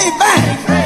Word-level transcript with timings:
Payback. 0.00 0.79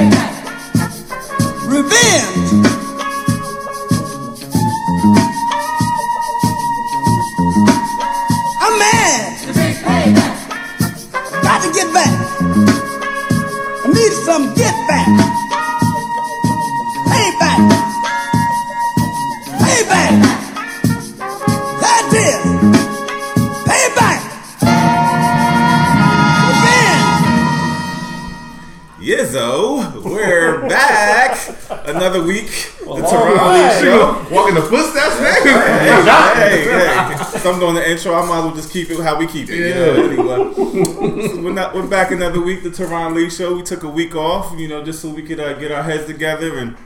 So 38.04 38.14
I'm 38.14 38.26
doing 38.26 38.26
the 38.26 38.26
intro. 38.26 38.26
I 38.26 38.26
might 38.26 38.38
as 38.38 38.44
well 38.44 38.54
just 38.54 38.72
keep 38.72 38.90
it 38.90 39.00
how 39.00 39.18
we 39.18 39.26
keep 39.26 39.48
it. 39.48 39.56
You 39.56 39.74
know, 39.74 40.04
anyway. 40.04 40.54
So 41.28 41.42
we're, 41.42 41.52
not, 41.52 41.74
we're 41.74 41.86
back 41.86 42.10
another 42.10 42.40
week, 42.40 42.62
the 42.62 42.68
Teron 42.68 43.14
Lee 43.14 43.30
Show. 43.30 43.54
We 43.54 43.62
took 43.62 43.82
a 43.82 43.88
week 43.88 44.14
off, 44.14 44.58
you 44.58 44.68
know, 44.68 44.84
just 44.84 45.00
so 45.00 45.08
we 45.08 45.22
could 45.22 45.40
uh, 45.40 45.54
get 45.54 45.72
our 45.72 45.82
heads 45.82 46.06
together 46.06 46.58
and 46.58 46.76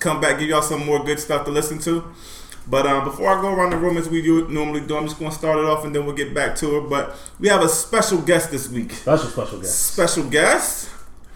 come 0.00 0.20
back, 0.20 0.38
give 0.38 0.48
y'all 0.48 0.62
some 0.62 0.84
more 0.84 1.04
good 1.04 1.20
stuff 1.20 1.44
to 1.44 1.50
listen 1.50 1.78
to. 1.80 2.04
But 2.66 2.86
um, 2.86 3.04
before 3.04 3.28
I 3.28 3.40
go 3.40 3.52
around 3.52 3.70
the 3.70 3.76
room 3.76 3.96
as 3.96 4.08
we 4.08 4.20
do, 4.22 4.48
normally 4.48 4.80
do, 4.80 4.96
I'm 4.96 5.04
just 5.04 5.18
going 5.18 5.30
to 5.30 5.36
start 5.36 5.58
it 5.58 5.64
off 5.64 5.84
and 5.84 5.94
then 5.94 6.06
we'll 6.06 6.16
get 6.16 6.34
back 6.34 6.56
to 6.56 6.78
it. 6.78 6.88
But 6.88 7.16
we 7.38 7.48
have 7.48 7.62
a 7.62 7.68
special 7.68 8.20
guest 8.20 8.50
this 8.50 8.68
week. 8.68 8.92
Special, 8.92 9.28
special 9.28 9.60
guest. 9.60 9.92
Special 9.92 10.24
guest. 10.24 10.88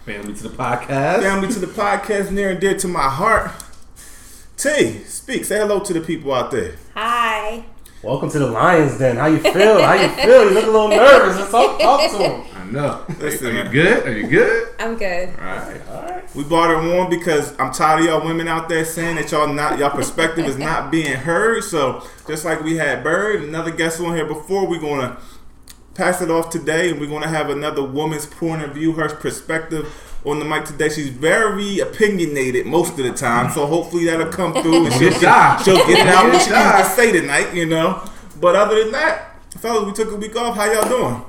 Family 0.05 0.33
to 0.33 0.43
the 0.43 0.55
podcast. 0.55 1.21
Family 1.21 1.47
to 1.53 1.59
the 1.59 1.67
podcast, 1.67 2.31
near 2.31 2.49
and 2.51 2.59
dear 2.59 2.77
to 2.77 2.87
my 2.87 3.09
heart. 3.09 3.51
T, 4.57 4.99
speak. 5.05 5.45
Say 5.45 5.57
hello 5.57 5.79
to 5.79 5.93
the 5.93 6.01
people 6.01 6.33
out 6.33 6.51
there. 6.51 6.75
Hi. 6.93 7.65
Welcome 8.03 8.29
to 8.31 8.39
the 8.39 8.47
Lions 8.47 8.97
Den. 8.97 9.15
How 9.15 9.27
you 9.27 9.39
feel? 9.39 9.81
How 9.81 9.93
you 9.93 10.09
feel? 10.09 10.49
You 10.49 10.49
look 10.49 10.65
a 10.65 10.69
little 10.69 10.89
nervous. 10.89 11.37
Let's 11.37 11.51
talk, 11.51 11.79
talk 11.79 12.11
to 12.11 12.17
him. 12.17 12.43
I 12.53 12.65
know. 12.69 13.05
Listen, 13.17 13.55
Are 13.55 13.63
you 13.63 13.69
good? 13.69 14.05
Are 14.05 14.11
you 14.11 14.27
good? 14.27 14.67
I'm 14.77 14.97
good. 14.97 15.29
All 15.39 15.45
right. 15.45 16.35
We 16.35 16.43
bought 16.43 16.69
her 16.69 16.99
on 16.99 17.09
because 17.09 17.57
I'm 17.61 17.71
tired 17.71 18.01
of 18.01 18.05
y'all 18.07 18.25
women 18.25 18.49
out 18.49 18.67
there 18.67 18.83
saying 18.83 19.15
that 19.15 19.31
y'all 19.31 19.47
not 19.47 19.79
y'all 19.79 19.89
perspective 19.89 20.45
is 20.45 20.57
not 20.57 20.91
being 20.91 21.13
heard. 21.13 21.63
So 21.63 22.05
just 22.27 22.43
like 22.43 22.61
we 22.61 22.75
had 22.75 23.05
Bird, 23.05 23.41
another 23.41 23.71
guest 23.71 24.01
on 24.01 24.13
here 24.13 24.25
before, 24.25 24.67
we're 24.67 24.81
gonna 24.81 25.17
pass 25.93 26.21
it 26.21 26.29
off 26.29 26.49
today, 26.49 26.91
and 26.91 26.99
we're 26.99 27.07
gonna 27.07 27.29
have 27.29 27.49
another 27.49 27.85
woman's 27.85 28.25
point 28.25 28.63
of 28.63 28.73
view, 28.73 28.91
her 28.93 29.15
perspective 29.15 30.12
on 30.25 30.39
the 30.39 30.45
mic 30.45 30.65
today. 30.65 30.89
She's 30.89 31.09
very 31.09 31.79
opinionated 31.79 32.65
most 32.65 32.91
of 32.91 33.05
the 33.05 33.11
time, 33.13 33.51
so 33.51 33.65
hopefully 33.65 34.05
that'll 34.05 34.27
come 34.31 34.53
through 34.53 34.85
and 34.85 34.93
she'll 34.93 35.11
Good 35.11 35.21
get, 35.21 35.61
she'll 35.61 35.75
get 35.87 35.99
it 35.99 36.07
out 36.07 36.31
what 36.31 36.41
she 36.41 36.49
job. 36.49 36.75
needs 36.77 36.89
to 36.89 36.95
say 36.95 37.11
tonight, 37.11 37.53
you 37.53 37.65
know. 37.65 38.01
But 38.39 38.55
other 38.55 38.83
than 38.83 38.91
that, 38.93 39.35
fellas, 39.59 39.85
we 39.85 39.91
took 39.93 40.11
a 40.13 40.15
week 40.15 40.35
off. 40.35 40.55
How 40.55 40.71
y'all 40.71 40.87
doing? 40.89 41.21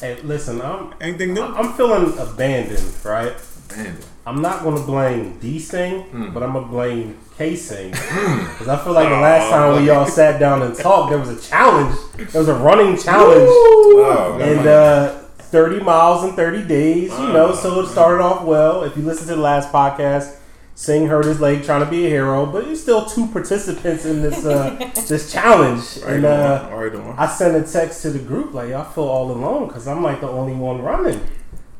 Hey, 0.00 0.20
listen, 0.22 0.60
I'm 0.62 0.94
Anything 1.00 1.34
new? 1.34 1.42
I'm 1.42 1.72
feeling 1.74 2.16
abandoned, 2.18 2.94
right? 3.04 3.34
Man. 3.76 3.96
I'm 4.24 4.40
not 4.42 4.62
gonna 4.62 4.80
blame 4.84 5.38
D 5.40 5.58
Sing, 5.58 6.30
but 6.34 6.42
I'm 6.42 6.52
gonna 6.52 6.66
blame 6.66 7.18
K 7.36 7.56
Sing 7.56 7.90
because 7.90 8.68
I 8.68 8.76
feel 8.84 8.92
like 8.92 9.08
the 9.08 9.14
last 9.16 9.50
time 9.50 9.82
we 9.82 9.88
all 9.90 10.06
sat 10.06 10.38
down 10.38 10.62
and 10.62 10.74
talked, 10.76 11.10
there 11.10 11.18
was 11.18 11.30
a 11.30 11.40
challenge. 11.48 11.98
There 12.16 12.40
was 12.40 12.48
a 12.48 12.54
running 12.54 12.96
challenge, 12.98 13.48
Oh, 13.50 14.38
and 14.40 14.66
uh, 14.66 15.17
30 15.50 15.80
miles 15.80 16.24
in 16.24 16.34
30 16.34 16.66
days. 16.66 17.10
You 17.10 17.32
know, 17.32 17.54
so 17.54 17.80
it 17.80 17.88
started 17.88 18.22
off 18.22 18.44
well. 18.44 18.82
If 18.82 18.96
you 18.96 19.02
listen 19.02 19.26
to 19.28 19.34
the 19.34 19.40
last 19.40 19.72
podcast, 19.72 20.36
Sing 20.74 21.08
hurt 21.08 21.24
his 21.24 21.40
leg 21.40 21.64
trying 21.64 21.84
to 21.84 21.90
be 21.90 22.06
a 22.06 22.08
hero, 22.08 22.46
but 22.46 22.64
there's 22.64 22.80
still 22.80 23.04
two 23.04 23.26
participants 23.26 24.04
in 24.04 24.22
this 24.22 24.44
uh, 24.44 24.76
this 25.08 25.32
challenge, 25.32 25.98
right 26.04 26.14
and 26.14 26.24
uh, 26.24 26.68
right. 26.70 26.94
I 27.18 27.26
sent 27.26 27.56
a 27.56 27.68
text 27.68 28.02
to 28.02 28.10
the 28.10 28.20
group 28.20 28.54
like 28.54 28.72
I 28.72 28.84
feel 28.84 29.02
all 29.02 29.28
alone 29.32 29.66
because 29.66 29.88
I'm 29.88 30.04
like 30.04 30.20
the 30.20 30.28
only 30.28 30.54
one 30.54 30.80
running. 30.80 31.20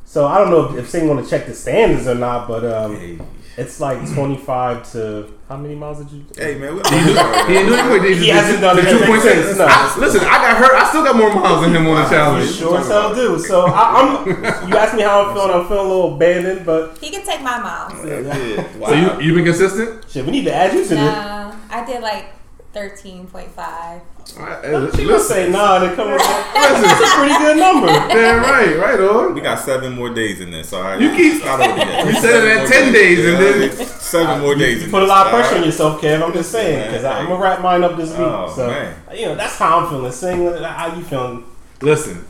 So 0.03 0.27
I 0.27 0.37
don't 0.37 0.49
know 0.49 0.65
if, 0.65 0.75
if 0.83 0.89
Sing 0.89 1.07
want 1.07 1.23
to 1.23 1.29
check 1.29 1.45
the 1.45 1.53
standings 1.53 2.07
or 2.07 2.15
not, 2.15 2.49
but 2.49 2.65
um, 2.65 2.97
Hey. 2.97 3.19
It's 3.59 3.79
like 3.79 3.97
25 4.13 4.91
to 4.93 5.33
how 5.49 5.57
many 5.57 5.73
miles 5.75 5.97
did 5.97 6.11
you? 6.11 6.25
Hey 6.37 6.57
man, 6.59 6.75
we, 6.75 6.81
He 6.83 7.53
didn't 7.53 7.69
do 7.73 7.95
it. 7.95 7.99
Did 8.01 8.17
He 8.19 8.29
hasn't 8.29 8.61
done 8.61 8.77
it. 8.77 8.89
Two 8.89 9.03
point 9.05 9.21
six. 9.21 9.57
No. 9.57 9.65
I- 9.67 9.95
Listen, 9.97 10.21
I 10.21 10.37
got 10.45 10.57
hurt. 10.57 10.75
I 10.75 10.87
still 10.89 11.03
got 11.03 11.15
more 11.15 11.33
miles 11.33 11.61
than 11.65 11.75
him 11.75 11.87
on 11.87 12.03
the 12.03 12.09
challenge. 12.09 12.51
Sure 12.51 12.77
as 12.77 12.87
hell 12.87 13.15
do. 13.15 13.39
So 13.39 13.65
I, 13.65 13.83
I'm. 13.99 14.69
You 14.69 14.77
asked 14.77 14.95
me 14.95 15.01
how 15.01 15.25
I'm 15.25 15.33
feeling. 15.35 15.51
I'm 15.51 15.67
feeling 15.67 15.85
a 15.85 15.89
little 15.89 16.15
abandoned, 16.15 16.65
but 16.65 16.97
He 16.99 17.09
can 17.09 17.25
take 17.25 17.41
my 17.41 17.59
miles. 17.59 17.93
Yeah, 18.05 18.77
wow. 18.77 18.89
So 18.89 18.93
you 18.93 19.27
you 19.27 19.33
been 19.35 19.45
consistent? 19.45 20.05
shit, 20.09 20.23
we 20.25 20.31
need 20.31 20.43
to 20.45 20.53
add 20.53 20.71
you 20.73 20.83
to 20.83 20.89
this. 20.89 20.97
No, 20.99 21.55
I 21.71 21.83
did 21.85 22.01
like 22.01 22.25
13.5. 22.73 24.01
All 24.37 24.45
right, 24.45 24.63
hey, 24.63 24.89
She 24.95 25.07
gonna 25.07 25.19
say 25.19 25.49
nah, 25.49 25.77
and 25.81 25.91
it 25.91 25.95
come 25.95 26.11
with 26.11 26.21
That's 26.21 27.01
a 27.01 27.17
pretty 27.17 27.33
good 27.39 27.57
number. 27.57 27.87
Damn 28.13 28.43
right, 28.43 28.77
right 28.77 28.99
on. 28.99 29.33
We 29.33 29.41
got 29.41 29.59
seven 29.59 29.93
more 29.93 30.13
days 30.13 30.39
in 30.39 30.51
this, 30.51 30.71
all 30.71 30.83
right? 30.83 31.01
You 31.01 31.09
keep- 31.15 31.35
It's 31.37 31.45
not 31.45 31.59
over 31.59 31.77
yet. 31.77 32.05
You 32.05 32.13
said 32.13 32.43
it 32.43 32.57
at 32.61 32.67
10 32.67 32.93
days 32.93 33.25
and 33.25 33.37
then- 33.37 33.87
seven 33.87 34.41
more 34.41 34.53
days. 34.53 34.79
You 34.79 34.85
in 34.85 34.91
put 34.91 35.01
a 35.01 35.07
lot 35.07 35.27
of 35.27 35.33
all 35.33 35.39
pressure 35.39 35.55
on 35.57 35.63
yourself, 35.63 35.99
Kev. 36.01 36.21
I'm 36.23 36.31
just 36.33 36.51
saying 36.51 36.87
because 36.89 37.05
I'm 37.05 37.27
gonna 37.27 37.41
wrap 37.41 37.61
mine 37.61 37.83
up 37.83 37.97
this 37.97 38.11
week. 38.11 38.19
Oh, 38.19 38.53
so 38.55 38.67
man. 38.67 38.95
you 39.15 39.25
know 39.25 39.35
that's 39.35 39.55
how 39.57 39.79
I'm 39.79 39.89
feeling. 39.89 40.11
Sing, 40.11 40.45
how 40.63 40.95
you 40.95 41.03
feeling? 41.03 41.43
Listen, 41.81 42.23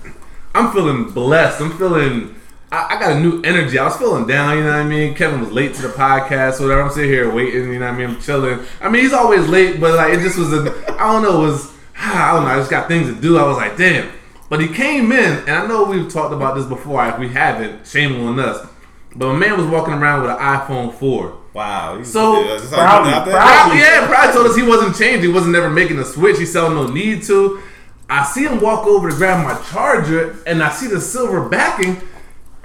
I'm 0.55 0.71
feeling 0.71 1.11
blessed. 1.11 1.59
I'm 1.61 1.77
feeling. 1.77 2.35
I, 2.71 2.95
I 2.95 2.99
got 2.99 3.13
a 3.13 3.19
new 3.19 3.41
energy. 3.43 3.77
I 3.79 3.85
was 3.85 3.97
feeling 3.97 4.27
down, 4.27 4.57
you 4.57 4.63
know 4.63 4.69
what 4.71 4.79
I 4.79 4.83
mean? 4.83 5.15
Kevin 5.15 5.39
was 5.41 5.51
late 5.51 5.73
to 5.75 5.81
the 5.81 5.87
podcast, 5.89 6.59
whatever. 6.59 6.81
I'm 6.83 6.91
sitting 6.91 7.09
here 7.09 7.31
waiting, 7.31 7.71
you 7.73 7.79
know 7.79 7.85
what 7.87 7.95
I 7.95 7.97
mean? 7.97 8.09
I'm 8.15 8.21
chilling. 8.21 8.59
I 8.81 8.89
mean, 8.89 9.01
he's 9.03 9.13
always 9.13 9.47
late, 9.47 9.79
but 9.79 9.95
like 9.95 10.13
it 10.13 10.19
just 10.21 10.37
was 10.37 10.53
a, 10.53 10.59
I 10.93 11.11
don't 11.13 11.23
know, 11.23 11.43
it 11.43 11.47
was, 11.47 11.73
I 11.97 12.33
don't 12.33 12.43
know, 12.45 12.51
I 12.51 12.57
just 12.57 12.69
got 12.69 12.87
things 12.87 13.07
to 13.13 13.19
do. 13.19 13.37
I 13.37 13.43
was 13.47 13.57
like, 13.57 13.75
damn. 13.77 14.11
But 14.49 14.61
he 14.61 14.67
came 14.67 15.11
in, 15.11 15.39
and 15.39 15.49
I 15.51 15.67
know 15.67 15.83
we've 15.85 16.11
talked 16.11 16.33
about 16.33 16.55
this 16.55 16.65
before. 16.65 17.05
If 17.07 17.19
we 17.19 17.29
haven't, 17.29 17.85
shame 17.85 18.19
on 18.25 18.39
us. 18.39 18.67
But 19.15 19.33
my 19.33 19.37
man 19.39 19.57
was 19.57 19.67
walking 19.67 19.93
around 19.93 20.21
with 20.23 20.31
an 20.31 20.37
iPhone 20.37 20.93
4. 20.93 21.37
Wow. 21.53 21.97
You- 21.97 22.05
So, 22.05 22.41
yeah, 22.41 22.57
that's 22.57 22.69
how 22.71 22.97
you 22.97 23.03
put 23.03 23.09
it 23.09 23.13
out 23.13 23.25
there? 23.25 23.33
proud- 23.35 23.61
Probably, 23.61 23.79
yeah, 23.79 24.07
probably 24.07 24.33
told 24.33 24.47
us 24.47 24.55
he 24.55 24.63
wasn't 24.63 24.95
changing. 24.95 25.21
He 25.21 25.27
wasn't 25.27 25.53
never 25.53 25.69
making 25.69 25.99
a 25.99 26.05
switch. 26.05 26.37
He 26.39 26.45
saw 26.45 26.67
no 26.69 26.87
need 26.87 27.23
to. 27.23 27.61
I 28.09 28.23
see 28.23 28.43
him 28.45 28.59
walk 28.59 28.87
over 28.87 29.09
to 29.11 29.15
grab 29.15 29.43
my 29.43 29.59
charger, 29.71 30.35
and 30.47 30.63
I 30.63 30.69
see 30.71 30.87
the 30.87 30.99
silver 31.01 31.47
backing, 31.47 31.97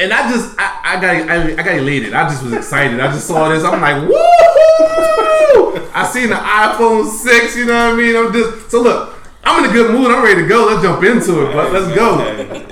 and 0.04 0.12
I 0.12 0.30
just, 0.30 0.54
I, 0.58 0.80
I 0.84 1.00
got, 1.00 1.30
I, 1.30 1.52
I 1.52 1.62
got 1.62 1.74
elated. 1.78 2.12
I 2.12 2.28
just 2.28 2.42
was 2.42 2.52
excited. 2.52 3.00
I 3.00 3.10
just 3.10 3.26
saw 3.26 3.48
this. 3.48 3.64
I'm 3.64 3.80
like, 3.80 4.06
woo! 4.06 4.14
I 5.94 6.06
seen 6.12 6.28
the 6.28 6.36
iPhone 6.36 7.08
six. 7.08 7.56
You 7.56 7.64
know 7.64 7.88
what 7.88 7.94
I 7.94 7.96
mean? 7.96 8.14
I'm 8.14 8.32
just 8.32 8.70
so 8.70 8.82
look. 8.82 9.13
I'm 9.46 9.62
in 9.64 9.70
a 9.70 9.72
good 9.72 9.90
mood. 9.92 10.10
I'm 10.10 10.22
ready 10.24 10.42
to 10.42 10.48
go. 10.48 10.66
Let's 10.66 10.82
jump 10.82 11.02
into 11.04 11.46
it. 11.46 11.52
But 11.52 11.70
let's 11.72 11.94
go. 11.94 12.20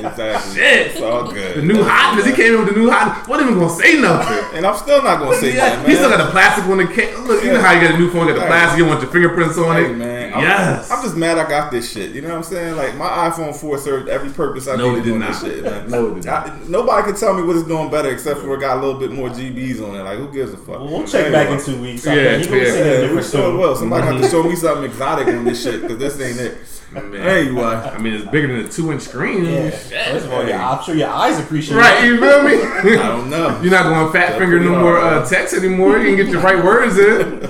Exactly. 0.03 0.55
Shit. 0.55 0.87
It's 0.93 1.01
all 1.01 1.31
good. 1.31 1.57
The 1.59 1.63
new 1.63 1.83
hotness. 1.85 2.27
He 2.27 2.33
came 2.33 2.55
in 2.55 2.65
with 2.65 2.75
the 2.75 2.81
new 2.81 2.91
hotness. 2.91 3.29
Wasn't 3.29 3.51
even 3.51 3.61
gonna 3.61 3.75
say 3.75 4.01
nothing. 4.01 4.57
And 4.57 4.67
I'm 4.67 4.77
still 4.77 5.03
not 5.03 5.21
gonna 5.21 5.37
say 5.37 5.55
Yeah, 5.55 5.77
that, 5.77 5.89
he 5.89 5.95
still 5.95 6.09
got 6.11 6.25
the 6.25 6.31
plastic 6.31 6.65
on 6.67 6.79
the 6.79 6.87
case. 6.87 7.17
Look, 7.21 7.45
you 7.45 7.53
know 7.53 7.61
how 7.61 7.73
you 7.73 7.81
got 7.87 7.95
a 7.95 7.99
new 7.99 8.11
phone, 8.11 8.27
got 8.27 8.35
the 8.35 8.47
plastic, 8.47 8.79
you 8.79 8.87
want 8.87 9.01
your 9.03 9.11
fingerprints 9.11 9.59
on 9.59 9.77
Hey, 9.77 9.91
it. 9.91 9.97
man. 9.97 10.33
I'm, 10.35 10.41
yes. 10.41 10.91
I'm 10.91 11.03
just 11.03 11.17
mad 11.17 11.37
I 11.39 11.47
got 11.49 11.71
this 11.71 11.93
shit. 11.93 12.13
You 12.13 12.23
know 12.23 12.29
what 12.31 12.37
I'm 12.39 12.43
saying? 12.43 12.77
Like 12.77 12.97
my 12.97 13.07
iPhone 13.31 13.55
4 13.55 13.79
served 13.79 14.09
every 14.09 14.31
purpose 14.31 14.67
I 14.67 14.77
No, 14.77 14.89
needed 14.91 15.01
it 15.01 15.05
did 15.05 15.13
on 15.15 15.19
not. 15.21 15.29
this 15.29 15.41
shit, 15.43 15.63
man. 15.65 15.91
No, 15.91 16.07
it 16.11 16.15
did 16.17 16.25
not. 16.25 16.49
I- 16.49 16.59
nobody 16.69 17.07
can 17.13 17.21
tell 17.21 17.35
me 17.35 17.43
what 17.43 17.57
it's 17.57 17.69
doing 17.69 17.91
better 17.91 18.11
except 18.11 18.41
for 18.41 18.55
it 18.55 18.61
got 18.61 18.79
a 18.79 18.81
little 18.81 18.99
bit 18.99 19.13
more 19.13 19.29
GBs 19.29 19.87
on 19.87 19.95
it. 19.95 20.03
Like 20.03 20.19
who 20.19 20.33
gives 20.33 20.53
a 20.53 20.57
fuck? 20.57 20.81
We'll 20.81 21.07
check 21.07 21.31
back 21.31 21.49
in 21.51 21.63
two 21.63 21.81
weeks. 21.81 22.07
Yeah, 22.07 22.15
Yeah, 22.15 22.37
you 22.39 22.45
gonna 22.47 22.57
yeah. 22.57 22.71
sing 22.73 22.83
a 22.83 22.85
Yeah, 22.87 22.93
we 22.93 23.07
different 23.09 23.27
sure 23.27 23.43
tune. 23.51 23.59
will. 23.59 23.77
Somebody 23.77 24.07
got 24.07 24.23
to 24.23 24.29
show 24.31 24.43
me 24.43 24.57
something 24.57 24.85
exotic 24.85 25.29
on 25.29 25.45
this 25.45 25.63
shit 25.63 25.83
because 25.83 25.99
this 25.99 26.19
ain't 26.21 26.41
it. 26.41 26.57
Man. 26.93 27.15
Anyway, 27.15 27.63
I 27.63 27.99
mean, 27.99 28.15
it's 28.15 28.31
bigger 28.31 28.49
than 28.49 28.67
a 28.67 28.69
two 28.69 28.93
inch 28.93 29.03
screen. 29.03 29.45
Yeah. 29.45 29.71
First 29.71 30.27
of 30.27 30.33
all, 30.33 30.47
yeah, 30.47 30.71
I'm 30.71 30.83
sure 30.85 30.95
your 30.95 31.09
eyes 31.09 31.39
appreciate 31.39 31.77
Right, 31.77 32.05
it. 32.05 32.21
Right, 32.21 32.53
you 32.53 32.81
feel 32.83 32.93
me? 32.93 32.99
I 32.99 33.09
don't 33.09 33.31
know. 33.31 33.61
You're 33.63 33.71
not 33.71 33.85
going 33.85 34.13
fat 34.13 34.39
finger 34.39 34.61
no 34.61 34.79
more 34.79 34.99
uh, 34.99 35.27
text 35.27 35.55
anymore. 35.55 35.99
You 35.99 36.15
can 36.15 36.17
get 36.17 36.29
your 36.29 36.43
right 36.43 36.63
words 36.63 36.99
in. 36.99 37.41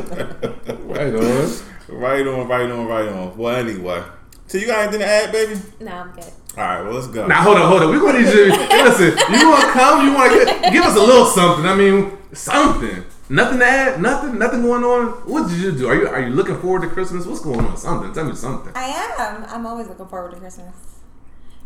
Right 0.93 1.15
on. 1.15 1.50
Right 1.89 2.27
on, 2.27 2.49
right 2.49 2.71
on, 2.71 2.87
right 2.87 3.09
on. 3.09 3.37
Well, 3.37 3.56
anyway. 3.56 4.03
So 4.47 4.59
you 4.59 4.67
got 4.67 4.81
anything 4.81 5.00
to 5.00 5.06
add, 5.06 5.33
baby? 5.33 5.59
No, 5.81 5.91
I'm 5.91 6.12
good. 6.12 6.25
All 6.25 6.65
right, 6.65 6.83
well 6.83 6.93
let's 6.93 7.06
go. 7.06 7.27
Now 7.27 7.41
hold 7.43 7.56
on, 7.56 7.67
hold 7.67 7.83
on. 7.83 7.88
We're 7.88 7.99
gonna 8.00 8.19
need 8.21 8.29
you. 8.31 8.50
Listen, 8.50 9.06
you 9.33 9.49
want 9.49 9.62
to 9.65 9.71
come? 9.71 10.05
You 10.06 10.12
want 10.12 10.33
to 10.33 10.71
give 10.71 10.85
us 10.85 10.95
a 10.97 11.00
little 11.00 11.25
something? 11.25 11.65
I 11.65 11.75
mean, 11.75 12.19
something. 12.35 13.03
Nothing 13.32 13.58
to 13.61 13.64
add. 13.64 14.00
Nothing. 14.02 14.38
Nothing 14.38 14.62
going 14.62 14.84
on. 14.84 15.06
What 15.32 15.49
did 15.49 15.58
you 15.58 15.73
do? 15.73 15.88
Are 15.88 15.94
you 15.94 16.06
Are 16.08 16.20
you 16.20 16.31
looking 16.34 16.58
forward 16.58 16.82
to 16.82 16.88
Christmas? 16.88 17.25
What's 17.26 17.40
going 17.40 17.61
on? 17.61 17.76
Something. 17.79 18.12
Tell 18.12 18.25
me 18.25 18.34
something. 18.34 18.73
I 18.75 18.84
am. 18.84 19.44
I'm 19.49 19.67
always 19.67 19.88
looking 19.88 20.06
forward 20.06 20.32
to 20.32 20.37
Christmas. 20.38 20.75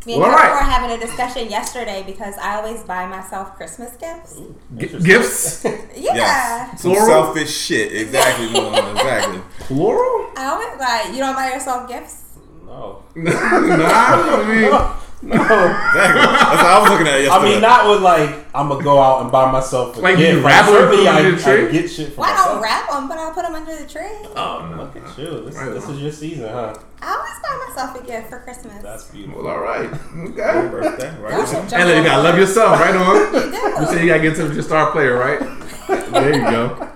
Me 0.05 0.13
and 0.13 0.21
Well, 0.21 0.31
Kevin 0.31 0.47
alright. 0.49 0.65
were 0.65 0.71
having 0.71 0.91
a 0.97 0.99
discussion 1.05 1.49
yesterday 1.49 2.03
because 2.05 2.35
I 2.37 2.55
always 2.55 2.83
buy 2.83 3.05
myself 3.07 3.57
Christmas 3.57 3.91
gifts. 3.97 4.39
G- 4.77 4.99
gifts. 5.03 5.65
Yeah. 5.97 6.13
Yes. 6.15 6.81
Some 6.81 6.95
selfish 6.95 7.51
shit. 7.53 7.91
Exactly. 7.91 8.53
Mom, 8.53 8.73
exactly. 8.95 9.41
Plural? 9.67 10.29
I 10.37 10.45
always 10.45 10.79
like, 10.79 11.13
you 11.13 11.17
don't 11.19 11.35
buy 11.35 11.49
yourself 11.51 11.89
gifts? 11.89 12.37
No. 12.65 13.03
nah. 13.15 13.35
I 13.35 14.45
mean, 14.47 14.71
Exactly. 15.27 16.21
That's 16.21 16.61
how 16.61 16.77
I 16.77 16.79
was 16.81 16.89
looking 16.91 17.07
at 17.07 17.21
it 17.21 17.31
I 17.31 17.43
mean, 17.43 17.59
not 17.59 17.89
with 17.89 18.01
like 18.03 18.29
I'm 18.53 18.69
gonna 18.69 18.83
go 18.83 18.99
out 19.01 19.23
and 19.23 19.31
buy 19.31 19.51
myself 19.51 19.97
a 19.97 19.99
Like, 19.99 20.17
you 20.19 20.25
gift. 20.25 20.45
wrap 20.45 20.65
them 20.65 20.75
certainly 20.75 21.07
I, 21.07 21.21
them 21.21 21.25
in 21.31 21.35
the 21.37 21.41
tree? 21.41 21.67
I 21.67 21.71
get 21.71 21.89
shit 21.89 22.13
for 22.13 22.21
Well, 22.21 22.29
I 22.29 22.33
myself. 22.33 22.51
don't 22.53 22.61
wrap 22.63 22.89
them, 22.91 23.07
but 23.09 23.17
I'll 23.17 23.31
put 23.33 23.43
them 23.43 23.55
under 23.55 23.75
the 23.75 23.87
tree. 23.87 24.01
Oh, 24.35 24.35
oh. 24.35 24.75
Look 24.77 24.95
at 24.95 25.17
you. 25.17 25.41
This, 25.45 25.55
Right 25.55 25.73
this 25.73 25.85
on. 25.85 25.93
is 25.95 26.01
your 26.01 26.11
season, 26.11 26.49
huh? 26.49 26.75
I 27.01 27.15
always 27.15 27.39
buy 27.41 27.65
myself 27.67 27.99
a 27.99 28.05
gift 28.05 28.29
for 28.29 28.39
Christmas. 28.41 28.83
That's 28.83 29.05
beautiful. 29.05 29.43
Well, 29.43 29.53
all 29.53 29.59
right. 29.61 29.89
Happy 29.89 30.19
Okay. 30.29 30.67
birthday, 30.69 31.19
right? 31.19 31.33
Y'all 31.33 31.45
should 31.47 31.55
jump 31.67 31.73
And 31.73 31.89
then 31.89 31.97
you 32.03 32.09
gotta 32.09 32.21
love 32.23 32.37
yourself, 32.37 32.79
right 32.79 32.95
on. 32.95 33.15
You 33.33 33.39
You 33.41 33.51
do. 33.51 33.85
said 33.87 34.01
you 34.03 34.07
gotta 34.07 34.21
get 34.21 34.35
to 34.35 34.53
your 34.53 34.63
star 34.63 34.91
player, 34.91 35.17
right? 35.17 35.39
There 36.11 36.35
you 36.35 36.41
go. 36.41 36.87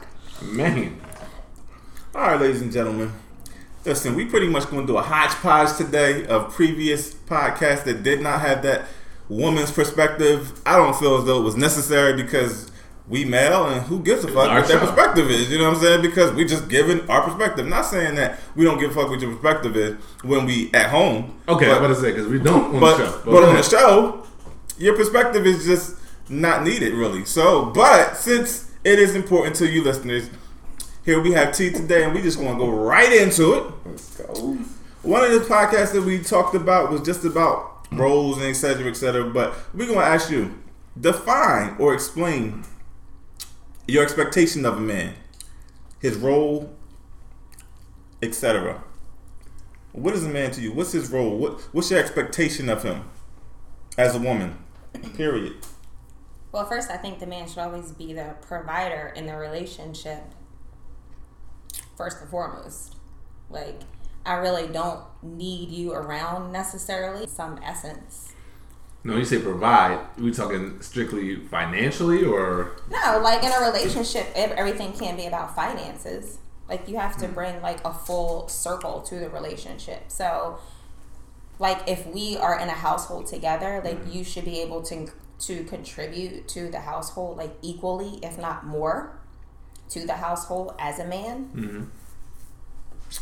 Man. 0.44 1.00
All 2.14 2.22
right, 2.22 2.40
ladies 2.42 2.62
and 2.62 2.72
gentlemen. 2.72 3.12
Listen, 3.84 4.14
we 4.14 4.26
pretty 4.26 4.48
much 4.48 4.70
going 4.70 4.86
to 4.86 4.94
do 4.94 4.98
a 4.98 5.02
hodgepodge 5.02 5.76
today 5.76 6.26
of 6.28 6.54
previous 6.54 7.14
podcasts 7.14 7.84
that 7.86 8.04
did 8.04 8.22
not 8.22 8.42
have 8.42 8.62
that 8.62 8.86
woman's 9.28 9.72
perspective. 9.72 10.54
I 10.68 10.78
don't 10.78 10.96
feel 10.96 11.18
as 11.18 11.26
though 11.26 11.40
it 11.40 11.44
was 11.44 11.56
necessary 11.56 12.14
because 12.22 12.72
we 13.08 13.26
male 13.26 13.66
and 13.66 13.82
who 13.82 14.00
gives 14.00 14.24
a 14.24 14.28
fuck 14.28 14.50
what 14.50 14.68
their 14.68 14.80
perspective 14.80 15.32
is. 15.32 15.50
You 15.50 15.58
know 15.58 15.70
what 15.70 15.78
I'm 15.78 15.82
saying? 15.82 16.02
Because 16.04 16.32
we 16.34 16.46
just 16.46 16.70
giving 16.70 17.10
our 17.10 17.24
perspective. 17.24 17.66
Not 17.66 17.86
saying 17.86 18.16
that 18.16 18.40
we 18.56 18.66
don't 18.66 18.80
give 18.80 18.92
a 18.92 18.94
fuck 18.94 19.10
what 19.10 19.20
your 19.20 19.34
perspective 19.34 19.76
is 19.76 19.96
when 20.24 20.46
we 20.46 20.72
at 20.74 20.92
home. 20.92 21.36
Okay, 21.48 21.66
but, 21.66 21.78
I'm 21.78 21.84
about 21.84 21.96
to 21.96 22.02
say, 22.02 22.12
because 22.12 22.28
we 22.28 22.38
don't 22.38 22.76
on 22.76 22.80
but, 22.80 22.98
the 22.98 23.06
show. 23.06 23.22
but 23.26 23.32
go 23.32 23.50
on 23.50 23.56
the 23.56 23.64
show, 23.64 24.28
your 24.78 24.96
perspective 24.96 25.48
is 25.48 25.66
just 25.66 25.98
not 26.30 26.64
needed, 26.64 26.94
really. 26.94 27.26
So, 27.26 27.66
but 27.66 28.16
since 28.16 28.72
it 28.84 29.00
is 29.00 29.16
important 29.16 29.56
to 29.56 29.68
you 29.68 29.84
listeners, 29.84 30.30
here 31.04 31.22
we 31.22 31.32
have 31.32 31.56
T 31.56 31.72
today, 31.72 32.04
and 32.04 32.14
we 32.14 32.22
just 32.22 32.40
want 32.40 32.60
to 32.60 32.66
go 32.66 32.72
right 32.72 33.12
into 33.12 33.54
it. 33.54 33.74
Let's 33.86 34.18
go. 34.18 34.58
One 35.04 35.24
of 35.24 35.32
the 35.32 35.40
podcasts 35.40 35.94
that 35.94 36.04
we 36.04 36.20
talked 36.20 36.54
about 36.54 36.92
was 36.92 37.02
just 37.02 37.26
about 37.26 37.88
roles 37.92 38.38
and 38.38 38.46
et 38.46 38.54
cetera, 38.54 38.88
et 38.88 38.96
cetera. 38.96 39.30
But 39.30 39.54
we're 39.74 39.88
going 39.88 40.00
to 40.00 40.06
ask 40.06 40.30
you 40.30 40.54
define 41.00 41.76
or 41.80 41.94
explain 41.94 42.64
your 43.88 44.04
expectation 44.04 44.66
of 44.66 44.78
a 44.78 44.82
man, 44.82 45.16
his 46.00 46.18
role, 46.18 46.72
etc. 48.22 48.84
What 49.94 50.14
is 50.14 50.24
a 50.24 50.30
man 50.30 50.52
to 50.52 50.62
you? 50.62 50.72
What's 50.72 50.92
his 50.92 51.10
role? 51.10 51.38
What 51.38 51.62
What's 51.74 51.90
your 51.90 52.00
expectation 52.00 52.70
of 52.70 52.84
him 52.84 53.10
as 53.98 54.16
a 54.16 54.20
woman? 54.20 54.58
Period. 55.16 55.56
Well, 56.52 56.66
first, 56.66 56.92
I 56.92 56.98
think 56.98 57.20
the 57.20 57.26
man 57.26 57.48
should 57.48 57.60
always 57.60 57.92
be 57.92 58.14
the 58.14 58.36
provider 58.42 59.14
in 59.16 59.26
the 59.26 59.36
relationship, 59.38 60.22
first 62.02 62.20
and 62.22 62.30
foremost. 62.32 62.96
Like, 63.52 63.80
I 64.26 64.34
really 64.36 64.68
don't 64.68 65.02
need 65.22 65.70
you 65.70 65.92
around 65.94 66.52
necessarily, 66.52 67.28
some 67.28 67.60
essence. 67.64 68.34
No, 69.04 69.18
you 69.18 69.26
say 69.26 69.40
provide. 69.40 70.00
we 70.18 70.32
talking 70.32 70.82
strictly 70.82 71.36
financially 71.36 72.24
or 72.26 72.72
No, 72.90 73.20
like 73.24 73.44
in 73.44 73.52
a 73.52 73.60
relationship, 73.66 74.28
everything 74.36 74.94
can 74.94 75.16
be 75.16 75.26
about 75.28 75.56
finances. 75.56 76.40
Like, 76.68 76.88
you 76.90 76.98
have 76.98 77.18
to 77.18 77.28
Mm. 77.28 77.34
bring 77.36 77.62
like 77.62 77.86
a 77.86 77.94
full 77.94 78.48
circle 78.48 79.02
to 79.02 79.16
the 79.20 79.30
relationship. 79.30 80.06
So, 80.08 80.58
like, 81.60 81.88
if 81.88 82.08
we 82.08 82.38
are 82.38 82.58
in 82.60 82.68
a 82.70 82.80
household 82.88 83.28
together, 83.28 83.82
like, 83.84 84.00
Mm. 84.06 84.14
you 84.14 84.24
should 84.24 84.46
be 84.46 84.60
able 84.62 84.82
to 84.84 85.08
to 85.48 85.64
contribute 85.64 86.48
to 86.48 86.70
the 86.70 86.82
household 86.82 87.36
like 87.36 87.54
equally, 87.64 88.20
if 88.22 88.38
not 88.38 88.64
more, 88.64 89.18
to 89.92 90.06
the 90.06 90.14
household 90.14 90.74
as 90.80 91.00
a 91.00 91.06
man. 91.06 91.50
Mm-hmm. 91.54 91.84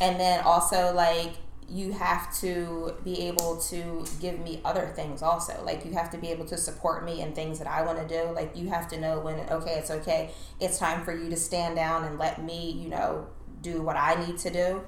And 0.01 0.19
then 0.19 0.41
also 0.41 0.93
like 0.93 1.33
you 1.67 1.91
have 1.91 2.35
to 2.39 2.95
be 3.03 3.27
able 3.27 3.57
to 3.57 4.05
give 4.19 4.39
me 4.39 4.59
other 4.65 4.87
things 4.95 5.21
also. 5.21 5.61
Like 5.63 5.85
you 5.85 5.93
have 5.93 6.09
to 6.11 6.17
be 6.17 6.29
able 6.29 6.45
to 6.45 6.57
support 6.57 7.05
me 7.05 7.21
in 7.21 7.33
things 7.33 7.59
that 7.59 7.67
I 7.67 7.83
want 7.83 7.99
to 7.99 8.07
do. 8.07 8.31
Like 8.31 8.55
you 8.55 8.69
have 8.69 8.87
to 8.89 8.99
know 8.99 9.19
when 9.19 9.39
okay, 9.49 9.73
it's 9.73 9.91
okay. 9.91 10.31
It's 10.59 10.79
time 10.79 11.03
for 11.03 11.15
you 11.15 11.29
to 11.29 11.35
stand 11.35 11.75
down 11.75 12.05
and 12.05 12.17
let 12.17 12.43
me, 12.43 12.71
you 12.71 12.89
know, 12.89 13.27
do 13.61 13.81
what 13.81 13.95
I 13.95 14.15
need 14.25 14.37
to 14.39 14.49
do 14.49 14.81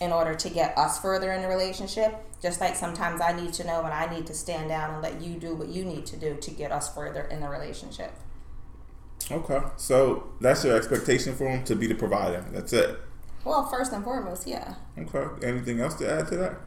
in 0.00 0.12
order 0.12 0.34
to 0.34 0.48
get 0.48 0.78
us 0.78 1.00
further 1.00 1.32
in 1.32 1.42
the 1.42 1.48
relationship. 1.48 2.14
Just 2.40 2.60
like 2.60 2.76
sometimes 2.76 3.20
I 3.20 3.32
need 3.32 3.52
to 3.54 3.64
know 3.64 3.82
when 3.82 3.92
I 3.92 4.06
need 4.06 4.26
to 4.28 4.34
stand 4.34 4.68
down 4.68 4.94
and 4.94 5.02
let 5.02 5.20
you 5.20 5.34
do 5.38 5.54
what 5.54 5.68
you 5.68 5.84
need 5.84 6.06
to 6.06 6.16
do 6.16 6.36
to 6.36 6.50
get 6.52 6.70
us 6.70 6.94
further 6.94 7.22
in 7.22 7.40
the 7.40 7.48
relationship. 7.48 8.12
Okay, 9.30 9.60
so 9.76 10.28
that's 10.40 10.64
your 10.64 10.76
expectation 10.76 11.34
for 11.34 11.48
him 11.48 11.64
to 11.64 11.74
be 11.76 11.86
the 11.86 11.94
provider. 11.94 12.44
That's 12.52 12.72
it. 12.72 12.98
Well, 13.44 13.66
first 13.66 13.92
and 13.92 14.02
foremost, 14.04 14.46
yeah. 14.46 14.74
Okay. 14.98 15.46
Anything 15.46 15.80
else 15.80 15.94
to 15.96 16.10
add 16.10 16.28
to 16.28 16.36
that? 16.36 16.60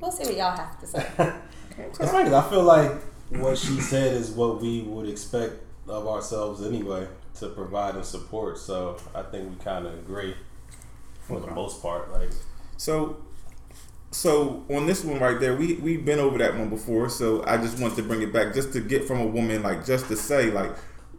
We'll 0.00 0.10
see 0.12 0.24
what 0.24 0.36
y'all 0.36 0.56
have 0.56 0.78
to 0.80 0.86
say. 0.86 1.06
It's 1.76 1.98
funny. 1.98 2.30
'cause 2.30 2.32
I 2.32 2.50
feel 2.50 2.62
like 2.62 2.92
what 3.30 3.58
she 3.58 3.80
said 3.80 4.14
is 4.14 4.30
what 4.30 4.60
we 4.62 4.82
would 4.82 5.08
expect 5.08 5.54
of 5.88 6.06
ourselves 6.06 6.64
anyway 6.64 7.08
to 7.40 7.48
provide 7.48 7.96
and 7.96 8.04
support. 8.04 8.58
So 8.58 8.96
I 9.12 9.22
think 9.22 9.50
we 9.50 9.56
kind 9.64 9.84
of 9.84 9.94
agree 9.94 10.36
for 11.22 11.40
the 11.40 11.50
most 11.50 11.82
part. 11.82 12.12
Like, 12.12 12.30
So, 12.76 13.16
so 14.14 14.64
on 14.70 14.86
this 14.86 15.02
one 15.02 15.18
right 15.18 15.40
there, 15.40 15.56
we 15.56 15.74
we've 15.74 16.04
been 16.04 16.20
over 16.20 16.38
that 16.38 16.56
one 16.56 16.70
before. 16.70 17.08
So 17.08 17.44
I 17.46 17.56
just 17.56 17.80
want 17.80 17.96
to 17.96 18.02
bring 18.02 18.22
it 18.22 18.32
back, 18.32 18.54
just 18.54 18.72
to 18.74 18.80
get 18.80 19.04
from 19.04 19.20
a 19.20 19.26
woman, 19.26 19.64
like 19.64 19.84
just 19.84 20.06
to 20.06 20.16
say, 20.16 20.52
like, 20.52 20.70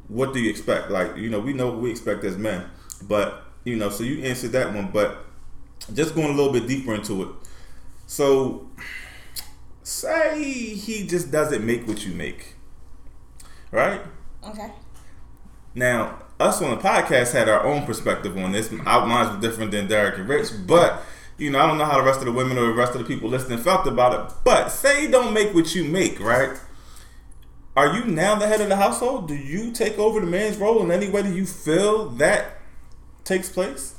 what 0.08 0.34
do 0.34 0.40
you 0.40 0.50
expect? 0.50 0.90
Like, 0.90 1.18
you 1.18 1.30
know, 1.30 1.42
we 1.42 1.52
know 1.52 1.72
what 1.72 1.82
we 1.82 1.92
expect 1.92 2.24
as 2.24 2.38
men, 2.38 2.66
but 3.04 3.44
you 3.66 3.76
know, 3.76 3.90
so 3.90 4.06
you 4.06 4.24
answered 4.24 4.54
that 4.54 4.74
one, 4.74 4.92
but 4.94 5.26
just 5.94 6.16
going 6.16 6.30
a 6.30 6.34
little 6.34 6.54
bit 6.54 6.68
deeper 6.68 6.96
into 6.96 7.24
it. 7.24 7.30
So, 8.08 8.70
say 9.84 10.74
he 10.76 11.06
just 11.06 11.32
doesn't 11.32 11.66
make 11.66 11.86
what 11.86 12.06
you 12.06 12.14
make, 12.14 12.56
right? 13.72 14.00
Okay. 14.48 14.72
Now, 15.74 16.20
us 16.40 16.62
on 16.62 16.72
the 16.72 16.82
podcast 16.82 17.34
had 17.34 17.50
our 17.50 17.66
own 17.66 17.86
perspective 17.86 18.38
on 18.38 18.54
this. 18.54 18.72
Our 18.86 19.06
minds 19.06 19.36
were 19.36 19.42
different 19.42 19.72
than 19.72 19.90
Derek 19.90 20.18
and 20.18 20.30
Rich, 20.30 20.52
but 20.66 21.04
you 21.38 21.50
know, 21.50 21.60
I 21.60 21.68
don't 21.68 21.78
know 21.78 21.86
how 21.86 21.98
the 21.98 22.04
rest 22.04 22.20
of 22.20 22.26
the 22.26 22.32
women 22.32 22.58
or 22.58 22.68
the 22.68 22.74
rest 22.74 22.94
of 22.94 23.00
the 23.00 23.06
people 23.06 23.30
listening 23.30 23.60
felt 23.60 23.86
about 23.88 24.14
it. 24.14 24.36
But 24.44 24.70
say 24.70 25.10
don't 25.10 25.34
make 25.34 25.54
what 25.54 25.76
you 25.76 25.84
make, 25.84 26.20
right? 26.20 26.58
Are 27.76 27.94
you 27.94 28.06
now 28.06 28.36
the 28.36 28.48
head 28.48 28.62
of 28.62 28.70
the 28.70 28.78
household? 28.78 29.28
Do 29.28 29.36
you 29.36 29.72
take 29.72 30.00
over 30.00 30.22
the 30.22 30.26
man's 30.26 30.58
role 30.58 30.82
in 30.82 30.92
any 30.92 31.10
way 31.10 31.24
that 31.24 31.36
you 31.36 31.46
feel 31.46 32.10
that 32.12 32.58
takes 33.26 33.50
place? 33.50 33.96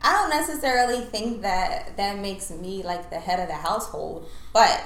I 0.00 0.12
don't 0.12 0.30
necessarily 0.30 1.04
think 1.06 1.42
that 1.42 1.96
that 1.96 2.18
makes 2.20 2.50
me 2.52 2.84
like 2.84 3.10
the 3.10 3.18
head 3.18 3.40
of 3.40 3.48
the 3.48 3.54
household, 3.54 4.28
but 4.52 4.84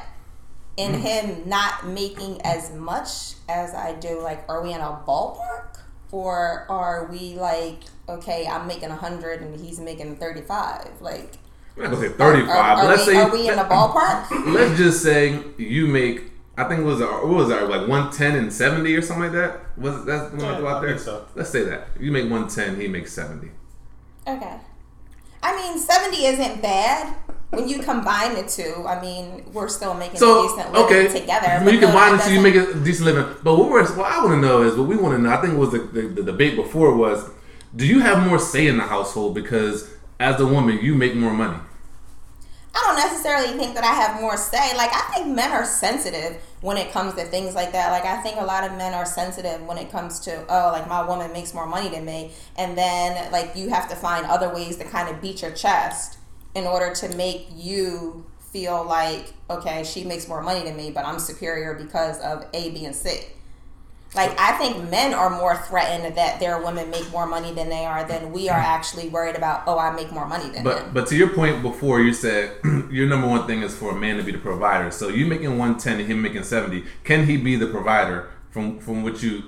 in 0.79 0.93
mm. 0.93 1.01
him 1.01 1.49
not 1.49 1.87
making 1.87 2.41
as 2.43 2.73
much 2.73 3.35
as 3.47 3.75
I 3.75 3.93
do, 3.93 4.23
like, 4.23 4.43
are 4.49 4.63
we 4.63 4.73
in 4.73 4.81
a 4.81 5.03
ballpark? 5.07 5.81
Or 6.11 6.67
are 6.69 7.07
we 7.07 7.35
like, 7.35 7.81
okay, 8.07 8.47
I'm 8.47 8.67
making 8.67 8.91
a 8.91 8.97
hundred 8.97 9.41
and 9.41 9.59
he's 9.59 9.81
making 9.81 10.17
thirty-five? 10.17 11.01
Like, 11.01 11.35
I'm 11.77 11.85
not 11.85 11.91
gonna 11.93 12.09
say 12.09 12.15
35, 12.15 12.49
are, 12.49 12.77
but 12.83 12.87
let's 12.89 13.07
we, 13.07 13.13
say 13.15 13.17
are 13.17 13.31
we 13.33 13.49
in 13.49 13.57
the 13.57 13.63
ballpark? 13.65 14.27
let's 14.55 14.79
just 14.79 15.03
say 15.03 15.43
you 15.59 15.87
make 15.87 16.33
I 16.57 16.65
think 16.65 16.81
it 16.81 16.85
was 16.85 17.01
uh, 17.01 17.07
what 17.07 17.29
was 17.35 17.49
that 17.49 17.69
like 17.69 17.89
110 17.89 18.37
and 18.37 18.53
70 18.53 18.95
or 18.95 19.03
something 19.03 19.25
like 19.25 19.33
that? 19.33 19.61
Was 19.79 20.05
that 20.05 20.31
the 20.33 20.37
one 20.37 20.49
I 20.49 20.53
Yeah, 20.53 20.57
threw 20.57 20.69
out 20.69 20.83
there? 20.83 20.97
think 20.97 21.01
so. 21.01 21.27
Let's 21.35 21.51
say 21.51 21.63
that. 21.65 21.89
You 21.99 22.13
make 22.13 22.25
110, 22.31 22.79
he 22.81 22.89
makes 22.89 23.13
70. 23.13 23.49
Okay. 24.27 24.57
I 25.43 25.57
mean, 25.57 25.79
seventy 25.79 26.25
isn't 26.27 26.63
bad 26.63 27.17
when 27.51 27.69
you 27.69 27.81
combine 27.83 28.35
the 28.35 28.45
two. 28.45 28.87
I 28.87 29.01
mean, 29.01 29.45
we're 29.53 29.69
still 29.69 29.95
making 29.95 30.17
a 30.17 30.19
So 30.19 30.43
decent 30.43 30.73
living 30.73 30.85
okay, 30.85 31.09
together. 31.09 31.65
when 31.65 31.65
but 31.65 31.75
you 31.75 31.81
no, 31.81 31.87
combine 31.87 32.13
that 32.13 32.21
it, 32.21 32.23
so 32.23 32.31
you 32.31 32.41
make 32.41 32.55
a 32.55 32.73
decent 32.85 33.07
living. 33.07 33.25
But 33.43 33.57
what 33.57 33.71
we're 33.71 33.85
what 33.97 34.13
I 34.13 34.25
want 34.25 34.33
to 34.37 34.41
know 34.41 34.63
is 34.63 34.77
what 34.77 34.87
we 34.89 34.97
want 34.97 35.17
to 35.17 35.23
know. 35.23 35.31
I 35.33 35.41
think 35.41 35.55
it 35.55 35.59
was 35.59 35.73
the, 35.73 35.79
the, 35.81 36.03
the 36.03 36.23
debate 36.23 36.57
before 36.57 36.95
was, 36.97 37.29
do 37.75 37.87
you 37.87 38.01
have 38.01 38.27
more 38.27 38.39
say 38.39 38.69
in 38.69 38.77
the 38.77 38.85
household 38.85 39.35
because 39.35 39.91
as 40.23 40.41
a 40.41 40.47
woman 40.47 40.79
you 40.81 40.95
make 40.95 41.15
more 41.15 41.35
money? 41.35 41.59
I 42.75 42.81
don't 42.87 42.97
necessarily 42.97 43.59
think 43.59 43.75
that 43.75 43.85
I 43.85 43.93
have 43.93 44.21
more 44.21 44.37
say. 44.37 44.75
Like 44.77 44.91
I 44.95 45.01
think 45.13 45.27
men 45.35 45.51
are 45.53 45.65
sensitive 45.65 46.41
when 46.63 46.77
it 46.77 46.91
comes 46.91 47.15
to 47.15 47.25
things 47.25 47.55
like 47.55 47.73
that. 47.73 47.91
Like 47.91 48.05
I 48.05 48.23
think 48.23 48.37
a 48.37 48.45
lot 48.45 48.65
of 48.65 48.77
men 48.79 48.95
are 48.95 49.05
sensitive 49.05 49.63
when 49.67 49.77
it 49.77 49.91
comes 49.91 50.21
to 50.21 50.45
oh, 50.49 50.71
like 50.73 50.89
my 50.89 51.07
woman 51.07 51.33
makes 51.33 51.53
more 51.53 51.67
money 51.67 51.89
than 51.89 52.05
me, 52.05 52.33
and 52.57 52.79
then 52.79 53.31
like 53.31 53.57
you 53.57 53.69
have 53.69 53.89
to 53.91 53.97
find 53.97 54.25
other 54.27 54.53
ways 54.55 54.77
to 54.77 54.85
kind 54.85 55.09
of 55.09 55.21
beat 55.21 55.43
your 55.43 55.51
chest 55.51 56.19
in 56.55 56.67
order 56.67 56.95
to 56.95 57.15
make 57.17 57.49
you 57.55 58.25
feel 58.53 58.85
like 58.85 59.35
okay, 59.51 59.85
she 59.85 60.05
makes 60.05 60.29
more 60.29 60.43
money 60.43 60.63
than 60.63 60.77
me, 60.77 60.91
but 60.91 61.05
I'm 61.05 61.19
superior 61.19 61.75
because 61.75 62.19
of 62.21 62.47
A, 62.55 62.71
B, 62.71 62.87
and 62.87 62.95
C. 62.95 63.27
Like 64.15 64.39
I 64.39 64.53
think 64.59 64.91
men 64.91 65.15
are 65.15 65.31
more 65.31 65.57
threatened 65.57 66.15
that 66.17 66.39
their 66.39 66.63
women 66.63 66.91
make 66.91 67.11
more 67.11 67.27
money 67.27 67.53
than 67.55 67.71
they 67.71 67.87
are 67.87 68.05
than 68.07 68.31
we 68.31 68.49
are 68.51 68.59
actually 68.59 69.09
worried 69.09 69.37
about. 69.37 69.63
Oh, 69.67 69.79
I 69.79 69.91
make 69.95 70.13
more 70.13 70.27
money 70.27 70.51
than 70.51 70.65
But 70.65 70.83
him. 70.83 70.91
but 70.93 71.07
to 71.09 71.17
your 71.17 71.31
point 71.31 71.63
before, 71.63 72.01
you 72.01 72.13
said 72.13 72.57
your 72.91 73.07
number 73.07 73.27
one 73.27 73.47
thing 73.47 73.63
is 73.63 73.75
for 73.75 73.93
a 73.93 73.95
man 73.99 74.19
to 74.19 74.23
be 74.23 74.33
the 74.33 74.39
provider. 74.39 74.91
So 74.91 75.09
you 75.09 75.27
making 75.27 75.51
110 75.51 76.01
and 76.01 76.11
him 76.11 76.21
making 76.21 76.43
70. 76.45 76.85
Can 77.05 77.27
he 77.27 77.37
be 77.39 77.57
the 77.57 77.69
provider 77.69 78.31
from 78.51 78.79
from 78.81 79.03
what 79.03 79.23
you 79.23 79.45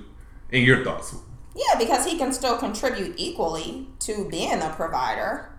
in 0.51 0.63
your 0.63 0.83
thoughts? 0.83 1.15
Yeah, 1.55 1.77
because 1.77 2.05
he 2.05 2.17
can 2.17 2.33
still 2.33 2.57
contribute 2.57 3.13
equally 3.17 3.87
to 3.99 4.27
being 4.29 4.61
a 4.61 4.69
provider. 4.75 5.51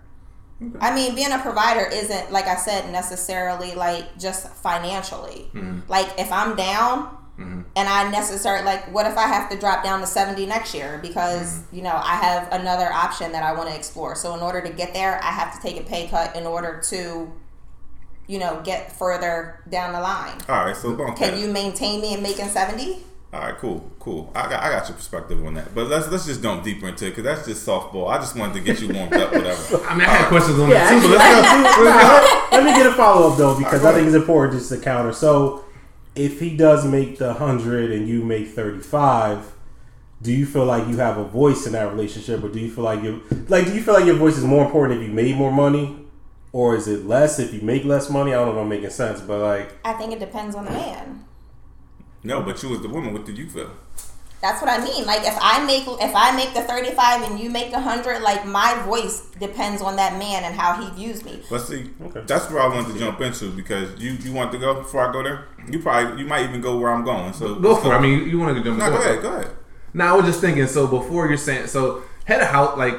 I 0.79 0.93
mean, 0.93 1.13
being 1.15 1.31
a 1.31 1.39
provider 1.39 1.85
isn't 1.87 2.31
like 2.31 2.47
I 2.47 2.55
said 2.55 2.91
necessarily 2.91 3.73
like 3.75 4.17
just 4.19 4.49
financially. 4.49 5.49
Mm-hmm. 5.53 5.89
Like 5.89 6.07
if 6.17 6.31
I'm 6.31 6.55
down 6.55 7.15
Mm-hmm. 7.39 7.61
and 7.75 7.87
I 7.87 8.09
necessarily 8.09 8.65
like, 8.65 8.91
what 8.91 9.05
if 9.05 9.15
I 9.15 9.27
have 9.27 9.47
to 9.51 9.57
drop 9.59 9.83
down 9.83 9.99
to 10.01 10.07
seventy 10.07 10.47
next 10.47 10.73
year 10.73 10.99
because 11.03 11.59
mm-hmm. 11.59 11.75
you 11.75 11.81
know 11.83 11.93
I 11.93 12.15
have 12.15 12.51
another 12.51 12.91
option 12.91 13.31
that 13.33 13.43
I 13.43 13.53
want 13.53 13.69
to 13.69 13.75
explore. 13.75 14.15
So 14.15 14.33
in 14.33 14.41
order 14.41 14.59
to 14.61 14.69
get 14.69 14.93
there, 14.93 15.23
I 15.23 15.31
have 15.31 15.53
to 15.55 15.61
take 15.61 15.79
a 15.79 15.83
pay 15.83 16.07
cut 16.07 16.35
in 16.35 16.47
order 16.47 16.81
to, 16.89 17.31
you 18.25 18.39
know, 18.39 18.61
get 18.63 18.91
further 18.91 19.61
down 19.69 19.93
the 19.93 20.01
line. 20.01 20.39
All 20.49 20.65
right, 20.65 20.75
so 20.75 20.95
bump 20.95 21.15
Can 21.17 21.35
that. 21.35 21.39
you 21.39 21.47
maintain 21.51 22.01
me 22.01 22.15
in 22.15 22.23
making 22.23 22.47
seventy? 22.47 23.03
All 23.33 23.41
right, 23.41 23.57
cool, 23.57 23.91
cool. 23.99 24.31
I 24.33 24.49
got, 24.49 24.63
I 24.63 24.71
got 24.71 24.87
your 24.87 24.95
perspective 24.95 25.45
on 25.45 25.53
that, 25.55 25.75
but 25.75 25.87
let's 25.87 26.07
let's 26.09 26.25
just 26.25 26.41
jump 26.41 26.63
deeper 26.63 26.87
into 26.87 27.05
it 27.05 27.09
because 27.09 27.25
that's 27.25 27.45
just 27.45 27.67
softball. 27.67 28.09
I 28.09 28.17
just 28.17 28.35
wanted 28.35 28.53
to 28.53 28.61
get 28.61 28.81
you 28.81 28.91
warmed 28.91 29.13
up, 29.13 29.33
whatever. 29.33 29.85
I 29.85 29.93
mean, 29.95 30.07
I 30.07 30.13
had 30.13 30.27
questions 30.29 30.57
on 30.57 30.69
Yeah, 30.69 30.89
that 30.89 31.01
too, 31.01 31.09
but 31.09 31.17
let's 31.19 31.75
go. 31.75 31.83
let, 31.83 32.51
let 32.53 32.63
me 32.63 32.71
get 32.71 32.87
a 32.91 32.95
follow 32.95 33.29
up 33.31 33.37
though 33.37 33.57
because 33.57 33.81
All 33.81 33.87
I 33.87 33.91
right, 33.91 33.97
think 33.97 34.07
it's 34.07 34.15
important 34.15 34.57
just 34.57 34.71
to 34.71 34.79
counter. 34.79 35.11
So, 35.11 35.65
if 36.17 36.39
he 36.39 36.55
does 36.55 36.85
make 36.85 37.17
the 37.17 37.33
hundred 37.33 37.91
and 37.91 38.07
you 38.07 38.23
make 38.23 38.47
thirty 38.49 38.79
five, 38.79 39.53
do 40.21 40.31
you 40.31 40.45
feel 40.45 40.65
like 40.65 40.87
you 40.87 40.97
have 40.97 41.17
a 41.17 41.23
voice 41.23 41.65
in 41.65 41.73
that 41.73 41.91
relationship, 41.91 42.43
or 42.43 42.49
do 42.49 42.59
you 42.59 42.71
feel 42.71 42.83
like 42.83 43.03
you 43.03 43.23
like 43.47 43.65
do 43.65 43.75
you 43.75 43.81
feel 43.81 43.93
like 43.93 44.05
your 44.05 44.15
voice 44.15 44.37
is 44.37 44.43
more 44.43 44.65
important 44.65 44.99
if 44.99 45.07
you 45.07 45.13
made 45.13 45.35
more 45.35 45.51
money, 45.51 46.05
or 46.51 46.75
is 46.75 46.87
it 46.87 47.05
less 47.05 47.39
if 47.39 47.53
you 47.53 47.61
make 47.61 47.85
less 47.85 48.09
money? 48.09 48.33
I 48.33 48.37
don't 48.37 48.47
know 48.47 48.59
if 48.59 48.63
I'm 48.63 48.69
making 48.69 48.89
sense, 48.89 49.21
but 49.21 49.39
like 49.39 49.77
I 49.85 49.93
think 49.93 50.13
it 50.13 50.19
depends 50.19 50.55
on 50.55 50.65
the 50.65 50.71
man. 50.71 51.25
No, 52.23 52.41
but 52.41 52.61
you 52.63 52.69
was 52.69 52.81
the 52.81 52.89
woman. 52.89 53.13
What 53.13 53.25
did 53.25 53.37
you 53.37 53.49
feel? 53.49 53.71
That's 54.41 54.61
what 54.61 54.69
I 54.69 54.83
mean. 54.83 55.05
Like 55.05 55.21
if 55.25 55.35
I 55.41 55.65
make 55.65 55.83
if 55.87 56.15
I 56.15 56.35
make 56.35 56.53
the 56.53 56.61
thirty 56.61 56.91
five 56.91 57.27
and 57.29 57.39
you 57.39 57.49
make 57.49 57.71
the 57.71 57.79
hundred, 57.79 58.21
like 58.21 58.45
my 58.45 58.79
voice 58.85 59.21
depends 59.39 59.81
on 59.81 59.95
that 59.95 60.19
man 60.19 60.43
and 60.43 60.53
how 60.55 60.73
he 60.79 60.89
views 60.91 61.25
me. 61.25 61.41
Let's 61.49 61.67
see. 61.67 61.89
Okay. 62.03 62.21
That's 62.27 62.49
where 62.51 62.61
I 62.61 62.67
wanted 62.67 62.93
to 62.93 62.99
jump 62.99 63.19
into 63.21 63.49
because 63.51 63.99
you 63.99 64.11
you 64.11 64.33
want 64.33 64.51
to 64.51 64.59
go 64.59 64.75
before 64.75 65.09
I 65.09 65.11
go 65.11 65.23
there. 65.23 65.45
You 65.69 65.79
probably 65.79 66.21
you 66.21 66.27
might 66.27 66.47
even 66.47 66.61
go 66.61 66.77
where 66.77 66.91
I'm 66.91 67.03
going. 67.03 67.33
So 67.33 67.55
Go 67.55 67.75
for 67.77 67.93
it. 67.93 67.97
I 67.97 67.99
mean, 67.99 68.29
you 68.29 68.37
want 68.37 68.55
to 68.57 68.63
jump 68.63 68.77
No, 68.77 68.85
into 68.85 68.97
go 68.97 69.03
it. 69.03 69.09
ahead. 69.09 69.21
Go 69.23 69.33
ahead. 69.37 69.51
Now 69.95 70.13
I 70.13 70.17
was 70.17 70.25
just 70.27 70.39
thinking. 70.41 70.67
So 70.67 70.85
before 70.85 71.27
you're 71.27 71.37
saying, 71.37 71.67
so 71.67 72.03
head 72.25 72.39
of 72.41 72.47
house, 72.49 72.77
like 72.77 72.95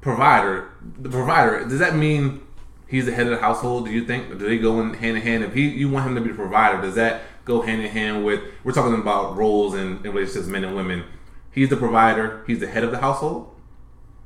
provider, 0.00 0.70
the 0.98 1.08
provider. 1.08 1.64
Does 1.66 1.78
that 1.78 1.94
mean 1.94 2.40
he's 2.88 3.06
the 3.06 3.12
head 3.12 3.26
of 3.26 3.32
the 3.32 3.38
household? 3.40 3.86
Do 3.86 3.92
you 3.92 4.04
think? 4.04 4.28
Do 4.30 4.36
they 4.48 4.58
go 4.58 4.80
in 4.80 4.94
hand 4.94 5.16
in 5.16 5.22
hand? 5.22 5.44
If 5.44 5.54
he, 5.54 5.68
you 5.68 5.88
want 5.88 6.06
him 6.08 6.14
to 6.16 6.20
be 6.20 6.28
the 6.30 6.34
provider, 6.34 6.80
does 6.80 6.94
that 6.96 7.22
go 7.44 7.62
hand 7.62 7.82
in 7.82 7.90
hand 7.90 8.24
with? 8.24 8.40
We're 8.62 8.72
talking 8.72 8.98
about 8.98 9.36
roles 9.36 9.74
in, 9.74 9.98
in 9.98 10.12
relationships, 10.12 10.46
men 10.46 10.64
and 10.64 10.76
women. 10.76 11.04
He's 11.50 11.68
the 11.68 11.76
provider. 11.76 12.42
He's 12.46 12.60
the 12.60 12.66
head 12.66 12.84
of 12.84 12.90
the 12.90 12.98
household, 12.98 13.54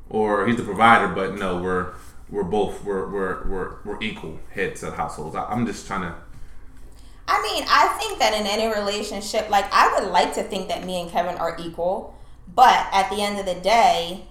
or 0.09 0.47
he's 0.47 0.57
the 0.57 0.63
provider. 0.63 1.09
But 1.09 1.35
no, 1.37 1.61
we're 1.61 1.93
we're 2.31 2.45
both 2.45 2.85
we're 2.85 3.09
we're 3.09 3.47
we're, 3.49 3.77
we're 3.85 4.03
equal 4.03 4.39
heads 4.51 4.83
of 4.83 4.95
households. 4.95 5.37
I, 5.37 5.45
I'm 5.45 5.67
just 5.67 5.87
trying 5.87 6.03
to. 6.03 6.15
I 7.31 7.43
mean, 7.43 7.65
I 7.69 7.89
think 8.01 8.19
that 8.21 8.33
in 8.33 8.47
any 8.47 8.73
relationship, 8.75 9.51
like 9.51 9.67
I 9.73 9.99
would 9.99 10.11
like 10.11 10.33
to 10.35 10.43
think 10.43 10.69
that 10.69 10.85
me 10.85 11.03
and 11.03 11.11
Kevin 11.11 11.37
are 11.37 11.57
equal, 11.61 12.19
but 12.55 12.87
at 12.93 13.11
the 13.11 13.21
end 13.21 13.39
of 13.39 13.45
the 13.45 13.61
day, 13.61 14.25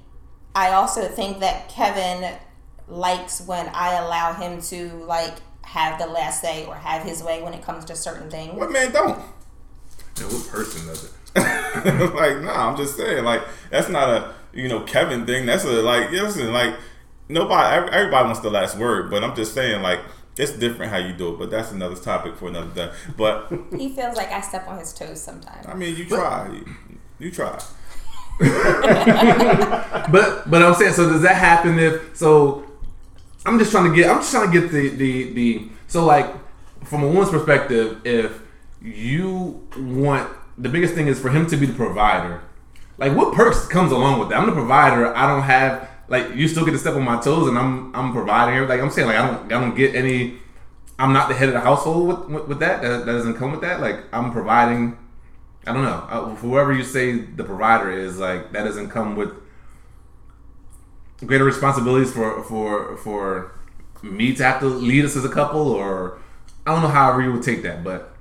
I 0.55 0.71
also 0.71 1.07
think 1.07 1.39
that 1.39 1.69
Kevin 1.69 2.35
likes 2.87 3.41
when 3.41 3.69
I 3.69 3.93
allow 3.99 4.33
him 4.33 4.61
to 4.61 4.89
like 5.05 5.35
have 5.67 5.99
the 5.99 6.07
last 6.07 6.41
say 6.41 6.65
or 6.65 6.75
have 6.75 7.03
his 7.03 7.21
way 7.21 7.41
when 7.41 7.53
it 7.53 7.61
comes 7.61 7.83
to 7.85 7.95
certain 7.95 8.29
things. 8.29 8.53
What 8.53 8.71
man 8.71 8.91
don't? 8.91 9.19
You 10.17 10.23
know, 10.23 10.29
what 10.29 10.47
person 10.47 10.87
does 10.87 11.03
it? 11.03 11.11
like, 12.15 12.41
nah, 12.41 12.69
I'm 12.69 12.77
just 12.77 12.95
saying, 12.95 13.23
like, 13.23 13.41
that's 13.69 13.89
not 13.89 14.09
a 14.09 14.33
you 14.53 14.69
know 14.69 14.79
Kevin 14.81 15.25
thing. 15.25 15.45
That's 15.45 15.65
a 15.65 15.81
like, 15.81 16.09
listen, 16.11 16.53
like, 16.53 16.73
nobody, 17.27 17.91
everybody 17.91 18.25
wants 18.25 18.39
the 18.39 18.49
last 18.49 18.77
word, 18.77 19.11
but 19.11 19.23
I'm 19.23 19.35
just 19.35 19.53
saying, 19.53 19.81
like, 19.81 19.99
it's 20.37 20.53
different 20.53 20.91
how 20.91 20.99
you 20.99 21.13
do 21.13 21.33
it. 21.33 21.39
But 21.39 21.51
that's 21.51 21.71
another 21.71 21.97
topic 21.97 22.37
for 22.37 22.47
another 22.47 22.73
day. 22.73 22.91
But 23.17 23.51
He 23.75 23.89
feels 23.89 24.15
like 24.15 24.31
I 24.31 24.41
step 24.41 24.67
on 24.67 24.79
his 24.79 24.93
toes 24.93 25.21
sometimes. 25.21 25.67
I 25.67 25.73
mean, 25.73 25.95
you 25.95 26.05
try, 26.05 26.49
you, 26.49 26.65
you 27.19 27.31
try. 27.31 27.61
But 30.09 30.49
but 30.49 30.61
I'm 30.61 30.75
saying, 30.75 30.93
so 30.93 31.09
does 31.09 31.23
that 31.23 31.35
happen 31.35 31.77
if 31.77 32.15
so? 32.15 32.66
I'm 33.47 33.57
just 33.57 33.71
trying 33.71 33.89
to 33.89 33.95
get. 33.95 34.09
I'm 34.09 34.17
just 34.17 34.31
trying 34.31 34.51
to 34.51 34.59
get 34.59 34.71
the 34.71 34.89
the 34.89 35.33
the. 35.33 35.69
So 35.87 36.05
like, 36.05 36.33
from 36.83 37.03
a 37.03 37.07
woman's 37.07 37.29
perspective, 37.29 38.05
if 38.05 38.41
you 38.81 39.65
want 39.77 40.29
the 40.57 40.69
biggest 40.69 40.93
thing 40.95 41.07
is 41.07 41.19
for 41.19 41.29
him 41.29 41.47
to 41.47 41.57
be 41.57 41.65
the 41.65 41.73
provider. 41.73 42.41
Like, 42.97 43.15
what 43.15 43.33
perks 43.33 43.67
comes 43.67 43.91
along 43.91 44.19
with 44.19 44.29
that? 44.29 44.39
I'm 44.39 44.47
the 44.47 44.53
provider. 44.53 45.15
I 45.15 45.27
don't 45.27 45.43
have 45.43 45.89
like 46.09 46.35
you 46.35 46.47
still 46.47 46.65
get 46.65 46.71
to 46.71 46.77
step 46.79 46.95
on 46.95 47.03
my 47.03 47.21
toes, 47.21 47.47
and 47.47 47.57
I'm 47.57 47.95
I'm 47.95 48.11
providing. 48.11 48.55
everything. 48.55 48.77
Like 48.77 48.83
I'm 48.83 48.91
saying, 48.91 49.07
like 49.07 49.17
I 49.17 49.27
don't 49.27 49.45
I 49.45 49.61
don't 49.61 49.75
get 49.75 49.95
any. 49.95 50.39
I'm 50.99 51.13
not 51.13 51.29
the 51.29 51.35
head 51.35 51.47
of 51.47 51.53
the 51.53 51.61
household 51.61 52.07
with 52.07 52.29
with, 52.29 52.47
with 52.49 52.59
that. 52.59 52.81
that. 52.81 53.05
That 53.05 53.13
doesn't 53.13 53.35
come 53.35 53.51
with 53.51 53.61
that. 53.61 53.79
Like 53.79 53.99
I'm 54.11 54.31
providing. 54.31 54.97
I 55.65 55.73
don't 55.73 55.83
know. 55.83 56.05
Uh, 56.09 56.35
whoever 56.35 56.73
you 56.73 56.83
say 56.83 57.17
the 57.17 57.43
provider 57.43 57.91
is, 57.91 58.17
like 58.19 58.51
that 58.51 58.63
doesn't 58.63 58.89
come 58.89 59.15
with 59.15 59.31
greater 61.25 61.43
responsibilities 61.43 62.11
for 62.11 62.43
for 62.43 62.97
for 62.97 63.59
me 64.03 64.33
to 64.35 64.43
have 64.43 64.59
to 64.59 64.67
lead 64.67 65.05
us 65.05 65.15
as 65.15 65.25
a 65.25 65.29
couple, 65.29 65.71
or 65.71 66.19
I 66.65 66.73
don't 66.73 66.83
know 66.83 66.89
however 66.89 67.21
you 67.21 67.33
would 67.33 67.43
take 67.43 67.63
that, 67.63 67.83
but 67.83 68.13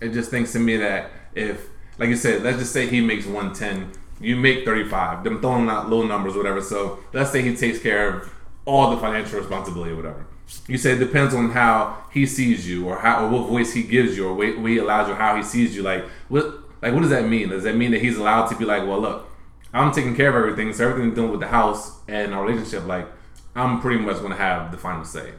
it 0.00 0.12
just 0.12 0.30
thinks 0.30 0.52
to 0.52 0.58
me 0.58 0.76
that 0.78 1.10
if, 1.34 1.68
like 1.98 2.08
you 2.08 2.16
said, 2.16 2.42
let's 2.42 2.58
just 2.58 2.72
say 2.72 2.86
he 2.86 3.00
makes 3.00 3.26
one 3.26 3.52
ten, 3.52 3.92
you 4.20 4.36
make 4.36 4.64
thirty 4.64 4.88
five. 4.88 5.22
Them 5.22 5.40
throwing 5.40 5.68
out 5.68 5.88
low 5.88 6.02
numbers, 6.02 6.34
whatever. 6.34 6.60
So 6.60 6.98
let's 7.12 7.30
say 7.30 7.42
he 7.42 7.54
takes 7.54 7.78
care 7.78 8.08
of 8.08 8.34
all 8.64 8.90
the 8.90 8.96
financial 8.96 9.38
responsibility, 9.38 9.92
or 9.92 9.96
whatever. 9.96 10.26
You 10.66 10.76
say 10.76 10.92
it 10.92 10.98
depends 10.98 11.34
on 11.34 11.50
how 11.50 12.04
he 12.12 12.26
sees 12.26 12.68
you, 12.68 12.86
or 12.86 12.98
how, 12.98 13.24
or 13.24 13.28
what 13.30 13.48
voice 13.48 13.72
he 13.72 13.82
gives 13.82 14.16
you, 14.16 14.28
or 14.28 14.34
what 14.34 14.68
he 14.68 14.78
allows 14.78 15.08
you, 15.08 15.14
how 15.14 15.36
he 15.36 15.42
sees 15.42 15.74
you. 15.76 15.82
Like 15.82 16.04
what, 16.28 16.44
like 16.82 16.92
what 16.92 17.00
does 17.00 17.10
that 17.10 17.28
mean? 17.28 17.48
Does 17.48 17.64
that 17.64 17.76
mean 17.76 17.92
that 17.92 18.00
he's 18.00 18.18
allowed 18.18 18.48
to 18.48 18.56
be 18.56 18.64
like, 18.64 18.82
well, 18.86 19.00
look, 19.00 19.30
I'm 19.74 19.92
taking 19.92 20.14
care 20.14 20.28
of 20.28 20.36
everything, 20.36 20.72
so 20.72 20.88
everything 20.88 21.14
doing 21.14 21.30
with 21.30 21.40
the 21.40 21.48
house 21.48 21.98
and 22.06 22.32
our 22.32 22.44
relationship, 22.44 22.86
like 22.86 23.06
I'm 23.54 23.80
pretty 23.80 24.00
much 24.00 24.18
going 24.18 24.30
to 24.30 24.36
have 24.36 24.70
the 24.70 24.78
final 24.78 25.04
say. 25.04 25.32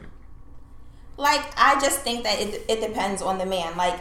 Like 1.16 1.42
I 1.56 1.80
just 1.80 2.00
think 2.00 2.24
that 2.24 2.38
it, 2.38 2.64
it 2.68 2.86
depends 2.86 3.22
on 3.22 3.38
the 3.38 3.46
man. 3.46 3.76
Like 3.76 3.98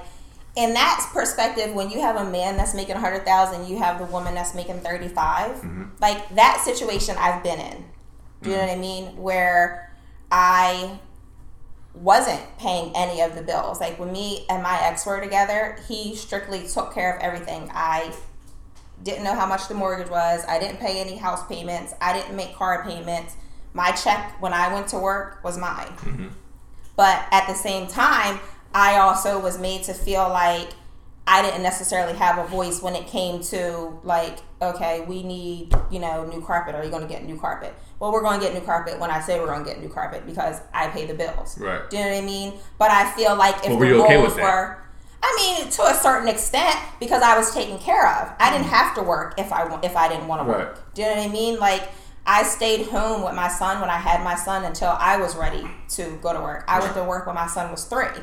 in 0.55 0.73
that 0.73 1.09
perspective, 1.13 1.73
when 1.73 1.89
you 1.89 2.01
have 2.01 2.17
a 2.17 2.29
man 2.29 2.57
that's 2.57 2.75
making 2.75 2.95
a 2.95 2.99
hundred 2.99 3.25
thousand, 3.25 3.67
you 3.67 3.77
have 3.77 3.97
the 3.97 4.05
woman 4.05 4.35
that's 4.35 4.53
making 4.53 4.81
thirty 4.81 5.07
mm-hmm. 5.07 5.85
Like 5.99 6.35
that 6.35 6.61
situation, 6.65 7.15
I've 7.17 7.41
been 7.41 7.59
in. 7.59 7.85
Do 8.41 8.49
you 8.49 8.57
know 8.57 8.63
mm-hmm. 8.63 8.69
what 8.69 8.77
I 8.77 8.81
mean? 8.81 9.17
Where 9.17 9.95
I 10.29 10.99
wasn't 11.93 12.41
paying 12.57 12.91
any 12.95 13.21
of 13.21 13.35
the 13.35 13.41
bills. 13.41 13.79
Like 13.79 13.97
when 13.97 14.11
me 14.11 14.45
and 14.49 14.61
my 14.61 14.77
ex 14.81 15.05
were 15.05 15.21
together, 15.21 15.77
he 15.87 16.15
strictly 16.15 16.67
took 16.67 16.93
care 16.93 17.15
of 17.15 17.21
everything. 17.21 17.69
I 17.73 18.13
didn't 19.05 19.23
know 19.23 19.35
how 19.35 19.45
much 19.45 19.67
the 19.69 19.75
mortgage 19.75 20.09
was. 20.09 20.43
I 20.49 20.59
didn't 20.59 20.77
pay 20.77 20.99
any 20.99 21.15
house 21.15 21.47
payments. 21.47 21.93
I 22.01 22.11
didn't 22.11 22.35
make 22.35 22.55
car 22.55 22.83
payments. 22.83 23.35
My 23.73 23.91
check 23.91 24.41
when 24.41 24.51
I 24.51 24.73
went 24.73 24.87
to 24.89 24.99
work 24.99 25.41
was 25.43 25.57
mine. 25.57 25.87
Mm-hmm. 25.97 26.27
But 26.97 27.25
at 27.31 27.47
the 27.47 27.53
same 27.53 27.87
time, 27.87 28.39
I 28.73 28.97
also 28.97 29.39
was 29.39 29.59
made 29.59 29.83
to 29.83 29.93
feel 29.93 30.27
like 30.29 30.69
I 31.27 31.41
didn't 31.41 31.63
necessarily 31.63 32.17
have 32.17 32.37
a 32.43 32.47
voice 32.47 32.81
when 32.81 32.95
it 32.95 33.07
came 33.07 33.41
to 33.43 33.99
like, 34.03 34.39
okay, 34.61 35.01
we 35.01 35.23
need, 35.23 35.73
you 35.91 35.99
know, 35.99 36.25
new 36.25 36.41
carpet. 36.41 36.75
Are 36.75 36.83
you 36.83 36.89
going 36.89 37.01
to 37.01 37.07
get 37.07 37.23
new 37.25 37.39
carpet? 37.39 37.73
Well, 37.99 38.11
we're 38.11 38.21
going 38.21 38.39
to 38.39 38.45
get 38.45 38.53
new 38.53 38.61
carpet 38.61 38.99
when 38.99 39.11
I 39.11 39.19
say 39.21 39.39
we're 39.39 39.47
going 39.47 39.63
to 39.63 39.69
get 39.69 39.81
new 39.81 39.89
carpet 39.89 40.25
because 40.25 40.61
I 40.73 40.87
pay 40.87 41.05
the 41.05 41.13
bills. 41.13 41.57
Right. 41.59 41.87
Do 41.89 41.97
you 41.97 42.03
know 42.03 42.09
what 42.09 42.23
I 42.23 42.25
mean? 42.25 42.53
But 42.77 42.91
I 42.91 43.11
feel 43.11 43.35
like 43.35 43.55
if 43.57 43.69
Well, 43.69 43.77
were 43.77 43.85
the 43.85 43.91
you 43.91 44.03
okay 44.03 44.15
roles 44.15 44.27
with 44.29 44.35
that? 44.37 44.43
were, 44.43 44.77
I 45.25 45.35
mean, 45.37 45.71
to 45.71 45.81
a 45.81 45.93
certain 45.95 46.27
extent, 46.27 46.75
because 46.99 47.23
I 47.23 47.35
was 47.35 47.51
taken 47.51 47.79
care 47.79 48.07
of. 48.07 48.31
I 48.39 48.51
didn't 48.51 48.67
mm-hmm. 48.67 48.75
have 48.75 48.95
to 48.95 49.01
work 49.01 49.33
if 49.39 49.51
I 49.51 49.79
if 49.81 49.97
I 49.97 50.07
didn't 50.07 50.27
want 50.27 50.41
to 50.41 50.47
work. 50.47 50.75
Right. 50.75 50.93
Do 50.93 51.01
you 51.01 51.07
know 51.07 51.15
what 51.15 51.27
I 51.27 51.31
mean? 51.31 51.59
Like 51.59 51.89
I 52.27 52.43
stayed 52.43 52.85
home 52.87 53.23
with 53.23 53.33
my 53.33 53.47
son 53.47 53.81
when 53.81 53.89
I 53.89 53.97
had 53.97 54.23
my 54.23 54.35
son 54.35 54.65
until 54.65 54.89
I 54.89 55.17
was 55.17 55.35
ready 55.35 55.67
to 55.89 56.19
go 56.21 56.31
to 56.31 56.39
work. 56.39 56.63
I 56.67 56.79
went 56.79 56.93
to 56.93 57.03
work 57.03 57.25
when 57.25 57.33
my 57.33 57.47
son 57.47 57.71
was 57.71 57.85
three 57.85 58.21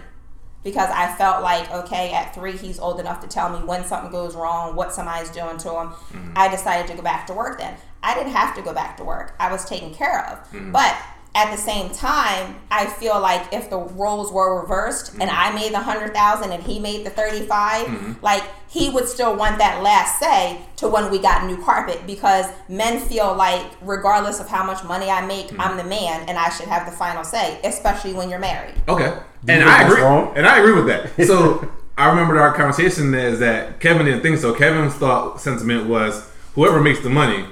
because 0.63 0.91
I 0.91 1.13
felt 1.17 1.43
like 1.43 1.73
okay, 1.73 2.13
at 2.13 2.37
three 2.37 2.57
he's 2.57 2.79
old 2.79 3.01
enough 3.01 3.21
to 3.23 3.27
tell 3.27 3.51
me 3.51 3.67
when 3.67 3.83
something 3.83 4.13
goes 4.13 4.37
wrong, 4.37 4.77
what 4.77 4.95
somebody's 4.95 5.31
doing 5.31 5.59
to 5.59 5.71
him. 5.71 5.89
Mm-hmm. 5.89 6.33
I 6.37 6.49
decided 6.49 6.87
to 6.87 6.97
go 6.97 7.03
back 7.03 7.27
to 7.27 7.35
work 7.35 7.59
then. 7.59 7.75
I 8.05 8.15
didn't 8.15 8.33
have 8.33 8.55
to 8.55 8.63
go 8.63 8.73
back 8.73 8.97
to 8.99 9.05
work. 9.05 9.35
I 9.41 9.51
was 9.51 9.65
taken 9.65 9.93
care 9.93 10.25
of. 10.29 10.39
Mm-hmm. 10.53 10.71
But 10.71 10.97
at 11.35 11.51
the 11.51 11.57
same 11.57 11.91
time, 11.91 12.57
I 12.71 12.87
feel 12.87 13.19
like 13.19 13.53
if 13.53 13.71
the 13.71 13.79
roles 13.79 14.31
were 14.31 14.61
reversed 14.61 15.13
and 15.13 15.31
mm-hmm. 15.31 15.31
I 15.31 15.55
made 15.55 15.73
the 15.73 15.79
hundred 15.79 16.13
thousand 16.13 16.53
and 16.53 16.63
he 16.63 16.79
made 16.79 17.07
the 17.07 17.11
35 17.11 17.87
mm-hmm. 17.87 18.13
like 18.25 18.43
he 18.69 18.91
would 18.91 19.09
still 19.09 19.35
want 19.35 19.59
that 19.59 19.83
last 19.83 20.19
say 20.19 20.61
to 20.77 20.89
when 20.89 21.11
we 21.11 21.19
got 21.19 21.47
new 21.47 21.63
carpet 21.63 22.03
because 22.07 22.47
men 22.69 23.01
feel 23.01 23.35
like 23.35 23.67
regardless 23.81 24.41
of 24.41 24.49
how 24.49 24.65
much 24.65 24.85
money 24.85 25.09
I 25.09 25.25
make, 25.25 25.47
mm-hmm. 25.47 25.61
I'm 25.61 25.77
the 25.79 25.85
man 25.85 26.29
and 26.29 26.39
I 26.39 26.51
should 26.51 26.69
have 26.69 26.85
the 26.85 26.93
final 26.93 27.25
say, 27.25 27.61
especially 27.65 28.13
when 28.13 28.29
you're 28.29 28.39
married. 28.39 28.75
Okay, 28.89 29.07
you 29.07 29.23
and 29.49 29.65
I 29.65 29.85
agree. 29.85 30.03
wrong? 30.03 30.33
And 30.37 30.47
I 30.47 30.59
agree 30.59 30.75
with 30.75 30.87
that. 30.87 31.11
So 31.33 31.71
I 31.97 32.09
remember 32.09 32.39
our 32.39 32.53
conversation 32.53 33.15
is 33.15 33.39
that 33.39 33.81
Kevin 33.81 34.07
didn't 34.07 34.23
think 34.23 34.39
so. 34.39 34.53
Kevin's 34.55 34.95
thought 34.95 35.41
sentiment 35.41 35.89
was 35.89 36.29
whoever 36.55 36.81
makes 36.81 37.01
the 37.01 37.11
money 37.11 37.47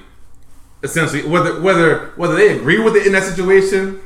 essentially 0.82 1.26
whether 1.26 1.60
whether 1.60 2.06
whether 2.16 2.34
they 2.34 2.56
agree 2.56 2.78
with 2.78 2.96
it 2.96 3.06
in 3.06 3.12
that 3.12 3.24
situation, 3.24 4.00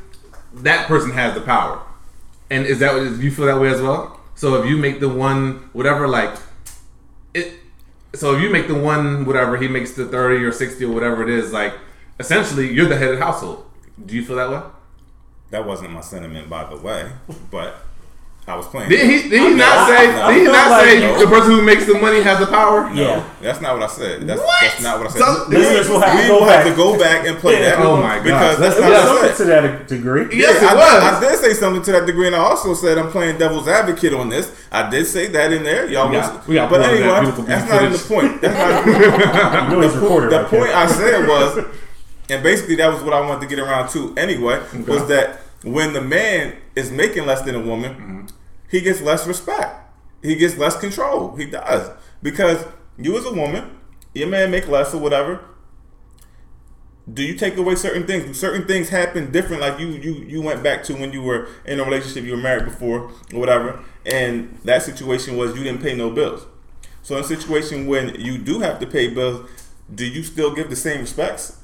that 0.53 0.87
person 0.87 1.11
has 1.11 1.33
the 1.33 1.41
power. 1.41 1.81
And 2.49 2.65
is 2.65 2.79
that 2.79 2.95
you 3.19 3.31
feel 3.31 3.45
that 3.45 3.59
way 3.59 3.69
as 3.69 3.81
well? 3.81 4.19
So 4.35 4.61
if 4.61 4.69
you 4.69 4.77
make 4.77 4.99
the 4.99 5.09
one 5.09 5.69
whatever 5.73 6.07
like 6.07 6.37
it 7.33 7.53
so 8.13 8.35
if 8.35 8.41
you 8.41 8.49
make 8.49 8.67
the 8.67 8.75
one 8.75 9.25
whatever 9.25 9.57
he 9.57 9.67
makes 9.67 9.93
the 9.93 10.05
30 10.05 10.43
or 10.43 10.51
60 10.51 10.83
or 10.85 10.93
whatever 10.93 11.23
it 11.23 11.29
is 11.29 11.51
like 11.51 11.73
essentially 12.19 12.71
you're 12.71 12.87
the 12.87 12.97
head 12.97 13.09
of 13.09 13.19
the 13.19 13.25
household. 13.25 13.65
Do 14.05 14.15
you 14.15 14.25
feel 14.25 14.35
that 14.35 14.49
way? 14.49 14.61
That 15.51 15.65
wasn't 15.65 15.91
my 15.91 16.01
sentiment, 16.01 16.49
by 16.49 16.65
the 16.65 16.77
way, 16.77 17.11
but 17.51 17.75
I 18.47 18.55
was 18.55 18.67
playing. 18.67 18.89
Did 18.89 19.09
he, 19.09 19.27
did 19.27 19.41
he 19.41 19.49
No, 19.49 19.57
not 19.57 19.87
say? 19.89 20.05
no. 20.05 20.27
Did 20.29 20.37
he 20.37 20.43
not 20.45 20.67
feel 20.67 20.79
say 21.01 21.09
like- 21.09 21.19
the 21.19 21.25
person 21.27 21.51
who 21.51 21.61
makes 21.63 21.85
the 21.87 21.95
money 21.95 22.21
has 22.21 22.37
the 22.39 22.45
power? 22.45 22.87
No, 22.93 23.01
Yeah. 23.01 23.23
that's 23.41 23.59
not 23.59 23.73
what 23.73 23.81
I 23.81 23.87
said. 23.91 24.27
That's, 24.27 24.39
What? 24.39 24.55
that's 24.61 24.83
not 24.83 24.99
what 24.99 25.07
I 25.07 25.11
said. 25.11 25.19
So- 25.19 25.45
we 25.49 25.57
will 25.57 25.65
have 25.65 25.83
to 25.83 25.89
we 25.89 25.95
go 26.27 26.33
will 26.35 26.45
have 26.45 26.63
back. 26.63 26.65
to 26.71 26.75
go 26.75 26.99
back 26.99 27.27
and 27.27 27.37
play 27.39 27.53
Yeah. 27.59 27.69
that. 27.75 27.79
Oh, 27.79 27.93
oh 27.93 27.97
my 27.97 28.17
God. 28.17 28.23
Because 28.23 28.59
that's 28.59 28.77
It 28.77 28.81
not 28.81 28.89
was 28.91 28.99
what 29.01 29.09
I 29.09 29.15
something 29.33 29.35
said. 29.35 29.61
to 29.61 29.67
that 29.67 29.87
degree. 29.87 30.27
Yes, 30.31 30.61
it 30.61 30.69
I, 30.69 30.75
was. 30.75 31.03
I 31.03 31.19
did 31.21 31.39
say 31.39 31.53
something 31.53 31.81
to 31.81 31.91
that 31.93 32.05
degree, 32.05 32.27
and 32.27 32.35
I 32.35 32.39
also 32.39 32.75
said 32.75 32.99
I'm 32.99 33.09
playing 33.09 33.39
devil's 33.39 33.67
advocate 33.67 34.13
on 34.13 34.29
this. 34.29 34.51
I 34.71 34.91
did 34.91 35.07
say 35.07 35.25
that 35.27 35.51
in 35.51 35.63
there. 35.63 35.89
Y'all 35.89 36.09
We 36.11 36.17
was, 36.17 36.27
got- 36.27 36.47
we 36.47 36.53
got 36.55 36.69
but 36.69 36.81
put 36.81 36.85
on 36.85 36.95
that 37.01 37.23
anyway, 37.25 37.45
that's 37.47 37.71
not 37.71 37.81
even 37.81 37.93
the 37.93 37.97
point. 37.97 38.41
That's 38.41 38.53
not 38.53 38.85
You 39.71 39.75
know 39.75 39.81
he's 39.81 39.93
the 39.93 40.45
point. 40.51 40.69
I 40.75 40.85
said 40.85 41.27
was, 41.27 41.65
and 42.29 42.43
basically 42.43 42.75
that 42.75 42.93
was 42.93 43.01
what 43.01 43.13
I 43.13 43.21
wanted 43.21 43.41
to 43.41 43.47
get 43.47 43.57
around 43.57 43.89
to 43.89 44.13
anyway, 44.17 44.59
was 44.87 45.07
that 45.07 45.41
when 45.63 45.93
the 45.93 46.01
man 46.01 46.53
is 46.75 46.91
making 46.91 47.25
less 47.25 47.41
than 47.41 47.55
a 47.55 47.59
woman, 47.59 47.91
mm-hmm. 47.93 48.21
He 48.69 48.81
gets 48.81 49.01
less 49.01 49.27
respect. 49.27 49.81
He 50.21 50.35
gets 50.35 50.57
less 50.57 50.77
control. 50.79 51.35
He 51.35 51.45
does 51.45 51.91
because 52.21 52.65
you 52.97 53.17
as 53.17 53.25
a 53.25 53.33
woman, 53.33 53.77
your 54.13 54.27
man 54.27 54.51
make 54.51 54.67
less 54.67 54.93
or 54.93 54.99
whatever. 54.99 55.41
Do 57.11 57.21
you 57.21 57.35
take 57.35 57.55
away 57.55 57.75
certain 57.75 58.07
things? 58.07 58.25
Do 58.25 58.33
certain 58.33 58.65
things 58.65 58.89
happen 58.89 59.31
different? 59.31 59.61
Like 59.61 59.79
you, 59.79 59.89
you, 59.89 60.13
you 60.13 60.41
went 60.41 60.63
back 60.63 60.83
to 60.85 60.93
when 60.93 61.13
you 61.13 61.21
were 61.21 61.47
in 61.65 61.79
a 61.79 61.83
relationship, 61.83 62.23
you 62.23 62.31
were 62.31 62.41
married 62.41 62.65
before 62.65 63.11
or 63.31 63.39
whatever, 63.39 63.83
and 64.07 64.57
that 64.63 64.81
situation 64.81 65.37
was 65.37 65.55
you 65.55 65.63
didn't 65.63 65.83
pay 65.83 65.95
no 65.95 66.09
bills. 66.09 66.47
So 67.03 67.15
in 67.15 67.23
a 67.23 67.27
situation 67.27 67.85
when 67.85 68.19
you 68.19 68.39
do 68.39 68.61
have 68.61 68.79
to 68.79 68.87
pay 68.87 69.09
bills, 69.09 69.47
do 69.93 70.03
you 70.03 70.23
still 70.23 70.55
give 70.55 70.71
the 70.71 70.75
same 70.75 71.01
respects? 71.01 71.59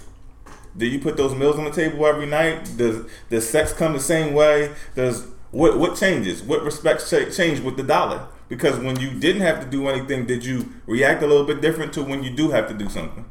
Do 0.77 0.86
you 0.86 1.00
put 1.00 1.17
those 1.17 1.34
meals 1.34 1.58
on 1.58 1.65
the 1.65 1.72
table 1.72 2.05
every 2.05 2.27
night? 2.27 2.77
Does 2.77 3.10
does 3.31 3.50
sex 3.50 3.74
come 3.74 3.93
the 3.93 4.00
same 4.00 4.36
way? 4.36 4.72
Does 4.96 5.25
what 5.51 5.77
what 5.77 5.98
changes? 5.98 6.41
What 6.41 6.63
respects 6.63 7.10
cha- 7.10 7.29
change 7.29 7.60
with 7.60 7.77
the 7.77 7.84
dollar? 7.84 8.27
Because 8.50 8.79
when 8.79 9.00
you 9.00 9.12
didn't 9.12 9.41
have 9.41 9.62
to 9.62 9.70
do 9.70 9.88
anything, 9.88 10.25
did 10.25 10.43
you 10.43 10.74
react 10.86 11.24
a 11.24 11.27
little 11.27 11.46
bit 11.46 11.62
different 11.62 11.93
to 11.93 12.03
when 12.03 12.24
you 12.24 12.29
do 12.29 12.51
have 12.51 12.67
to 12.67 12.74
do 12.74 12.89
something? 12.89 13.25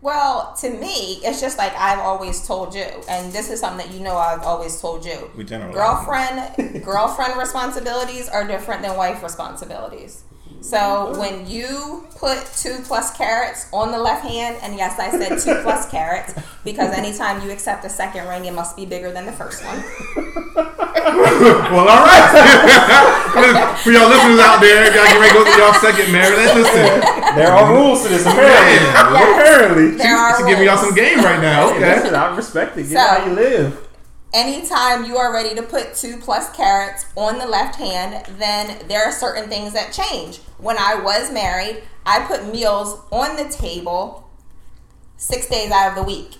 Well, 0.00 0.54
to 0.60 0.70
me, 0.70 1.20
it's 1.24 1.40
just 1.40 1.58
like 1.58 1.72
I've 1.74 1.98
always 1.98 2.46
told 2.46 2.72
you, 2.74 2.86
and 3.08 3.32
this 3.32 3.50
is 3.50 3.58
something 3.60 3.84
that 3.84 3.94
you 3.94 4.02
know 4.02 4.16
I've 4.16 4.42
always 4.42 4.80
told 4.80 5.04
you. 5.04 5.30
We 5.36 5.44
generalize. 5.44 5.74
Girlfriend, 5.74 6.84
girlfriend 6.84 7.36
responsibilities 7.36 8.28
are 8.28 8.46
different 8.46 8.82
than 8.82 8.96
wife 8.96 9.22
responsibilities. 9.22 10.22
So 10.60 11.18
when 11.18 11.48
you 11.48 12.04
put 12.16 12.44
two 12.56 12.78
plus 12.84 13.16
carats 13.16 13.68
on 13.72 13.92
the 13.92 13.98
left 13.98 14.24
hand, 14.26 14.58
and 14.62 14.76
yes, 14.76 14.98
I 14.98 15.10
said 15.10 15.38
two 15.38 15.60
plus 15.62 15.88
carats 15.90 16.34
because 16.64 16.92
anytime 16.92 17.42
you 17.42 17.50
accept 17.52 17.84
a 17.84 17.88
second 17.90 18.26
ring, 18.28 18.44
it 18.44 18.52
must 18.52 18.76
be 18.76 18.84
bigger 18.84 19.10
than 19.12 19.24
the 19.26 19.32
first 19.32 19.64
one. 19.64 19.82
Well, 21.08 21.88
all 21.88 22.04
right. 22.04 23.78
For 23.82 23.92
y'all 23.92 24.08
listeners 24.08 24.40
out 24.40 24.60
there, 24.60 24.84
y'all 24.86 25.06
get 25.06 25.20
ready 25.20 25.28
to 25.28 25.34
go 25.34 25.44
to 25.44 25.58
y'all 25.58 25.72
second 25.74 26.12
marriage. 26.12 26.36
Let's 26.36 26.54
listen. 26.54 27.34
There 27.36 27.50
are 27.50 27.72
rules 27.72 28.02
to 28.02 28.08
this, 28.08 28.26
apparently. 28.26 28.92
Man, 28.92 29.16
apparently. 29.16 29.90
There 29.96 30.16
are 30.16 30.36
She's 30.36 30.46
giving 30.46 30.64
y'all 30.66 30.76
some 30.76 30.94
game 30.94 31.18
right 31.18 31.40
now. 31.40 31.70
Okay. 31.70 31.96
Listen, 31.96 32.14
I 32.14 32.34
respect 32.36 32.76
it. 32.76 32.82
Get 32.84 32.92
So- 32.92 32.98
how 32.98 33.24
you 33.26 33.32
live. 33.32 33.87
Anytime 34.34 35.06
you 35.06 35.16
are 35.16 35.32
ready 35.32 35.54
to 35.54 35.62
put 35.62 35.94
two 35.94 36.18
plus 36.18 36.54
carats 36.54 37.06
on 37.16 37.38
the 37.38 37.46
left 37.46 37.76
hand, 37.76 38.26
then 38.38 38.86
there 38.86 39.02
are 39.04 39.12
certain 39.12 39.48
things 39.48 39.72
that 39.72 39.92
change. 39.92 40.40
When 40.58 40.76
I 40.76 40.96
was 40.96 41.32
married, 41.32 41.82
I 42.04 42.20
put 42.20 42.52
meals 42.52 43.00
on 43.10 43.36
the 43.36 43.48
table 43.48 44.28
six 45.16 45.48
days 45.48 45.70
out 45.70 45.90
of 45.90 45.94
the 45.96 46.02
week. 46.02 46.32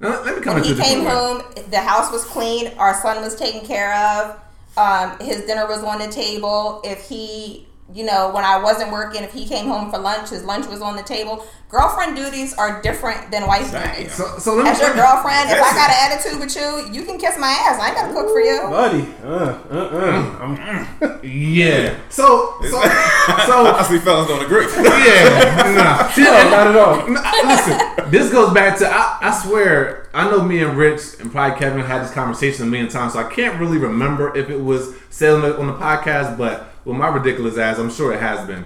Now, 0.00 0.22
let- 0.22 0.36
me 0.36 0.42
come 0.42 0.54
When 0.54 0.64
he 0.64 0.74
came 0.74 1.04
home, 1.04 1.42
the 1.70 1.80
house 1.80 2.10
was 2.10 2.24
clean, 2.24 2.72
our 2.78 2.94
son 3.00 3.22
was 3.22 3.34
taken 3.34 3.66
care 3.66 3.94
of, 3.94 4.36
um, 4.78 5.18
his 5.20 5.42
dinner 5.42 5.66
was 5.66 5.82
on 5.82 5.98
the 5.98 6.08
table. 6.08 6.80
If 6.84 7.08
he, 7.08 7.67
you 7.94 8.04
know, 8.04 8.30
when 8.34 8.44
I 8.44 8.58
wasn't 8.62 8.92
working, 8.92 9.22
if 9.24 9.32
he 9.32 9.46
came 9.46 9.66
home 9.66 9.90
for 9.90 9.98
lunch, 9.98 10.28
his 10.30 10.44
lunch 10.44 10.66
was 10.66 10.82
on 10.82 10.94
the 10.96 11.02
table. 11.02 11.46
Girlfriend 11.70 12.16
duties 12.16 12.54
are 12.54 12.80
different 12.82 13.30
than 13.30 13.46
wife 13.46 13.70
Damn. 13.72 13.94
duties. 13.94 14.12
So, 14.12 14.38
so 14.38 14.54
let 14.54 14.64
me. 14.64 14.70
As 14.70 14.80
your 14.80 14.94
girlfriend, 14.94 15.50
if 15.50 15.58
I 15.58 15.72
got 15.74 15.90
an 15.90 16.12
attitude 16.12 16.38
with 16.40 16.54
you, 16.56 16.92
you 16.92 17.04
can 17.06 17.18
kiss 17.18 17.38
my 17.38 17.48
ass. 17.48 17.78
I 17.80 17.88
ain't 17.88 17.96
gotta 17.96 18.12
cook 18.14 18.30
for 18.30 18.40
you. 18.40 18.60
Buddy. 18.68 19.08
Uh, 19.22 19.58
uh, 19.70 19.74
uh. 19.92 20.38
I'm, 20.40 21.20
Yeah. 21.22 21.98
So, 22.10 22.54
so, 22.62 22.68
so, 22.70 22.78
I 22.80 23.86
see 23.88 23.98
fellas 23.98 24.28
don't 24.28 24.44
agree. 24.44 24.64
yeah. 24.76 25.74
Nah. 25.76 26.10
See, 26.10 26.22
no, 26.24 26.32
and- 26.34 26.50
not 26.50 26.66
at 26.68 26.76
all. 26.76 27.00
N- 27.00 27.48
Listen, 27.48 28.10
this 28.10 28.30
goes 28.32 28.52
back 28.54 28.78
to 28.78 28.88
I, 28.88 29.18
I 29.22 29.42
swear 29.42 30.08
I 30.14 30.30
know 30.30 30.42
me 30.42 30.62
and 30.62 30.76
Rich 30.76 31.20
and 31.20 31.30
probably 31.30 31.58
Kevin 31.58 31.80
had 31.80 32.02
this 32.02 32.12
conversation 32.12 32.66
a 32.66 32.70
million 32.70 32.88
times, 32.90 33.12
so 33.14 33.18
I 33.20 33.30
can't 33.30 33.58
really 33.60 33.78
remember 33.78 34.36
if 34.36 34.48
it 34.50 34.60
was 34.60 34.94
said 35.10 35.32
on 35.34 35.42
the, 35.42 35.58
on 35.58 35.66
the 35.66 35.74
podcast, 35.74 36.36
but 36.38 36.70
with 36.88 36.96
my 36.96 37.08
ridiculous 37.08 37.58
ass, 37.58 37.78
I'm 37.78 37.90
sure 37.90 38.14
it 38.14 38.20
has 38.20 38.46
been. 38.46 38.64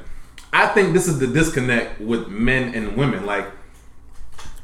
I 0.52 0.68
think 0.68 0.92
this 0.92 1.08
is 1.08 1.18
the 1.18 1.26
disconnect 1.26 2.00
with 2.00 2.28
men 2.28 2.72
and 2.72 2.96
women. 2.96 3.26
Like 3.26 3.46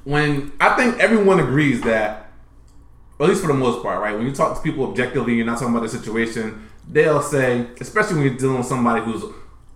when 0.04 0.52
I 0.60 0.76
think 0.76 1.00
everyone 1.00 1.40
agrees 1.40 1.80
that, 1.82 2.30
or 3.18 3.26
at 3.26 3.30
least 3.30 3.42
for 3.42 3.48
the 3.48 3.54
most 3.54 3.82
part, 3.82 4.00
right? 4.00 4.16
When 4.16 4.26
you 4.26 4.32
talk 4.32 4.56
to 4.56 4.62
people 4.62 4.88
objectively, 4.88 5.34
you're 5.34 5.44
not 5.44 5.58
talking 5.58 5.74
about 5.74 5.82
the 5.82 5.88
situation. 5.88 6.68
They'll 6.88 7.20
say, 7.20 7.66
especially 7.80 8.14
when 8.14 8.26
you're 8.26 8.36
dealing 8.36 8.58
with 8.58 8.66
somebody 8.66 9.04
who's 9.04 9.24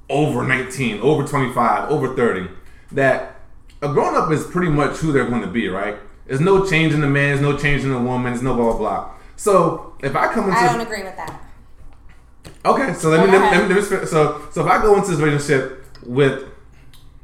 over 0.08 0.46
19, 0.46 1.00
over 1.00 1.26
25, 1.26 1.90
over 1.90 2.14
30, 2.14 2.48
that 2.92 3.40
a 3.82 3.88
grown 3.88 4.14
up 4.14 4.30
is 4.30 4.44
pretty 4.44 4.70
much 4.70 4.98
who 4.98 5.10
they're 5.10 5.28
going 5.28 5.42
to 5.42 5.48
be, 5.48 5.68
right? 5.68 5.96
There's 6.26 6.40
no 6.40 6.64
change 6.64 6.94
in 6.94 7.00
the 7.00 7.08
man, 7.08 7.30
there's 7.30 7.40
no 7.40 7.58
change 7.58 7.82
in 7.82 7.90
the 7.90 7.98
woman, 7.98 8.32
there's 8.32 8.44
no 8.44 8.54
blah 8.54 8.76
blah 8.76 8.78
blah. 8.78 9.10
So 9.34 9.96
if 10.04 10.14
I 10.14 10.32
come 10.32 10.44
into 10.44 10.56
I 10.56 10.68
don't 10.68 10.80
agree 10.80 11.02
with 11.02 11.16
that. 11.16 11.48
Okay, 12.64 12.94
so 12.94 13.10
let 13.10 13.26
me, 13.26 13.32
let 13.32 13.40
me, 13.40 13.58
let 13.58 13.68
me, 13.68 13.74
let 13.74 14.00
me 14.02 14.06
so 14.06 14.48
so 14.52 14.64
if 14.64 14.70
I 14.70 14.80
go 14.80 14.96
into 14.96 15.10
this 15.10 15.20
relationship 15.20 15.84
with 16.04 16.44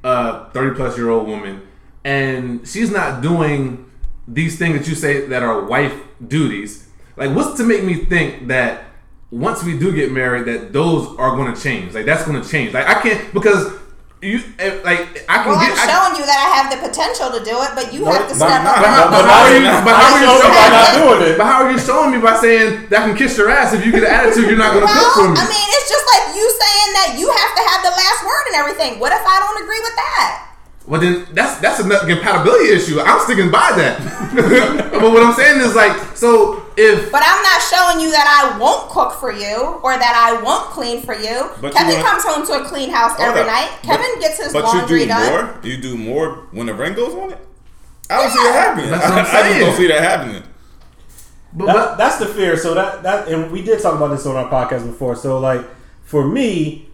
a 0.05 0.51
thirty 0.51 0.75
plus 0.75 0.97
year 0.97 1.11
old 1.11 1.29
woman 1.29 1.67
and 2.05 2.67
she's 2.67 2.91
not 2.91 3.23
doing 3.23 3.91
these 4.27 4.59
things 4.59 4.79
that 4.79 4.89
you 4.89 4.95
say 4.95 5.27
that 5.27 5.43
are 5.43 5.65
wife 5.65 5.95
duties, 6.27 6.89
like 7.17 7.35
what's 7.35 7.57
to 7.59 7.65
make 7.65 7.85
me 7.85 8.05
think 8.05 8.49
that 8.49 8.85
once 9.31 9.63
we 9.63 9.79
do 9.79 9.95
get 9.95 10.11
married 10.11 10.47
that 10.47 10.73
those 10.73 11.07
are 11.19 11.37
going 11.37 11.55
to 11.55 11.61
change? 11.61 11.95
Like 11.95 12.07
that's 12.07 12.25
going 12.25 12.41
to 12.43 12.49
change. 12.49 12.73
Like 12.73 12.87
I 12.87 13.01
can't 13.01 13.33
because 13.33 13.78
you 14.21 14.43
if, 14.59 14.83
like 14.83 15.25
I 15.31 15.47
can 15.47 15.55
Well, 15.55 15.61
get. 15.63 15.71
I'm 15.75 15.79
I, 15.79 15.87
showing 15.87 16.15
you 16.19 16.25
that 16.27 16.39
I 16.43 16.49
have 16.59 16.67
the 16.75 16.81
potential 16.83 17.31
to 17.31 17.41
do 17.45 17.55
it, 17.63 17.71
but 17.79 17.95
you 17.95 18.03
No, 18.03 18.11
have 18.11 18.27
to 18.27 18.35
no, 18.35 18.43
step 18.47 18.63
no, 18.67 18.75
up. 18.75 18.83
no, 18.83 18.89
and- 18.89 19.11
but 19.15 19.23
how 19.31 19.47
are 19.47 19.53
you? 19.55 19.63
But 19.87 19.95
how 19.95 20.11
are 20.11 20.19
you 20.19 20.27
Show 20.27 20.43
me 20.43 20.59
by 20.59 20.69
not 20.75 20.91
doing 20.99 21.21
it. 21.31 21.35
But 21.39 21.47
how 21.47 21.59
are 21.63 21.71
you 21.71 21.79
showing 21.79 22.11
me 22.11 22.19
by 22.19 22.35
saying 22.43 22.91
that 22.91 22.99
I 22.99 23.03
can 23.07 23.15
kiss 23.15 23.39
your 23.39 23.49
ass 23.51 23.71
if 23.77 23.87
you 23.87 23.95
get 23.95 24.03
an 24.03 24.11
attitude? 24.11 24.51
You're 24.51 24.59
not 24.59 24.75
going 24.75 24.83
to 24.83 24.91
cook 24.91 25.13
for 25.23 25.29
me. 25.31 25.39
I 25.39 25.47
mean, 25.47 25.67
it's 25.79 25.89
just 25.93 26.07
like 26.11 26.35
you 26.35 26.43
saying 26.51 26.91
that 26.99 27.09
you 27.21 27.31
have 27.31 27.53
to 27.55 27.63
have 27.71 27.81
the 27.87 27.95
last 27.95 28.21
word 28.27 28.45
and 28.51 28.57
everything. 28.59 28.99
What 28.99 29.15
if 29.15 29.23
I 29.23 29.39
don't 29.39 29.59
agree 29.63 29.81
with 29.87 29.95
that? 29.95 30.48
Well, 30.89 31.01
then 31.03 31.27
that's 31.33 31.61
that's 31.61 31.81
a 31.81 31.83
compatibility 31.85 32.71
issue. 32.73 32.99
I'm 32.99 33.21
sticking 33.21 33.51
by 33.51 33.73
that. 33.77 34.01
but 34.91 35.13
what 35.13 35.23
I'm 35.23 35.35
saying 35.35 35.61
is 35.61 35.75
like, 35.77 35.93
so 36.17 36.65
if 36.79 37.13
But 37.13 37.21
I'm 37.23 37.43
not 37.45 37.61
showing 37.69 38.01
you 38.01 38.11
that 38.11 38.25
I 38.25 38.57
won't 38.59 38.89
cook 38.89 39.13
for 39.21 39.31
you 39.31 39.81
or 39.85 39.93
that 39.99 40.15
I 40.17 40.41
won't 40.43 40.71
clean 40.71 41.03
for 41.03 41.15
you. 41.15 41.51
But 41.61 41.75
Kevin 41.75 41.93
you 41.99 42.03
wanna- 42.03 42.09
comes 42.09 42.25
home 42.25 42.47
to 42.47 42.65
a 42.65 42.65
clean 42.65 42.89
house 42.89 43.13
Hold 43.19 43.29
every 43.29 43.43
up. 43.43 43.47
night. 43.49 43.69
But- 43.85 43.99
Kevin 44.01 44.21
gets 44.21 44.43
his 44.43 44.53
But 44.55 44.65
laundry 44.65 45.01
you 45.01 45.05
do 45.05 45.09
done. 45.13 45.31
more. 45.31 45.55
You 45.63 45.77
do 45.77 45.97
more 45.99 46.29
when 46.53 46.67
the 46.67 46.75
rain 46.75 46.95
goes 46.95 47.15
on 47.15 47.33
it. 47.33 47.39
I 48.09 48.23
don't 48.23 48.31
see 48.31 48.39
Yeah. 48.43 48.53
that 48.53 48.65
happening. 48.67 48.91
That's 48.91 49.05
what 49.05 49.13
I'm 49.13 49.27
I, 49.27 49.29
I 49.45 49.49
just 49.53 49.61
don't 49.61 49.77
see 49.77 49.89
that 49.89 50.01
happening. 50.03 50.43
but, 51.53 51.67
That, 51.67 51.75
but 51.75 51.97
that's 51.99 52.17
the 52.17 52.27
fear. 52.27 52.57
So 52.57 52.73
that 52.73 53.03
that 53.03 53.29
and 53.29 53.51
we 53.53 53.61
did 53.61 53.83
talk 53.83 53.95
about 53.95 54.09
this 54.09 54.25
on 54.25 54.37
our 54.37 54.49
podcast 54.49 54.87
before. 54.87 55.17
So 55.17 55.39
like 55.39 55.61
for 56.05 56.27
me, 56.27 56.88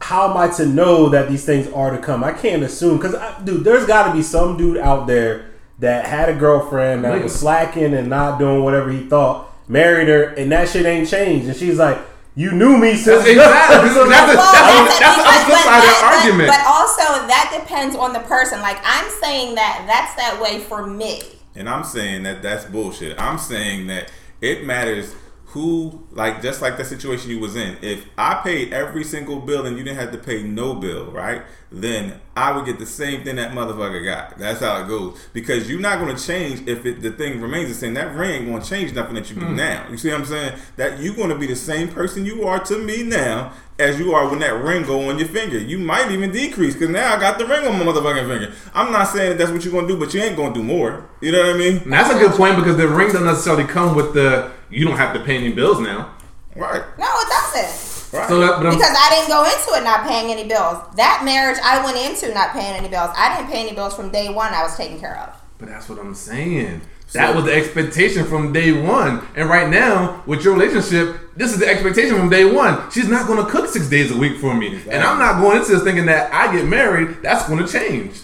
how 0.00 0.30
am 0.30 0.36
I 0.36 0.48
to 0.56 0.66
know 0.66 1.08
that 1.10 1.28
these 1.28 1.44
things 1.44 1.68
are 1.72 1.90
to 1.90 1.98
come? 1.98 2.22
I 2.24 2.32
can't 2.32 2.62
assume 2.62 2.98
because 2.98 3.14
dude, 3.44 3.64
there's 3.64 3.86
got 3.86 4.08
to 4.08 4.12
be 4.12 4.22
some 4.22 4.56
dude 4.56 4.78
out 4.78 5.06
there 5.06 5.50
that 5.80 6.06
had 6.06 6.28
a 6.28 6.34
girlfriend 6.34 7.04
that 7.04 7.22
was 7.22 7.34
slacking 7.38 7.94
and 7.94 8.08
not 8.08 8.38
doing 8.38 8.62
whatever 8.64 8.90
he 8.90 9.06
thought, 9.06 9.52
married 9.68 10.08
her, 10.08 10.24
and 10.34 10.50
that 10.52 10.68
shit 10.68 10.86
ain't 10.86 11.08
changed, 11.08 11.46
and 11.46 11.56
she's 11.56 11.78
like, 11.78 11.98
"You 12.34 12.50
knew 12.52 12.76
me 12.76 12.94
since." 12.96 13.24
That's 13.24 13.28
exactly- 13.28 13.90
So 13.90 14.08
that's 14.08 14.36
Well, 14.36 14.52
that's 14.52 14.98
that's, 14.98 15.16
the 15.16 15.46
flip 15.46 15.58
side 15.62 15.78
of 15.78 15.82
the 15.82 15.88
that- 15.88 16.00
but- 16.02 16.16
argument. 16.18 16.48
But 16.48 16.66
also, 16.66 17.26
that 17.28 17.58
depends 17.60 17.94
on 17.96 18.12
the 18.12 18.20
person. 18.20 18.60
Like 18.60 18.78
I'm 18.84 19.08
saying 19.20 19.54
that 19.56 19.84
that's 19.86 20.14
that 20.16 20.40
way 20.42 20.58
for 20.60 20.86
me. 20.86 21.20
And 21.54 21.68
I'm 21.68 21.84
saying 21.84 22.22
that 22.22 22.42
that's 22.42 22.64
bullshit. 22.64 23.20
I'm 23.20 23.38
saying 23.38 23.88
that 23.88 24.10
it 24.40 24.64
matters 24.64 25.14
who 25.52 26.06
like 26.12 26.42
just 26.42 26.60
like 26.60 26.76
the 26.76 26.84
situation 26.84 27.30
you 27.30 27.38
was 27.38 27.56
in. 27.56 27.78
If 27.80 28.04
I 28.18 28.34
paid 28.44 28.70
every 28.72 29.02
single 29.02 29.40
bill 29.40 29.64
and 29.64 29.78
you 29.78 29.84
didn't 29.84 29.98
have 29.98 30.12
to 30.12 30.18
pay 30.18 30.42
no 30.42 30.74
bill, 30.74 31.10
right? 31.10 31.42
Then 31.72 32.20
I 32.36 32.54
would 32.54 32.66
get 32.66 32.78
the 32.78 32.84
same 32.84 33.24
thing 33.24 33.36
that 33.36 33.52
motherfucker 33.52 34.04
got. 34.04 34.38
That's 34.38 34.60
how 34.60 34.82
it 34.82 34.88
goes. 34.88 35.18
Because 35.32 35.70
you're 35.70 35.80
not 35.80 36.00
gonna 36.00 36.18
change 36.18 36.68
if 36.68 36.84
it, 36.84 37.00
the 37.00 37.12
thing 37.12 37.40
remains 37.40 37.68
the 37.68 37.74
same. 37.74 37.94
That 37.94 38.14
ring 38.14 38.42
ain't 38.42 38.46
gonna 38.50 38.62
change 38.62 38.92
nothing 38.92 39.14
that 39.14 39.30
you 39.30 39.36
do 39.36 39.46
hmm. 39.46 39.56
now. 39.56 39.86
You 39.90 39.96
see 39.96 40.10
what 40.10 40.20
I'm 40.20 40.26
saying? 40.26 40.58
That 40.76 41.00
you're 41.00 41.16
gonna 41.16 41.38
be 41.38 41.46
the 41.46 41.56
same 41.56 41.88
person 41.88 42.26
you 42.26 42.44
are 42.44 42.62
to 42.64 42.78
me 42.78 43.02
now 43.02 43.52
as 43.78 43.98
you 43.98 44.12
are 44.12 44.28
when 44.28 44.40
that 44.40 44.52
ring 44.52 44.84
go 44.84 45.08
on 45.08 45.18
your 45.18 45.28
finger. 45.28 45.58
You 45.58 45.78
might 45.78 46.10
even 46.10 46.30
decrease 46.30 46.74
because 46.74 46.90
now 46.90 47.14
I 47.16 47.20
got 47.20 47.38
the 47.38 47.46
ring 47.46 47.66
on 47.66 47.78
my 47.78 47.90
motherfucking 47.90 48.28
finger. 48.28 48.54
I'm 48.74 48.92
not 48.92 49.04
saying 49.04 49.30
that 49.30 49.38
that's 49.38 49.50
what 49.50 49.64
you're 49.64 49.72
gonna 49.72 49.88
do, 49.88 49.98
but 49.98 50.12
you 50.12 50.20
ain't 50.20 50.36
gonna 50.36 50.52
do 50.52 50.62
more. 50.62 51.08
You 51.22 51.32
know 51.32 51.40
what 51.40 51.56
I 51.56 51.58
mean? 51.58 51.78
And 51.78 51.92
that's 51.92 52.10
a 52.10 52.18
good 52.18 52.32
point 52.32 52.56
because 52.56 52.76
the 52.76 52.86
ring 52.86 53.08
doesn't 53.08 53.24
necessarily 53.24 53.64
come 53.64 53.94
with 53.94 54.12
the 54.12 54.52
you 54.70 54.86
don't 54.86 54.96
have 54.96 55.14
to 55.14 55.20
pay 55.20 55.36
any 55.36 55.52
bills 55.52 55.80
now. 55.80 56.14
Right. 56.54 56.82
No, 56.98 57.06
it 57.06 57.28
doesn't. 57.28 58.18
Right. 58.18 58.28
So 58.28 58.40
that, 58.40 58.62
but 58.62 58.70
Because 58.70 58.96
I 58.98 59.10
didn't 59.10 59.28
go 59.28 59.44
into 59.44 59.80
it 59.80 59.84
not 59.84 60.06
paying 60.06 60.30
any 60.30 60.48
bills. 60.48 60.82
That 60.96 61.22
marriage 61.24 61.58
I 61.62 61.84
went 61.84 61.98
into 61.98 62.32
not 62.34 62.52
paying 62.52 62.74
any 62.74 62.88
bills. 62.88 63.10
I 63.16 63.36
didn't 63.36 63.50
pay 63.50 63.60
any 63.60 63.74
bills 63.74 63.94
from 63.94 64.10
day 64.10 64.28
one. 64.28 64.52
I 64.54 64.62
was 64.62 64.76
taken 64.76 64.98
care 64.98 65.18
of. 65.18 65.34
But 65.58 65.68
that's 65.68 65.88
what 65.88 65.98
I'm 65.98 66.14
saying. 66.14 66.80
That 67.12 67.34
was 67.34 67.46
the 67.46 67.54
expectation 67.54 68.26
from 68.26 68.52
day 68.52 68.70
one. 68.72 69.26
And 69.34 69.48
right 69.48 69.68
now, 69.68 70.22
with 70.26 70.44
your 70.44 70.54
relationship, 70.54 71.18
this 71.36 71.52
is 71.52 71.58
the 71.58 71.66
expectation 71.66 72.16
from 72.16 72.28
day 72.28 72.44
one. 72.44 72.90
She's 72.90 73.08
not 73.08 73.26
going 73.26 73.44
to 73.44 73.50
cook 73.50 73.68
six 73.68 73.88
days 73.88 74.10
a 74.10 74.16
week 74.16 74.38
for 74.38 74.54
me. 74.54 74.80
And 74.90 75.02
I'm 75.02 75.18
not 75.18 75.40
going 75.40 75.58
into 75.58 75.72
this 75.72 75.82
thinking 75.82 76.06
that 76.06 76.32
I 76.32 76.54
get 76.54 76.66
married, 76.66 77.22
that's 77.22 77.48
going 77.48 77.64
to 77.64 77.70
change. 77.70 78.20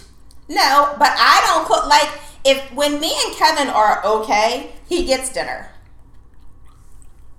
No, 0.47 0.95
but 0.99 1.11
I 1.17 1.41
don't 1.47 1.65
cook 1.65 1.87
like 1.87 2.09
if 2.45 2.71
when 2.73 2.99
me 2.99 3.11
and 3.25 3.35
Kevin 3.35 3.69
are 3.69 4.05
okay, 4.05 4.71
he 4.87 5.03
gets 5.05 5.33
dinner. 5.33 5.67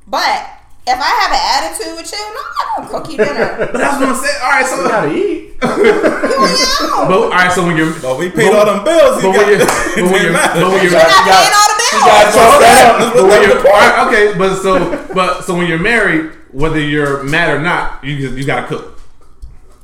But 0.07 0.51
if 0.87 0.95
I 0.99 1.11
have 1.21 1.33
an 1.35 1.42
attitude 1.57 1.97
with 1.99 2.11
you, 2.12 2.19
no, 2.19 2.40
I'm 2.40 2.57
not 2.62 2.77
gonna 2.77 2.88
cook 2.90 3.11
you 3.11 3.16
dinner. 3.19 3.57
But 3.73 3.79
that's 3.81 3.99
what 4.01 4.09
I'm 4.09 4.14
saying. 4.14 4.38
All 4.42 4.51
right, 4.51 4.66
so 4.66 4.77
You 4.83 4.88
gotta 4.88 5.11
eat. 5.14 5.38
you 5.51 5.59
But, 7.11 7.19
all 7.27 7.31
right, 7.31 7.51
so 7.53 7.66
when 7.66 7.77
you're. 7.77 7.92
But 8.01 8.19
we 8.19 8.31
paid 8.31 8.55
all 8.55 8.66
them 8.66 8.85
bills. 8.85 9.19
But 9.23 9.35
when 9.35 9.49
you're. 9.49 9.66
But 9.66 10.12
when 10.12 10.23
you're. 10.23 10.33
But 10.33 10.55
when 10.55 10.83
You're 10.83 10.83
you're. 10.85 10.92
not 10.92 11.27
paying 11.27 11.55
all 11.59 11.69
the 11.69 11.79
bills. 11.81 11.92
You 11.92 12.01
gotta 12.07 12.31
toss 12.37 12.61
that 12.62 12.79
up. 13.01 13.14
But 13.14 13.25
when 13.27 13.42
you're, 13.42 13.59
all 13.59 13.64
right, 13.64 14.07
okay, 14.07 14.38
but 14.38 14.62
so 14.62 15.14
but 15.14 15.42
so 15.45 15.55
when 15.57 15.66
you're 15.66 15.79
married, 15.79 16.33
whether 16.53 16.79
you're 16.81 17.23
mad 17.25 17.51
or 17.57 17.61
not, 17.61 18.05
you 18.05 18.14
you 18.14 18.45
gotta 18.45 18.66
cook. 18.66 19.01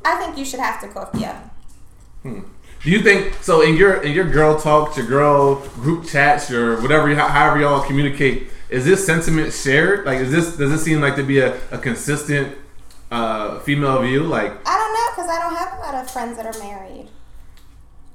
I 0.05 0.17
think 0.17 0.37
you 0.39 0.45
should 0.45 0.61
have 0.61 0.81
to 0.83 0.89
cook. 0.89 1.11
Yeah. 1.15 1.41
Hmm. 2.23 2.41
Do 2.83 2.91
you 2.91 3.01
think 3.03 3.35
so? 3.43 3.61
In 3.63 3.77
your 3.77 4.03
in 4.03 4.13
your 4.13 4.29
girl 4.31 4.59
talks, 4.59 4.97
your 4.97 5.07
girl 5.07 5.57
group 5.83 6.05
chats, 6.07 6.51
your 6.51 6.81
whatever, 6.83 7.13
however 7.15 7.61
y'all 7.61 7.83
communicate, 7.85 8.49
is 8.73 8.85
this 8.85 9.05
sentiment 9.07 9.53
shared? 9.53 10.05
Like, 10.07 10.19
is 10.19 10.31
this 10.31 10.57
does 10.57 10.71
this 10.71 10.83
seem 10.83 11.01
like 11.01 11.17
to 11.17 11.23
be 11.23 11.39
a, 11.41 11.55
a 11.71 11.79
consistent 11.79 12.57
uh, 13.11 13.59
female 13.61 14.01
view? 14.03 14.23
Like, 14.25 14.51
I 14.67 14.75
don't 14.79 14.93
know 14.95 15.07
because 15.15 15.29
I 15.31 15.39
don't 15.41 15.57
have 15.57 15.79
a 15.79 15.81
lot 15.81 15.95
of 16.03 16.11
friends 16.11 16.37
that 16.39 16.47
are 16.47 16.59
married. 16.59 17.09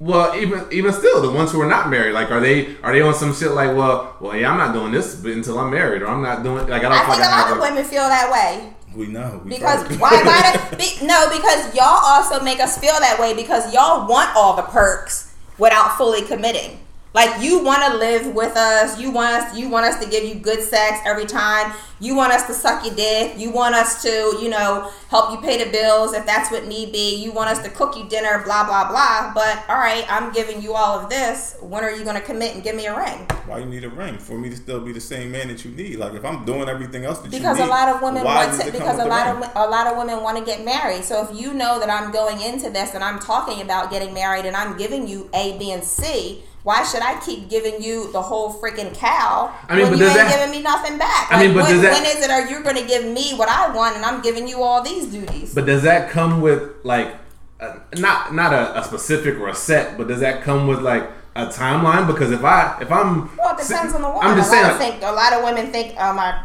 well, 0.00 0.34
even 0.36 0.66
even 0.70 0.92
still, 0.92 1.20
the 1.22 1.30
ones 1.30 1.50
who 1.52 1.60
are 1.60 1.66
not 1.68 1.90
married, 1.90 2.12
like, 2.12 2.30
are 2.30 2.40
they 2.40 2.76
are 2.82 2.92
they 2.92 3.00
on 3.00 3.14
some 3.14 3.34
shit 3.34 3.50
like, 3.52 3.76
well, 3.76 4.16
well, 4.20 4.36
yeah, 4.36 4.50
I'm 4.50 4.58
not 4.58 4.72
doing 4.72 4.92
this 4.92 5.22
until 5.24 5.58
I'm 5.58 5.70
married, 5.70 6.02
or 6.02 6.08
I'm 6.08 6.22
not 6.22 6.42
doing 6.42 6.68
like 6.68 6.82
I 6.84 6.88
don't 6.88 6.92
I 6.92 7.04
feel 7.04 7.14
think 7.14 7.20
like 7.20 7.30
a 7.30 7.32
I 7.34 7.40
lot 7.42 7.50
of 7.52 7.58
a- 7.58 7.60
women 7.60 7.84
feel 7.84 8.06
that 8.08 8.30
way. 8.30 8.72
We 8.94 9.06
know. 9.06 9.40
We 9.44 9.50
Because 9.50 9.80
probably- 9.82 9.98
why? 9.98 10.22
Why? 10.24 10.76
Be, 10.78 11.06
no, 11.06 11.28
because 11.30 11.74
y'all 11.74 12.00
also 12.02 12.40
make 12.42 12.58
us 12.58 12.78
feel 12.78 12.94
that 12.98 13.18
way 13.20 13.34
because 13.34 13.72
y'all 13.74 14.08
want 14.08 14.34
all 14.34 14.56
the 14.56 14.62
perks 14.62 15.34
without 15.58 15.96
fully 15.98 16.22
committing. 16.22 16.80
Like 17.14 17.42
you 17.42 17.64
want 17.64 17.82
to 17.90 17.98
live 17.98 18.34
with 18.34 18.56
us. 18.56 19.00
You 19.00 19.10
want 19.10 19.32
us. 19.32 19.56
You 19.56 19.68
want 19.68 19.86
us 19.86 20.02
to 20.04 20.10
give 20.10 20.24
you 20.24 20.34
good 20.36 20.62
sex 20.62 21.00
every 21.04 21.26
time. 21.26 21.72
You 22.00 22.14
want 22.14 22.32
us 22.32 22.46
to 22.46 22.52
suck 22.52 22.84
your 22.84 22.94
dick. 22.94 23.38
You 23.38 23.50
want 23.50 23.74
us 23.74 24.02
to, 24.02 24.38
you 24.40 24.48
know, 24.48 24.92
help 25.08 25.32
you 25.32 25.38
pay 25.38 25.62
the 25.62 25.70
bills 25.70 26.12
if 26.12 26.24
that's 26.26 26.50
what 26.50 26.66
need 26.66 26.92
be. 26.92 27.16
You 27.16 27.32
want 27.32 27.50
us 27.50 27.62
to 27.64 27.70
cook 27.70 27.96
you 27.96 28.08
dinner. 28.08 28.42
Blah 28.44 28.66
blah 28.66 28.88
blah. 28.88 29.32
But 29.34 29.64
all 29.68 29.78
right, 29.78 30.04
I'm 30.08 30.32
giving 30.32 30.62
you 30.62 30.74
all 30.74 30.98
of 31.00 31.08
this. 31.08 31.56
When 31.60 31.82
are 31.82 31.90
you 31.90 32.04
going 32.04 32.16
to 32.16 32.22
commit 32.22 32.54
and 32.54 32.62
give 32.62 32.76
me 32.76 32.86
a 32.86 32.96
ring? 32.96 33.26
Why 33.46 33.58
you 33.58 33.66
need 33.66 33.84
a 33.84 33.88
ring 33.88 34.18
for 34.18 34.38
me 34.38 34.50
to 34.50 34.56
still 34.56 34.80
be 34.80 34.92
the 34.92 35.00
same 35.00 35.32
man 35.32 35.48
that 35.48 35.64
you 35.64 35.70
need? 35.70 35.96
Like 35.96 36.12
if 36.12 36.24
I'm 36.24 36.44
doing 36.44 36.68
everything 36.68 37.04
else 37.04 37.18
that 37.20 37.30
because 37.30 37.58
you 37.58 37.64
a 37.64 37.66
lot 37.66 37.88
of 37.88 38.02
women 38.02 38.22
want 38.24 38.60
to 38.60 38.70
because 38.70 38.98
a 38.98 39.04
lot 39.06 39.34
ring? 39.34 39.44
of 39.44 39.52
a 39.56 39.66
lot 39.68 39.86
of 39.86 39.96
women 39.96 40.22
want 40.22 40.38
to 40.38 40.44
get 40.44 40.64
married 40.64 41.04
so 41.04 41.24
if 41.24 41.38
you 41.38 41.54
know 41.54 41.78
that 41.80 41.90
i'm 41.90 42.10
going 42.12 42.40
into 42.40 42.70
this 42.70 42.94
and 42.94 43.02
i'm 43.02 43.18
talking 43.18 43.60
about 43.62 43.90
getting 43.90 44.14
married 44.14 44.44
and 44.46 44.56
i'm 44.56 44.76
giving 44.76 45.06
you 45.06 45.28
a 45.34 45.58
b 45.58 45.72
and 45.72 45.84
c 45.84 46.42
why 46.62 46.84
should 46.84 47.02
I 47.02 47.18
keep 47.20 47.48
giving 47.48 47.82
you 47.82 48.12
the 48.12 48.20
whole 48.20 48.52
freaking 48.52 48.94
cow 48.94 49.54
I 49.68 49.76
mean, 49.76 49.90
when 49.90 49.98
you 49.98 50.06
ain't 50.06 50.14
that- 50.14 50.36
giving 50.36 50.50
me 50.50 50.62
nothing 50.62 50.98
back? 50.98 51.28
I 51.30 51.44
mean, 51.44 51.54
but 51.54 51.64
when, 51.64 51.80
that- 51.82 51.92
when 51.92 52.04
is 52.04 52.24
it 52.24 52.30
are 52.30 52.48
you 52.48 52.62
going 52.62 52.76
to 52.76 52.86
give 52.86 53.04
me 53.04 53.34
what 53.34 53.48
I 53.48 53.74
want 53.74 53.96
and 53.96 54.04
I'm 54.04 54.20
giving 54.22 54.46
you 54.48 54.62
all 54.62 54.82
these 54.82 55.06
duties? 55.06 55.54
But 55.54 55.66
does 55.66 55.82
that 55.82 56.10
come 56.10 56.40
with 56.40 56.62
like 56.84 57.14
uh, 57.60 57.76
not 57.96 58.34
not 58.34 58.52
a, 58.52 58.78
a 58.80 58.84
specific 58.84 59.38
or 59.38 59.48
a 59.48 59.54
set, 59.54 59.96
but 59.96 60.08
does 60.08 60.20
that 60.20 60.42
come 60.42 60.66
with 60.66 60.80
like 60.80 61.08
a 61.34 61.46
timeline? 61.46 62.06
Because 62.06 62.30
if 62.30 62.44
I 62.44 62.78
if 62.80 62.90
I'm 62.90 63.34
well, 63.36 63.56
it 63.56 63.62
depends 63.66 63.94
on 63.94 64.02
the 64.02 64.08
woman. 64.08 64.26
I'm 64.26 64.36
just 64.36 64.52
a 64.52 64.56
lot 64.56 64.78
saying. 64.78 64.94
of 64.94 65.00
think 65.00 65.02
a 65.02 65.12
lot 65.12 65.32
of 65.32 65.44
women 65.44 65.72
think 65.72 65.94
oh, 65.98 66.12
my 66.12 66.40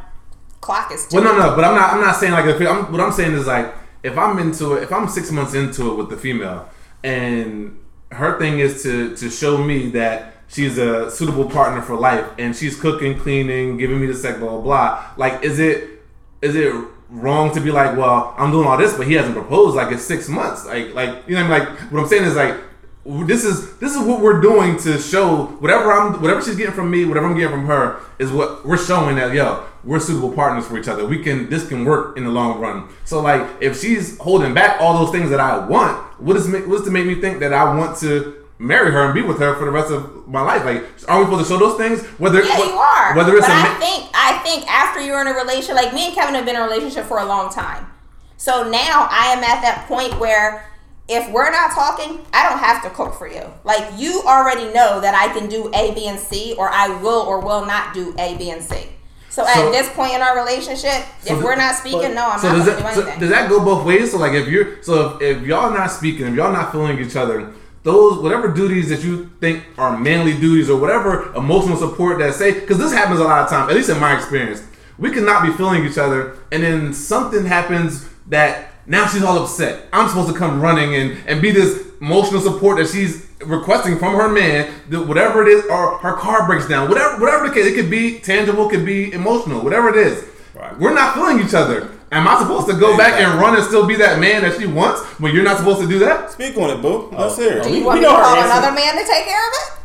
clock 0.62 0.92
is. 0.92 1.08
Well, 1.12 1.24
no, 1.24 1.38
no, 1.38 1.56
but 1.56 1.66
I'm 1.66 1.76
not. 1.76 1.94
I'm 1.94 2.02
not 2.02 2.16
saying 2.16 2.32
like 2.32 2.46
if 2.46 2.62
I'm, 2.62 2.92
what 2.92 3.02
I'm 3.02 3.12
saying 3.12 3.34
is 3.34 3.46
like 3.46 3.74
if 4.04 4.18
I'm 4.18 4.40
into 4.40 4.74
it, 4.74 4.84
if 4.84 4.92
I'm 4.92 5.08
six 5.08 5.32
months 5.32 5.54
into 5.54 5.92
it 5.92 5.96
with 5.96 6.10
the 6.10 6.18
female, 6.18 6.70
and 7.04 7.78
her 8.14 8.40
thing 8.40 8.60
is 8.60 8.84
to 8.84 9.16
to 9.18 9.30
show 9.30 9.58
me 9.58 9.90
that 9.90 10.34
she's 10.48 10.78
a 10.78 11.10
suitable 11.10 11.50
partner 11.50 11.82
for 11.82 11.96
life, 11.96 12.26
and 12.38 12.56
she's 12.56 12.80
cooking, 12.80 13.20
cleaning, 13.20 13.78
giving 13.78 14.00
me 14.00 14.08
the 14.08 14.14
sex, 14.14 14.40
blah 14.40 14.50
blah 14.50 14.62
blah. 14.62 15.06
Like, 15.18 15.44
is 15.44 15.60
it 15.60 15.90
is 16.42 16.56
it 16.56 16.74
wrong 17.10 17.54
to 17.54 17.62
be 17.62 17.72
like, 17.72 17.98
well, 17.98 18.34
I'm 18.38 18.52
doing 18.52 18.68
all 18.68 18.78
this, 18.78 18.96
but 18.96 19.08
he 19.08 19.14
hasn't 19.14 19.36
proposed. 19.36 19.76
Like, 19.76 19.92
it's 19.92 20.04
six 20.04 20.28
months. 20.28 20.66
Like, 20.66 20.94
like 20.94 21.28
you 21.28 21.36
know, 21.36 21.48
what 21.48 21.52
I 21.52 21.60
mean? 21.60 21.70
like 21.70 21.92
what 21.92 22.02
I'm 22.02 22.08
saying 22.08 22.24
is 22.24 22.36
like. 22.36 22.56
This 23.06 23.44
is 23.44 23.76
this 23.80 23.94
is 23.94 24.02
what 24.02 24.22
we're 24.22 24.40
doing 24.40 24.78
to 24.78 24.98
show 24.98 25.48
whatever 25.60 25.92
I'm 25.92 26.22
whatever 26.22 26.42
she's 26.42 26.56
getting 26.56 26.74
from 26.74 26.90
me, 26.90 27.04
whatever 27.04 27.26
I'm 27.26 27.36
getting 27.36 27.52
from 27.52 27.66
her 27.66 28.00
is 28.18 28.32
what 28.32 28.66
we're 28.66 28.78
showing 28.78 29.18
that 29.18 29.34
yo 29.34 29.66
we're 29.84 30.00
suitable 30.00 30.32
partners 30.32 30.66
for 30.66 30.78
each 30.78 30.88
other. 30.88 31.06
We 31.06 31.22
can 31.24 31.50
this 31.50 31.68
can 31.68 31.86
work 31.86 32.18
in 32.18 32.24
the 32.24 32.30
long 32.30 32.60
run. 32.60 32.90
So 33.06 33.22
like 33.22 33.48
if 33.62 33.80
she's 33.80 34.18
holding 34.20 34.54
back 34.54 34.82
all 34.82 35.04
those 35.04 35.12
things 35.12 35.30
that 35.30 35.40
I 35.40 35.66
want, 35.66 36.22
what 36.22 36.38
is 36.38 36.48
what's 36.68 36.86
to 36.86 36.92
make 36.92 37.06
me 37.06 37.16
think 37.16 37.40
that 37.40 37.54
I 37.54 37.76
want 37.76 37.98
to 38.00 38.46
marry 38.60 38.92
her 38.92 39.06
and 39.06 39.14
be 39.14 39.22
with 39.22 39.40
her 39.40 39.56
for 39.56 39.66
the 39.66 39.72
rest 39.72 39.92
of 39.92 40.28
my 40.28 40.42
life? 40.42 40.64
Like 40.66 40.84
are 41.08 41.20
we 41.20 41.26
supposed 41.26 41.48
to 41.48 41.54
show 41.54 41.60
those 41.60 41.78
things? 41.78 42.02
Whether 42.20 42.44
Yeah, 42.44 42.58
you 42.58 42.72
are. 42.72 43.16
Whether 43.16 43.36
it's 43.36 43.48
but 43.48 43.54
a 43.54 43.60
I 43.60 43.74
think 43.76 44.10
I 44.14 44.38
think 44.44 44.70
after 44.72 45.02
you're 45.02 45.22
in 45.22 45.28
a 45.28 45.34
relationship, 45.34 45.76
like 45.76 45.94
me 45.94 46.08
and 46.08 46.16
Kevin 46.16 46.36
have 46.36 46.46
been 46.46 46.56
in 46.56 46.62
a 46.62 46.66
relationship 46.66 47.06
for 47.06 47.20
a 47.20 47.26
long 47.26 47.52
time. 47.52 47.88
So 48.38 48.70
now 48.70 49.08
I 49.10 49.34
am 49.34 49.44
at 49.44 49.62
that 49.62 49.86
point 49.88 50.20
where 50.20 50.70
if 51.10 51.30
we're 51.32 51.52
not 51.52 51.72
talking, 51.72 52.26
I 52.34 52.48
don't 52.48 52.60
have 52.60 52.82
to 52.84 52.90
cook 52.90 53.14
for 53.14 53.28
you. 53.28 53.44
Like 53.64 53.92
you 53.98 54.22
already 54.26 54.66
know 54.74 55.02
that 55.02 55.14
I 55.14 55.34
can 55.38 55.50
do 55.50 55.70
A, 55.74 55.94
B, 55.94 56.08
and 56.08 56.20
C, 56.20 56.56
or 56.58 56.70
I 56.70 56.88
will 57.02 57.22
or 57.22 57.42
will 57.42 57.66
not 57.66 57.94
do 57.94 58.16
A, 58.18 58.38
B, 58.38 58.50
and 58.52 58.64
C. 58.64 58.88
So, 59.34 59.44
So- 59.52 59.66
at 59.66 59.72
this 59.72 59.90
point 59.90 60.14
in 60.14 60.22
our 60.22 60.36
relationship, 60.38 60.94
So 61.26 61.36
if 61.36 61.44
we're 61.44 61.56
not 61.56 61.74
speaking, 61.76 62.14
no, 62.14 62.30
I'm 62.34 62.40
so 62.40 62.50
not 62.50 62.56
does 62.58 62.66
that 62.68 62.78
do 62.78 62.84
so 62.84 63.02
anything. 63.02 63.20
does 63.20 63.30
that 63.32 63.50
go 63.50 63.60
both 63.62 63.84
ways? 63.84 64.12
So 64.12 64.20
like 64.20 64.34
if 64.34 64.48
you're 64.48 64.68
so 64.84 65.18
if, 65.20 65.38
if 65.40 65.42
y'all 65.48 65.72
not 65.72 65.90
speaking, 65.90 66.28
if 66.28 66.36
y'all 66.36 66.54
not 66.54 66.72
feeling 66.72 67.00
each 67.00 67.16
other, 67.16 67.50
those 67.82 68.20
whatever 68.20 68.50
duties 68.50 68.90
that 68.90 69.04
you 69.04 69.32
think 69.42 69.64
are 69.80 69.98
manly 69.98 70.34
duties 70.34 70.70
or 70.70 70.80
whatever 70.80 71.34
emotional 71.36 71.78
support 71.78 72.20
that 72.20 72.36
say 72.36 72.54
because 72.60 72.78
this 72.78 72.94
happens 72.94 73.20
a 73.20 73.24
lot 73.24 73.42
of 73.44 73.50
times, 73.50 73.72
at 73.72 73.76
least 73.76 73.90
in 73.90 74.00
my 74.00 74.16
experience, 74.16 74.62
we 75.00 75.10
cannot 75.10 75.42
be 75.42 75.52
feeling 75.54 75.84
each 75.84 75.98
other, 75.98 76.38
and 76.52 76.62
then 76.62 76.94
something 76.94 77.44
happens 77.44 78.08
that 78.28 78.70
now 78.86 79.08
she's 79.08 79.24
all 79.24 79.40
upset. 79.44 79.88
I'm 79.92 80.10
supposed 80.10 80.32
to 80.32 80.38
come 80.38 80.62
running 80.62 80.94
and 80.94 81.18
and 81.26 81.42
be 81.42 81.50
this 81.50 81.88
emotional 82.00 82.40
support 82.40 82.78
that 82.78 82.88
she's 82.88 83.26
requesting 83.46 83.98
from 83.98 84.16
her 84.16 84.30
man, 84.30 84.74
that 84.90 85.08
whatever 85.08 85.42
it 85.44 85.50
is, 85.50 85.66
or 85.66 85.98
her 86.00 86.14
car 86.14 86.46
breaks 86.46 86.68
down, 86.68 86.90
whatever 86.90 87.20
whatever 87.20 87.48
the 87.48 87.54
case, 87.54 87.66
it 87.66 87.76
could 87.76 87.90
be 87.90 88.20
tangible, 88.20 88.70
could 88.70 88.86
be 88.86 89.12
emotional, 89.14 89.62
whatever 89.62 89.90
it 89.90 89.96
is. 89.96 90.26
Right. 90.56 90.78
We're 90.80 90.94
not 90.94 91.16
feeling 91.16 91.40
each 91.46 91.54
other. 91.54 91.90
Am 92.12 92.28
I 92.28 92.38
supposed 92.40 92.68
to 92.68 92.74
go 92.74 92.96
back 92.96 93.20
and 93.20 93.40
run 93.42 93.56
and 93.56 93.64
still 93.64 93.88
be 93.88 93.96
that 93.96 94.20
man 94.20 94.44
that 94.44 94.60
she 94.60 94.68
wants 94.68 95.02
when 95.20 95.34
you're 95.34 95.44
not 95.44 95.58
supposed 95.58 95.82
to 95.82 95.88
do 95.88 95.98
that? 96.00 96.32
Speak 96.32 96.56
on 96.58 96.70
it, 96.70 96.80
boo. 96.82 97.10
Let's 97.12 97.38
hear 97.38 97.58
it. 97.58 97.64
do 97.64 97.70
we- 97.72 97.80
you 97.80 97.84
want 97.86 97.96
we 98.00 98.02
me 98.02 98.06
to 98.08 98.14
know 98.14 98.22
call 98.22 98.36
another 98.44 98.72
man 98.72 98.94
to 98.94 99.04
take 99.04 99.26
care 99.26 99.48
of 99.48 99.54
it? 99.54 99.83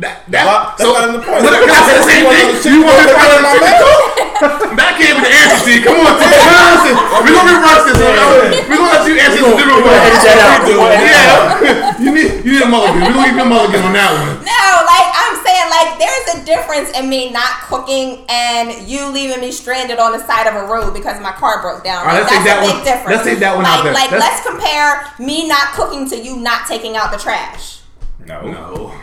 That, 0.00 0.24
Well, 0.24 0.72
that's 0.72 0.80
not 0.88 1.04
in 1.04 1.12
the 1.12 1.20
point. 1.20 1.44
What, 1.44 1.52
can 1.52 1.68
I 1.68 1.84
the 1.84 2.00
same 2.08 2.24
You 2.24 2.32
want 2.32 2.40
thing? 2.56 2.64
another 2.64 2.72
You 2.72 2.80
want 2.80 2.96
me 2.96 3.04
to 3.04 3.12
chick 3.12 3.20
call 3.20 3.36
to 3.36 3.44
my 3.44 3.52
chick? 3.60 4.72
That 4.72 4.92
can't 4.96 5.16
be 5.20 5.28
the 5.28 5.32
answer, 5.36 5.60
T. 5.68 5.68
Come 5.84 6.00
on, 6.00 6.16
T. 6.16 6.24
Listen, 6.32 6.94
we're 6.96 7.36
gonna 7.36 7.52
reverse 7.60 7.82
this. 7.92 7.96
We're 8.00 8.80
gonna, 8.80 8.88
let 8.88 9.04
you 9.04 9.14
answer 9.20 9.44
this 9.44 9.52
different 9.52 9.84
way. 9.84 9.92
edit 9.92 10.22
that 10.24 10.38
out. 10.40 10.64
We're 10.64 10.80
gonna 10.80 10.96
edit 10.96 11.12
that 11.12 11.60
Yeah, 11.60 12.00
you 12.02 12.10
need 12.16 12.30
you 12.40 12.50
need 12.56 12.64
a 12.64 12.70
mulligan. 12.72 13.04
We're 13.04 13.12
gonna 13.12 13.28
give 13.28 13.36
you 13.36 13.44
a 13.44 13.52
mulligan 13.52 13.84
on 13.84 13.92
that 13.92 14.10
one. 14.16 14.40
No, 14.48 14.64
like 14.88 15.08
I'm 15.12 15.34
saying, 15.44 15.66
like 15.68 15.90
there's 16.00 16.26
a 16.34 16.38
difference 16.48 16.88
in 16.96 17.12
me 17.12 17.28
not 17.28 17.68
cooking 17.68 18.24
and 18.32 18.72
you 18.88 19.12
leaving 19.12 19.44
me 19.44 19.52
stranded 19.52 20.00
on 20.00 20.16
the 20.16 20.24
side 20.24 20.48
of 20.48 20.56
a 20.56 20.64
road 20.72 20.96
because 20.96 21.20
my 21.20 21.36
car 21.36 21.60
broke 21.60 21.84
down. 21.84 22.00
All 22.08 22.16
right, 22.16 22.24
Like, 22.24 22.32
let's 22.32 22.32
take 22.32 22.48
that's 22.48 22.48
that 22.48 22.64
a 22.64 22.64
big 22.64 22.74
one- 22.80 22.84
difference. 22.88 23.12
let's 23.12 23.26
take 23.28 23.40
that 23.44 23.52
one 23.60 23.68
like, 23.68 23.76
out 23.76 23.82
there. 23.84 23.92
Like 23.92 24.08
Let's- 24.10 24.24
let's 24.24 24.40
compare 24.48 24.90
me 25.20 25.44
not 25.46 25.76
cooking 25.76 26.08
to 26.10 26.16
you 26.16 26.40
not 26.40 26.64
taking 26.66 26.96
out 26.96 27.12
the 27.12 27.20
trash. 27.20 27.84
No. 28.24 28.40
No. 28.48 28.94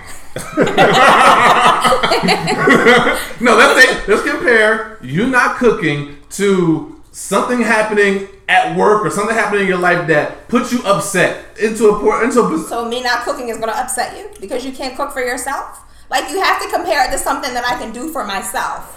No, 3.42 3.56
let's 3.56 3.86
say, 3.86 4.06
let's 4.08 4.24
compare 4.30 4.98
you 5.02 5.28
not 5.28 5.58
cooking 5.58 6.18
to 6.32 7.02
something 7.12 7.62
happening 7.62 8.28
at 8.48 8.76
work 8.76 9.06
or 9.06 9.10
something 9.10 9.36
happening 9.36 9.64
in 9.64 9.68
your 9.68 9.78
life 9.78 10.08
that 10.08 10.48
puts 10.48 10.72
you 10.72 10.82
upset 10.84 11.58
into 11.60 11.90
a 11.90 12.00
poor 12.00 12.24
into 12.24 12.42
a 12.42 12.60
So 12.60 12.88
me 12.88 13.02
not 13.04 13.24
cooking 13.24 13.50
is 13.50 13.58
gonna 13.58 13.74
upset 13.74 14.18
you 14.18 14.30
because 14.40 14.66
you 14.66 14.72
can't 14.72 14.96
cook 14.96 15.12
for 15.12 15.22
yourself. 15.22 15.82
Like 16.10 16.30
you 16.30 16.42
have 16.42 16.62
to 16.62 16.70
compare 16.70 17.08
it 17.08 17.12
to 17.12 17.18
something 17.18 17.54
that 17.54 17.66
I 17.66 17.78
can 17.78 17.94
do 17.94 18.12
for 18.12 18.26
myself. 18.26 18.96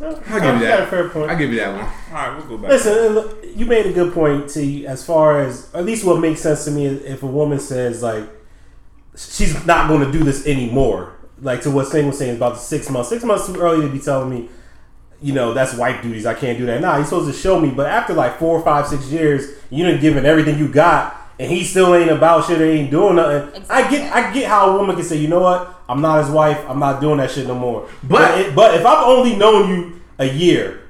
I'll 0.00 0.14
give 0.14 0.24
you 0.24 0.40
got 0.40 0.56
a 0.56 0.64
that. 0.64 0.90
fair 0.90 1.08
point. 1.08 1.30
I'll 1.30 1.38
give 1.38 1.50
you 1.50 1.58
that 1.60 1.72
one. 1.72 1.84
All 1.84 2.28
right, 2.28 2.36
we'll 2.36 2.46
go 2.46 2.58
back. 2.58 2.70
Listen, 2.70 3.58
you 3.58 3.64
made 3.64 3.86
a 3.86 3.92
good 3.92 4.12
point. 4.12 4.48
To 4.50 4.84
as 4.84 5.04
far 5.04 5.40
as 5.40 5.72
at 5.74 5.84
least 5.84 6.04
what 6.04 6.20
makes 6.20 6.40
sense 6.40 6.64
to 6.66 6.70
me 6.70 6.86
is 6.86 7.02
if 7.04 7.22
a 7.22 7.26
woman 7.26 7.58
says 7.58 8.02
like 8.02 8.28
she's 9.16 9.66
not 9.66 9.88
going 9.88 10.00
to 10.00 10.12
do 10.16 10.24
this 10.24 10.46
anymore, 10.46 11.12
like 11.40 11.62
to 11.62 11.70
what 11.70 11.88
Sting 11.88 12.06
was 12.06 12.18
saying 12.18 12.36
about 12.36 12.54
the 12.54 12.60
six 12.60 12.90
months. 12.90 13.08
Six 13.08 13.24
months 13.24 13.46
too 13.46 13.56
early 13.56 13.86
to 13.86 13.92
be 13.92 13.98
telling 13.98 14.30
me, 14.30 14.48
you 15.22 15.32
know, 15.32 15.54
that's 15.54 15.74
wife 15.74 16.02
duties. 16.02 16.26
I 16.26 16.34
can't 16.34 16.58
do 16.58 16.66
that. 16.66 16.80
Nah, 16.80 16.98
he's 16.98 17.08
supposed 17.08 17.32
to 17.32 17.38
show 17.38 17.58
me. 17.60 17.70
But 17.70 17.86
after 17.86 18.12
like 18.12 18.38
four, 18.38 18.60
five, 18.62 18.86
six 18.86 19.06
years, 19.10 19.56
you 19.70 19.84
done 19.84 20.00
given 20.00 20.26
everything 20.26 20.58
you 20.58 20.68
got, 20.68 21.16
and 21.38 21.50
he 21.50 21.64
still 21.64 21.94
ain't 21.94 22.10
about 22.10 22.46
shit. 22.46 22.60
Or 22.60 22.64
ain't 22.64 22.90
doing 22.90 23.16
nothing. 23.16 23.64
I 23.70 23.90
get, 23.90 24.14
I 24.14 24.32
get 24.32 24.46
how 24.48 24.70
a 24.70 24.78
woman 24.78 24.96
can 24.96 25.04
say, 25.04 25.16
you 25.16 25.28
know 25.28 25.40
what, 25.40 25.74
I'm 25.88 26.00
not 26.00 26.22
his 26.24 26.30
wife. 26.32 26.62
I'm 26.68 26.78
not 26.78 27.00
doing 27.00 27.18
that 27.18 27.30
shit 27.30 27.46
no 27.46 27.54
more. 27.54 27.88
But- 28.02 28.38
it, 28.38 28.54
but 28.54 28.74
if 28.74 28.84
I've 28.84 29.06
only 29.06 29.36
known 29.36 29.70
you 29.70 30.00
a 30.18 30.26
year, 30.26 30.82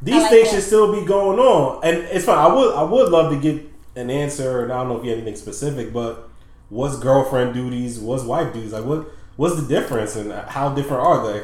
these 0.00 0.22
like 0.22 0.30
things 0.30 0.50
that. 0.50 0.56
should 0.56 0.64
still 0.64 0.92
be 1.00 1.06
going 1.06 1.38
on, 1.38 1.80
and 1.84 1.98
it's 1.98 2.24
fine. 2.24 2.38
I 2.38 2.52
would 2.52 2.74
I 2.74 2.82
would 2.82 3.08
love 3.10 3.32
to 3.32 3.38
get 3.38 3.64
an 3.94 4.10
answer, 4.10 4.64
and 4.64 4.72
I 4.72 4.78
don't 4.78 4.88
know 4.88 4.98
if 4.98 5.04
you 5.04 5.10
have 5.10 5.18
anything 5.18 5.36
specific, 5.36 5.92
but 5.92 6.28
what's 6.72 6.98
girlfriend 6.98 7.52
duties, 7.52 8.00
what's 8.00 8.24
wife 8.24 8.52
duties, 8.52 8.72
like 8.72 8.84
what 8.84 9.06
what's 9.36 9.60
the 9.60 9.68
difference, 9.68 10.16
and 10.16 10.32
how 10.32 10.74
different 10.74 11.04
are 11.04 11.26
they? 11.26 11.40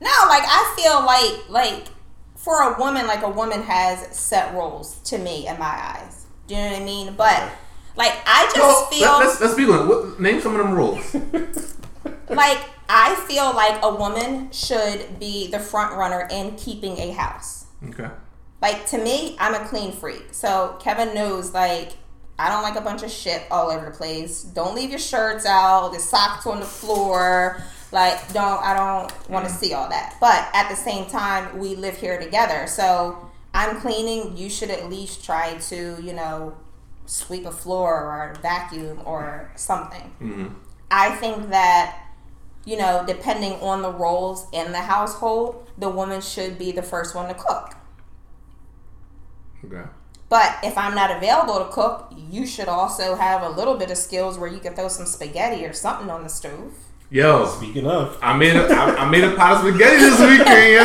No, 0.00 0.10
like 0.28 0.42
I 0.44 0.74
feel 0.76 1.04
like 1.04 1.48
like 1.48 1.88
for 2.36 2.60
a 2.60 2.78
woman, 2.78 3.06
like 3.06 3.22
a 3.22 3.28
woman 3.28 3.62
has 3.62 4.14
set 4.16 4.54
roles 4.54 4.96
to 5.04 5.18
me 5.18 5.48
in 5.48 5.58
my 5.58 5.64
eyes. 5.64 6.26
Do 6.46 6.54
you 6.54 6.60
know 6.60 6.72
what 6.72 6.82
I 6.82 6.84
mean? 6.84 7.14
But 7.16 7.50
like 7.96 8.12
I 8.26 8.44
just 8.54 8.58
Well, 8.58 8.86
feel 8.86 9.12
let, 9.18 9.26
us 9.28 9.40
let's 9.40 9.54
be 9.54 9.64
honest. 9.64 9.88
What, 9.88 10.20
name 10.20 10.40
some 10.42 10.54
of 10.54 10.58
them 10.58 10.74
rules. 10.74 11.14
like 12.28 12.58
I 12.86 13.14
feel 13.26 13.54
like 13.54 13.82
a 13.82 13.94
woman 13.94 14.50
should 14.52 15.18
be 15.18 15.50
the 15.50 15.58
front 15.58 15.96
runner 15.96 16.28
in 16.30 16.54
keeping 16.56 16.98
a 16.98 17.12
house. 17.12 17.64
Okay. 17.88 18.10
Like 18.60 18.86
to 18.88 18.98
me, 18.98 19.36
I'm 19.40 19.54
a 19.54 19.66
clean 19.66 19.92
freak. 19.92 20.34
So 20.34 20.76
Kevin 20.80 21.14
knows 21.14 21.54
like 21.54 21.92
I 22.38 22.48
don't 22.48 22.62
like 22.62 22.76
a 22.76 22.80
bunch 22.80 23.02
of 23.02 23.10
shit 23.10 23.42
all 23.50 23.70
over 23.70 23.86
the 23.86 23.96
place. 23.96 24.42
Don't 24.42 24.74
leave 24.74 24.90
your 24.90 24.98
shirts 24.98 25.46
out, 25.46 25.92
the 25.92 26.00
socks 26.00 26.46
on 26.46 26.60
the 26.60 26.66
floor. 26.66 27.62
Like 27.92 28.32
don't 28.32 28.60
I 28.62 28.74
don't 28.74 29.30
want 29.30 29.46
to 29.46 29.52
mm. 29.52 29.56
see 29.56 29.72
all 29.72 29.88
that. 29.88 30.16
But 30.20 30.48
at 30.52 30.68
the 30.68 30.76
same 30.76 31.06
time, 31.06 31.58
we 31.58 31.76
live 31.76 31.96
here 31.96 32.18
together. 32.18 32.66
So 32.66 33.30
I'm 33.52 33.80
cleaning, 33.80 34.36
you 34.36 34.50
should 34.50 34.70
at 34.70 34.90
least 34.90 35.24
try 35.24 35.56
to, 35.58 35.98
you 36.02 36.12
know, 36.12 36.56
sweep 37.06 37.46
a 37.46 37.52
floor 37.52 37.94
or 37.94 38.34
vacuum 38.42 39.00
or 39.04 39.52
something. 39.54 40.12
Mm-hmm. 40.20 40.48
I 40.90 41.14
think 41.16 41.50
that 41.50 42.00
you 42.64 42.78
know, 42.78 43.04
depending 43.06 43.52
on 43.54 43.82
the 43.82 43.92
roles 43.92 44.46
in 44.52 44.72
the 44.72 44.80
household, 44.80 45.68
the 45.76 45.90
woman 45.90 46.20
should 46.20 46.58
be 46.58 46.72
the 46.72 46.82
first 46.82 47.14
one 47.14 47.28
to 47.28 47.34
cook. 47.34 47.74
Okay. 49.64 49.88
But 50.28 50.56
if 50.62 50.76
I'm 50.76 50.94
not 50.94 51.10
available 51.10 51.58
to 51.58 51.70
cook, 51.70 52.12
you 52.30 52.46
should 52.46 52.68
also 52.68 53.14
have 53.14 53.42
a 53.42 53.48
little 53.50 53.76
bit 53.76 53.90
of 53.90 53.98
skills 53.98 54.38
where 54.38 54.50
you 54.50 54.58
can 54.58 54.74
throw 54.74 54.88
some 54.88 55.06
spaghetti 55.06 55.64
or 55.64 55.72
something 55.72 56.10
on 56.10 56.22
the 56.22 56.28
stove. 56.28 56.72
Yo, 57.10 57.46
Speaking 57.46 57.86
of, 57.86 58.18
I 58.22 58.36
made 58.36 58.56
a 58.56 58.64
I, 58.66 58.96
I 58.96 59.10
made 59.10 59.22
a 59.22 59.36
pot 59.36 59.52
of 59.52 59.58
spaghetti 59.60 59.96
this 59.98 60.18
weekend, 60.18 60.72
yo. 60.72 60.84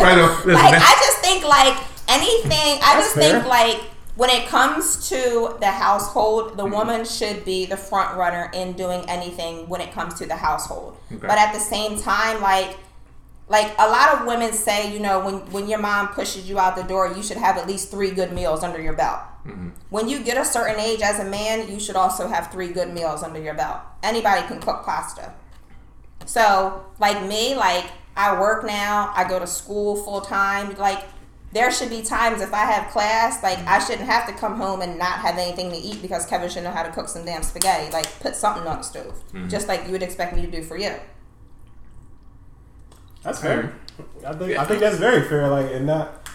right 0.00 0.18
on. 0.18 0.30
Listen, 0.46 0.52
Like. 0.54 0.74
I 0.74 0.94
just 1.00 1.18
think 1.18 1.44
like 1.44 1.76
anything. 2.08 2.78
I 2.82 3.00
just 3.00 3.14
fair. 3.14 3.40
think 3.40 3.46
like 3.46 3.80
when 4.14 4.30
it 4.30 4.46
comes 4.48 5.08
to 5.08 5.56
the 5.60 5.70
household, 5.70 6.56
the 6.56 6.64
mm-hmm. 6.64 6.74
woman 6.74 7.04
should 7.04 7.44
be 7.44 7.66
the 7.66 7.76
front 7.76 8.16
runner 8.16 8.50
in 8.52 8.74
doing 8.74 9.08
anything 9.08 9.68
when 9.68 9.80
it 9.80 9.92
comes 9.92 10.14
to 10.14 10.26
the 10.26 10.36
household. 10.36 10.96
Okay. 11.10 11.26
But 11.26 11.38
at 11.38 11.52
the 11.52 11.60
same 11.60 12.00
time, 12.00 12.40
like 12.42 12.76
like 13.48 13.74
a 13.78 13.88
lot 13.88 14.14
of 14.14 14.26
women 14.26 14.52
say, 14.52 14.92
you 14.92 15.00
know, 15.00 15.24
when 15.24 15.34
when 15.52 15.68
your 15.68 15.78
mom 15.78 16.08
pushes 16.08 16.48
you 16.48 16.58
out 16.58 16.76
the 16.76 16.82
door, 16.82 17.12
you 17.16 17.22
should 17.22 17.38
have 17.38 17.56
at 17.56 17.66
least 17.66 17.90
three 17.90 18.10
good 18.10 18.32
meals 18.32 18.62
under 18.62 18.80
your 18.80 18.92
belt. 18.92 19.20
Mm-hmm. 19.46 19.70
When 19.88 20.08
you 20.08 20.22
get 20.22 20.36
a 20.36 20.44
certain 20.44 20.78
age 20.78 21.00
as 21.00 21.18
a 21.18 21.24
man, 21.24 21.70
you 21.70 21.80
should 21.80 21.96
also 21.96 22.28
have 22.28 22.52
three 22.52 22.68
good 22.68 22.92
meals 22.92 23.22
under 23.22 23.40
your 23.40 23.54
belt. 23.54 23.80
Anybody 24.02 24.46
can 24.46 24.60
cook 24.60 24.84
pasta. 24.84 25.32
So, 26.26 26.84
like 27.00 27.26
me, 27.26 27.54
like 27.54 27.86
I 28.16 28.38
work 28.38 28.66
now, 28.66 29.12
I 29.16 29.26
go 29.26 29.38
to 29.38 29.46
school 29.46 29.96
full 29.96 30.20
time. 30.20 30.74
Like 30.76 31.04
there 31.52 31.72
should 31.72 31.88
be 31.88 32.02
times 32.02 32.42
if 32.42 32.52
I 32.52 32.66
have 32.66 32.92
class, 32.92 33.42
like 33.42 33.58
I 33.60 33.78
shouldn't 33.78 34.08
have 34.08 34.26
to 34.26 34.34
come 34.34 34.56
home 34.56 34.82
and 34.82 34.98
not 34.98 35.20
have 35.20 35.38
anything 35.38 35.70
to 35.70 35.76
eat 35.76 36.02
because 36.02 36.26
Kevin 36.26 36.50
should 36.50 36.64
know 36.64 36.70
how 36.70 36.82
to 36.82 36.92
cook 36.92 37.08
some 37.08 37.24
damn 37.24 37.42
spaghetti. 37.42 37.90
Like 37.90 38.20
put 38.20 38.36
something 38.36 38.66
on 38.66 38.78
the 38.78 38.82
stove, 38.82 39.22
mm-hmm. 39.32 39.48
just 39.48 39.68
like 39.68 39.86
you 39.86 39.92
would 39.92 40.02
expect 40.02 40.36
me 40.36 40.42
to 40.42 40.50
do 40.50 40.62
for 40.62 40.76
you. 40.76 40.92
That's 43.22 43.40
fair. 43.40 43.74
I 44.26 44.32
think 44.34 44.58
I 44.58 44.64
think 44.64 44.80
that's 44.80 44.98
very 44.98 45.22
fair. 45.22 45.48
Like, 45.48 45.72
and 45.72 45.86
not 45.86 46.28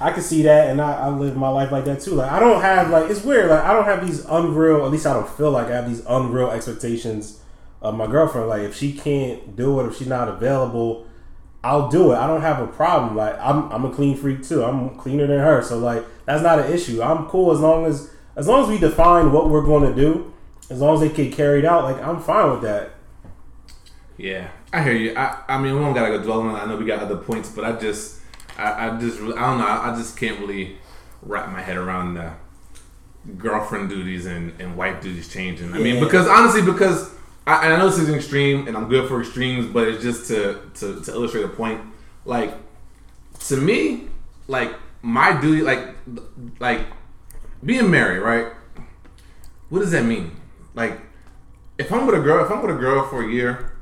I 0.00 0.10
can 0.10 0.22
see 0.22 0.42
that, 0.42 0.70
and 0.70 0.80
I, 0.80 0.92
I 0.92 1.08
live 1.08 1.36
my 1.36 1.48
life 1.48 1.70
like 1.70 1.84
that 1.84 2.00
too. 2.00 2.12
Like, 2.12 2.30
I 2.30 2.40
don't 2.40 2.60
have 2.60 2.90
like 2.90 3.10
it's 3.10 3.22
weird. 3.22 3.50
Like, 3.50 3.62
I 3.62 3.72
don't 3.72 3.84
have 3.84 4.04
these 4.04 4.24
unreal. 4.24 4.84
At 4.84 4.90
least 4.90 5.06
I 5.06 5.12
don't 5.12 5.28
feel 5.28 5.50
like 5.50 5.68
I 5.68 5.76
have 5.76 5.88
these 5.88 6.04
unreal 6.06 6.50
expectations 6.50 7.40
of 7.80 7.94
my 7.94 8.06
girlfriend. 8.06 8.48
Like, 8.48 8.62
if 8.62 8.76
she 8.76 8.92
can't 8.92 9.54
do 9.54 9.80
it, 9.80 9.86
if 9.86 9.96
she's 9.96 10.08
not 10.08 10.28
available, 10.28 11.06
I'll 11.62 11.88
do 11.88 12.12
it. 12.12 12.16
I 12.16 12.26
don't 12.26 12.40
have 12.40 12.60
a 12.60 12.66
problem. 12.66 13.16
Like, 13.16 13.38
I'm 13.38 13.70
I'm 13.70 13.84
a 13.84 13.90
clean 13.90 14.16
freak 14.16 14.42
too. 14.42 14.64
I'm 14.64 14.96
cleaner 14.96 15.26
than 15.26 15.38
her, 15.38 15.62
so 15.62 15.78
like 15.78 16.04
that's 16.26 16.42
not 16.42 16.58
an 16.58 16.72
issue. 16.72 17.00
I'm 17.00 17.26
cool 17.26 17.52
as 17.52 17.60
long 17.60 17.86
as 17.86 18.10
as 18.36 18.48
long 18.48 18.64
as 18.64 18.68
we 18.68 18.78
define 18.78 19.30
what 19.30 19.48
we're 19.48 19.64
going 19.64 19.94
to 19.94 19.94
do. 19.94 20.32
As 20.70 20.80
long 20.80 20.94
as 20.94 21.00
they 21.00 21.10
get 21.10 21.34
carried 21.34 21.64
out, 21.64 21.84
like 21.84 22.02
I'm 22.02 22.20
fine 22.20 22.50
with 22.50 22.62
that. 22.62 22.90
Yeah, 24.16 24.48
I 24.74 24.82
hear 24.82 24.94
you. 24.94 25.14
I, 25.16 25.42
I 25.48 25.58
mean, 25.60 25.74
we 25.74 25.80
don't 25.80 25.94
gotta 25.94 26.18
go 26.18 26.22
dwell 26.22 26.40
on 26.40 26.56
it. 26.56 26.58
I 26.58 26.66
know 26.66 26.76
we 26.76 26.84
got 26.84 27.00
other 27.00 27.16
points, 27.16 27.48
but 27.48 27.64
I 27.64 27.78
just, 27.78 28.20
I, 28.58 28.88
I 28.88 29.00
just, 29.00 29.20
I 29.20 29.24
don't 29.26 29.58
know. 29.58 29.66
I, 29.66 29.92
I 29.92 29.96
just 29.96 30.16
can't 30.16 30.40
really 30.40 30.78
wrap 31.22 31.50
my 31.50 31.62
head 31.62 31.76
around 31.76 32.14
the 32.14 32.32
girlfriend 33.38 33.88
duties 33.88 34.26
and, 34.26 34.52
and 34.60 34.76
wife 34.76 35.00
duties 35.00 35.32
changing. 35.32 35.72
I 35.72 35.78
mean, 35.78 36.02
because 36.02 36.26
honestly, 36.26 36.62
because 36.62 37.10
I, 37.46 37.72
I 37.72 37.76
know 37.76 37.88
this 37.88 37.98
is 37.98 38.08
an 38.08 38.16
extreme, 38.16 38.66
and 38.66 38.76
I'm 38.76 38.88
good 38.88 39.08
for 39.08 39.20
extremes, 39.20 39.66
but 39.66 39.86
it's 39.86 40.02
just 40.02 40.26
to, 40.28 40.60
to 40.74 41.00
to 41.02 41.10
illustrate 41.12 41.44
a 41.44 41.48
point. 41.48 41.80
Like 42.24 42.54
to 43.40 43.56
me, 43.56 44.08
like 44.48 44.74
my 45.02 45.40
duty, 45.40 45.62
like 45.62 45.94
like 46.58 46.86
being 47.64 47.90
married, 47.90 48.20
right? 48.20 48.52
What 49.68 49.80
does 49.80 49.92
that 49.92 50.04
mean? 50.04 50.36
Like, 50.74 51.00
if 51.78 51.92
I'm 51.92 52.06
with 52.06 52.16
a 52.16 52.20
girl, 52.20 52.44
if 52.44 52.50
I'm 52.50 52.60
with 52.60 52.74
a 52.74 52.78
girl 52.78 53.06
for 53.08 53.22
a 53.22 53.30
year, 53.30 53.73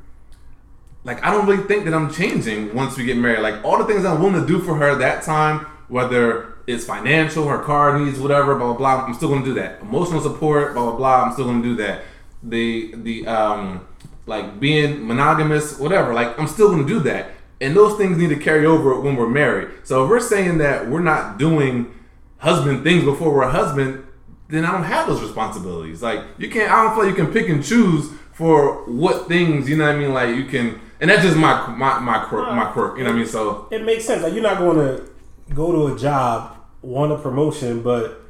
like 1.04 1.22
I 1.24 1.30
don't 1.30 1.46
really 1.46 1.64
think 1.64 1.84
that 1.84 1.94
I'm 1.94 2.12
changing 2.12 2.74
once 2.74 2.96
we 2.96 3.04
get 3.04 3.16
married. 3.16 3.40
Like 3.40 3.64
all 3.64 3.78
the 3.78 3.84
things 3.84 4.04
I'm 4.04 4.22
willing 4.22 4.40
to 4.40 4.46
do 4.46 4.60
for 4.60 4.76
her 4.76 4.94
that 4.96 5.22
time, 5.22 5.66
whether 5.88 6.54
it's 6.66 6.84
financial, 6.84 7.48
her 7.48 7.58
car 7.58 7.98
needs, 7.98 8.18
whatever, 8.18 8.54
blah 8.54 8.68
blah 8.68 8.76
blah, 8.76 9.06
I'm 9.06 9.14
still 9.14 9.28
gonna 9.28 9.44
do 9.44 9.54
that. 9.54 9.80
Emotional 9.82 10.20
support, 10.20 10.74
blah 10.74 10.84
blah 10.84 10.96
blah, 10.96 11.22
I'm 11.24 11.32
still 11.32 11.46
gonna 11.46 11.62
do 11.62 11.76
that. 11.76 12.02
The 12.42 12.94
the 12.96 13.26
um 13.26 13.86
like 14.26 14.60
being 14.60 15.06
monogamous, 15.06 15.78
whatever, 15.78 16.14
like 16.14 16.38
I'm 16.38 16.46
still 16.48 16.70
gonna 16.70 16.86
do 16.86 17.00
that. 17.00 17.30
And 17.60 17.76
those 17.76 17.96
things 17.96 18.18
need 18.18 18.30
to 18.30 18.36
carry 18.36 18.66
over 18.66 18.98
when 19.00 19.14
we're 19.14 19.28
married. 19.28 19.68
So 19.84 20.04
if 20.04 20.10
we're 20.10 20.20
saying 20.20 20.58
that 20.58 20.88
we're 20.88 21.00
not 21.00 21.38
doing 21.38 21.94
husband 22.38 22.82
things 22.82 23.04
before 23.04 23.32
we're 23.32 23.42
a 23.42 23.50
husband, 23.50 24.04
then 24.48 24.64
I 24.64 24.72
don't 24.72 24.84
have 24.84 25.06
those 25.06 25.22
responsibilities. 25.22 26.02
Like 26.02 26.20
you 26.38 26.50
can't. 26.50 26.70
I 26.70 26.82
don't 26.84 26.94
feel 26.94 27.04
like 27.06 27.16
you 27.16 27.24
can 27.24 27.32
pick 27.32 27.48
and 27.48 27.64
choose 27.64 28.10
for 28.32 28.84
what 28.84 29.28
things. 29.28 29.68
You 29.68 29.76
know 29.76 29.86
what 29.86 29.94
I 29.94 29.98
mean? 29.98 30.12
Like 30.12 30.36
you 30.36 30.44
can, 30.44 30.80
and 31.02 31.10
that's 31.10 31.22
just 31.22 31.36
my 31.36 31.66
my 31.66 31.98
my 31.98 32.20
quirk. 32.20 32.48
My 32.54 32.66
quirk. 32.66 32.96
You 32.96 33.04
know 33.04 33.10
what 33.10 33.16
I 33.16 33.18
mean? 33.18 33.26
So 33.28 33.68
it 33.70 33.84
makes 33.84 34.04
sense. 34.04 34.22
Like 34.22 34.32
you're 34.32 34.42
not 34.42 34.58
going 34.58 34.76
to 34.76 35.10
go 35.52 35.72
to 35.72 35.94
a 35.94 35.98
job, 35.98 36.56
want 36.80 37.12
a 37.12 37.18
promotion, 37.18 37.82
but 37.82 38.22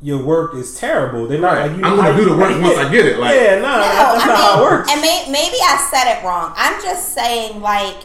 your 0.00 0.24
work 0.24 0.54
is 0.54 0.78
terrible. 0.78 1.26
They're 1.26 1.40
not. 1.40 1.54
Right. 1.54 1.70
Like, 1.70 1.78
you, 1.78 1.84
I'm 1.84 1.96
gonna 1.96 2.16
do 2.16 2.24
the 2.24 2.36
work 2.36 2.60
once 2.62 2.78
I 2.78 2.90
get 2.90 3.06
it, 3.06 3.18
like- 3.18 3.34
yeah, 3.34 3.58
nah, 3.60 3.76
No, 3.76 3.82
that's 3.82 4.24
I 4.24 4.26
not 4.26 4.36
how 4.38 4.52
it 4.52 4.56
mean, 4.56 4.64
works. 4.70 4.92
And 4.92 5.00
may, 5.00 5.26
maybe 5.30 5.56
I 5.62 5.88
said 5.90 6.16
it 6.18 6.24
wrong. 6.24 6.52
I'm 6.56 6.80
just 6.82 7.12
saying, 7.12 7.60
like, 7.60 7.96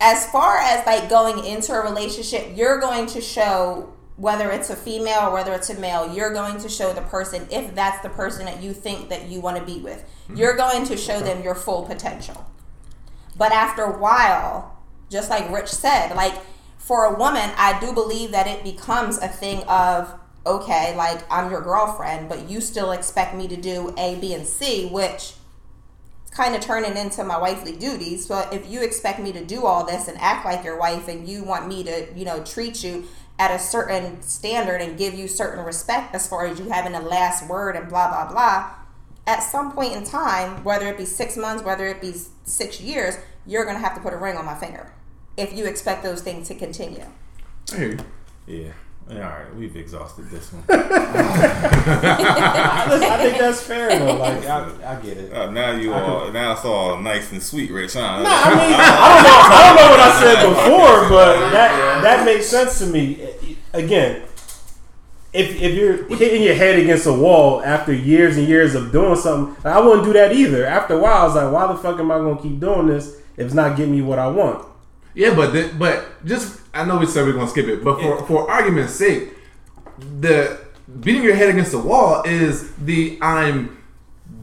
as 0.00 0.28
far 0.30 0.58
as 0.58 0.84
like 0.86 1.08
going 1.08 1.44
into 1.44 1.72
a 1.72 1.80
relationship, 1.82 2.56
you're 2.56 2.78
going 2.78 3.06
to 3.06 3.20
show 3.20 3.92
whether 4.16 4.50
it's 4.52 4.70
a 4.70 4.76
female 4.76 5.28
or 5.28 5.32
whether 5.32 5.52
it's 5.52 5.70
a 5.70 5.78
male. 5.80 6.12
You're 6.14 6.32
going 6.32 6.58
to 6.58 6.68
show 6.68 6.92
the 6.92 7.02
person 7.02 7.46
if 7.50 7.74
that's 7.74 8.00
the 8.02 8.10
person 8.10 8.44
that 8.46 8.62
you 8.62 8.72
think 8.72 9.08
that 9.08 9.28
you 9.28 9.40
want 9.40 9.56
to 9.56 9.64
be 9.64 9.80
with. 9.80 9.98
Mm-hmm. 9.98 10.36
You're 10.36 10.56
going 10.56 10.84
to 10.86 10.96
show 10.96 11.20
them 11.20 11.42
your 11.42 11.54
full 11.56 11.84
potential. 11.84 12.44
But 13.36 13.52
after 13.52 13.82
a 13.82 13.98
while, 13.98 14.78
just 15.10 15.30
like 15.30 15.50
Rich 15.50 15.68
said, 15.68 16.14
like 16.14 16.34
for 16.78 17.04
a 17.04 17.18
woman, 17.18 17.50
I 17.56 17.78
do 17.80 17.92
believe 17.92 18.30
that 18.32 18.46
it 18.46 18.62
becomes 18.62 19.18
a 19.18 19.28
thing 19.28 19.62
of 19.64 20.14
okay, 20.46 20.94
like 20.96 21.20
I'm 21.32 21.50
your 21.50 21.62
girlfriend, 21.62 22.28
but 22.28 22.48
you 22.50 22.60
still 22.60 22.92
expect 22.92 23.34
me 23.34 23.48
to 23.48 23.56
do 23.56 23.94
A, 23.96 24.16
B, 24.16 24.34
and 24.34 24.46
C, 24.46 24.86
which 24.86 25.34
kind 26.30 26.54
of 26.54 26.60
turning 26.60 26.96
into 26.96 27.24
my 27.24 27.38
wifely 27.38 27.76
duties. 27.76 28.26
But 28.26 28.52
if 28.52 28.68
you 28.68 28.82
expect 28.82 29.20
me 29.20 29.32
to 29.32 29.44
do 29.44 29.64
all 29.64 29.86
this 29.86 30.08
and 30.08 30.18
act 30.20 30.44
like 30.44 30.64
your 30.64 30.78
wife, 30.78 31.08
and 31.08 31.26
you 31.28 31.44
want 31.44 31.68
me 31.68 31.82
to, 31.84 32.06
you 32.14 32.24
know, 32.24 32.42
treat 32.44 32.84
you 32.84 33.04
at 33.38 33.50
a 33.50 33.58
certain 33.58 34.20
standard 34.22 34.80
and 34.80 34.98
give 34.98 35.14
you 35.14 35.26
certain 35.26 35.64
respect 35.64 36.14
as 36.14 36.26
far 36.26 36.46
as 36.46 36.58
you 36.58 36.68
having 36.68 36.92
the 36.92 37.00
last 37.00 37.48
word 37.48 37.76
and 37.76 37.88
blah 37.88 38.08
blah 38.08 38.30
blah. 38.30 38.70
At 39.26 39.42
some 39.42 39.72
point 39.72 39.94
in 39.94 40.04
time, 40.04 40.62
whether 40.64 40.86
it 40.88 40.98
be 40.98 41.06
six 41.06 41.36
months, 41.36 41.62
whether 41.62 41.86
it 41.86 42.00
be 42.00 42.14
six 42.44 42.80
years, 42.80 43.16
you're 43.46 43.64
gonna 43.64 43.78
have 43.78 43.94
to 43.94 44.00
put 44.00 44.12
a 44.12 44.16
ring 44.16 44.36
on 44.36 44.44
my 44.44 44.54
finger 44.54 44.92
if 45.36 45.52
you 45.52 45.64
expect 45.66 46.02
those 46.02 46.20
things 46.20 46.48
to 46.48 46.54
continue. 46.54 47.04
I 47.72 47.76
hear 47.76 47.88
you. 47.92 47.98
Yeah. 48.46 48.72
Yeah, 49.10 49.30
All 49.30 49.38
right, 49.38 49.54
we've 49.54 49.76
exhausted 49.76 50.30
this 50.30 50.50
one. 50.50 50.64
I 50.70 50.78
think 53.20 53.38
that's 53.38 53.60
fair 53.60 53.98
though. 53.98 54.16
Like 54.16 54.46
I, 54.46 54.96
I 54.96 55.02
get 55.02 55.18
it. 55.18 55.30
Uh, 55.30 55.50
now 55.50 55.72
you 55.72 55.92
all, 55.92 56.32
now 56.32 56.52
it's 56.52 56.64
all 56.64 56.96
nice 56.98 57.30
and 57.30 57.42
sweet, 57.42 57.70
Rich. 57.70 57.92
Huh? 57.92 58.00
Nah, 58.00 58.28
I 58.30 58.48
mean, 58.48 58.74
I 58.80 59.08
don't 59.12 59.22
know. 59.24 59.40
I 59.44 59.60
don't 59.66 59.76
know 59.76 59.90
what 59.90 60.00
I 60.00 60.10
said 60.22 60.48
before, 60.48 61.08
but 61.10 61.50
that 61.50 62.02
that 62.02 62.24
makes 62.24 62.46
sense 62.46 62.78
to 62.78 62.86
me. 62.86 63.58
Again, 63.74 64.22
if 65.34 65.60
if 65.60 65.74
you're 65.74 66.06
hitting 66.16 66.42
your 66.42 66.54
head 66.54 66.78
against 66.78 67.06
a 67.06 67.12
wall 67.12 67.60
after 67.62 67.92
years 67.92 68.36
and 68.36 68.46
years 68.46 68.76
of 68.76 68.92
doing 68.92 69.16
something, 69.16 69.56
I 69.66 69.80
wouldn't 69.80 70.04
do 70.04 70.12
that 70.12 70.32
either. 70.32 70.64
After 70.64 70.94
a 70.94 70.98
while, 70.98 71.22
I 71.22 71.24
was 71.24 71.34
like, 71.34 71.52
why 71.52 71.66
the 71.66 71.78
fuck 71.78 71.98
am 71.98 72.12
I 72.12 72.18
gonna 72.18 72.40
keep 72.40 72.60
doing 72.60 72.86
this 72.86 73.16
if 73.36 73.46
it's 73.46 73.54
not 73.54 73.76
getting 73.76 73.92
me 73.92 74.00
what 74.00 74.20
I 74.20 74.28
want? 74.28 74.64
Yeah, 75.14 75.34
but 75.34 75.52
the, 75.52 75.74
but 75.76 76.24
just 76.24 76.60
I 76.72 76.84
know 76.84 76.98
we 76.98 77.06
said 77.06 77.26
we're 77.26 77.32
gonna 77.32 77.48
skip 77.48 77.66
it, 77.66 77.82
but 77.82 78.00
for 78.00 78.24
for 78.26 78.50
argument's 78.50 78.94
sake, 78.94 79.30
the 80.20 80.60
beating 81.00 81.24
your 81.24 81.34
head 81.34 81.50
against 81.50 81.72
the 81.72 81.80
wall 81.80 82.22
is 82.24 82.72
the 82.76 83.18
I'm 83.20 83.83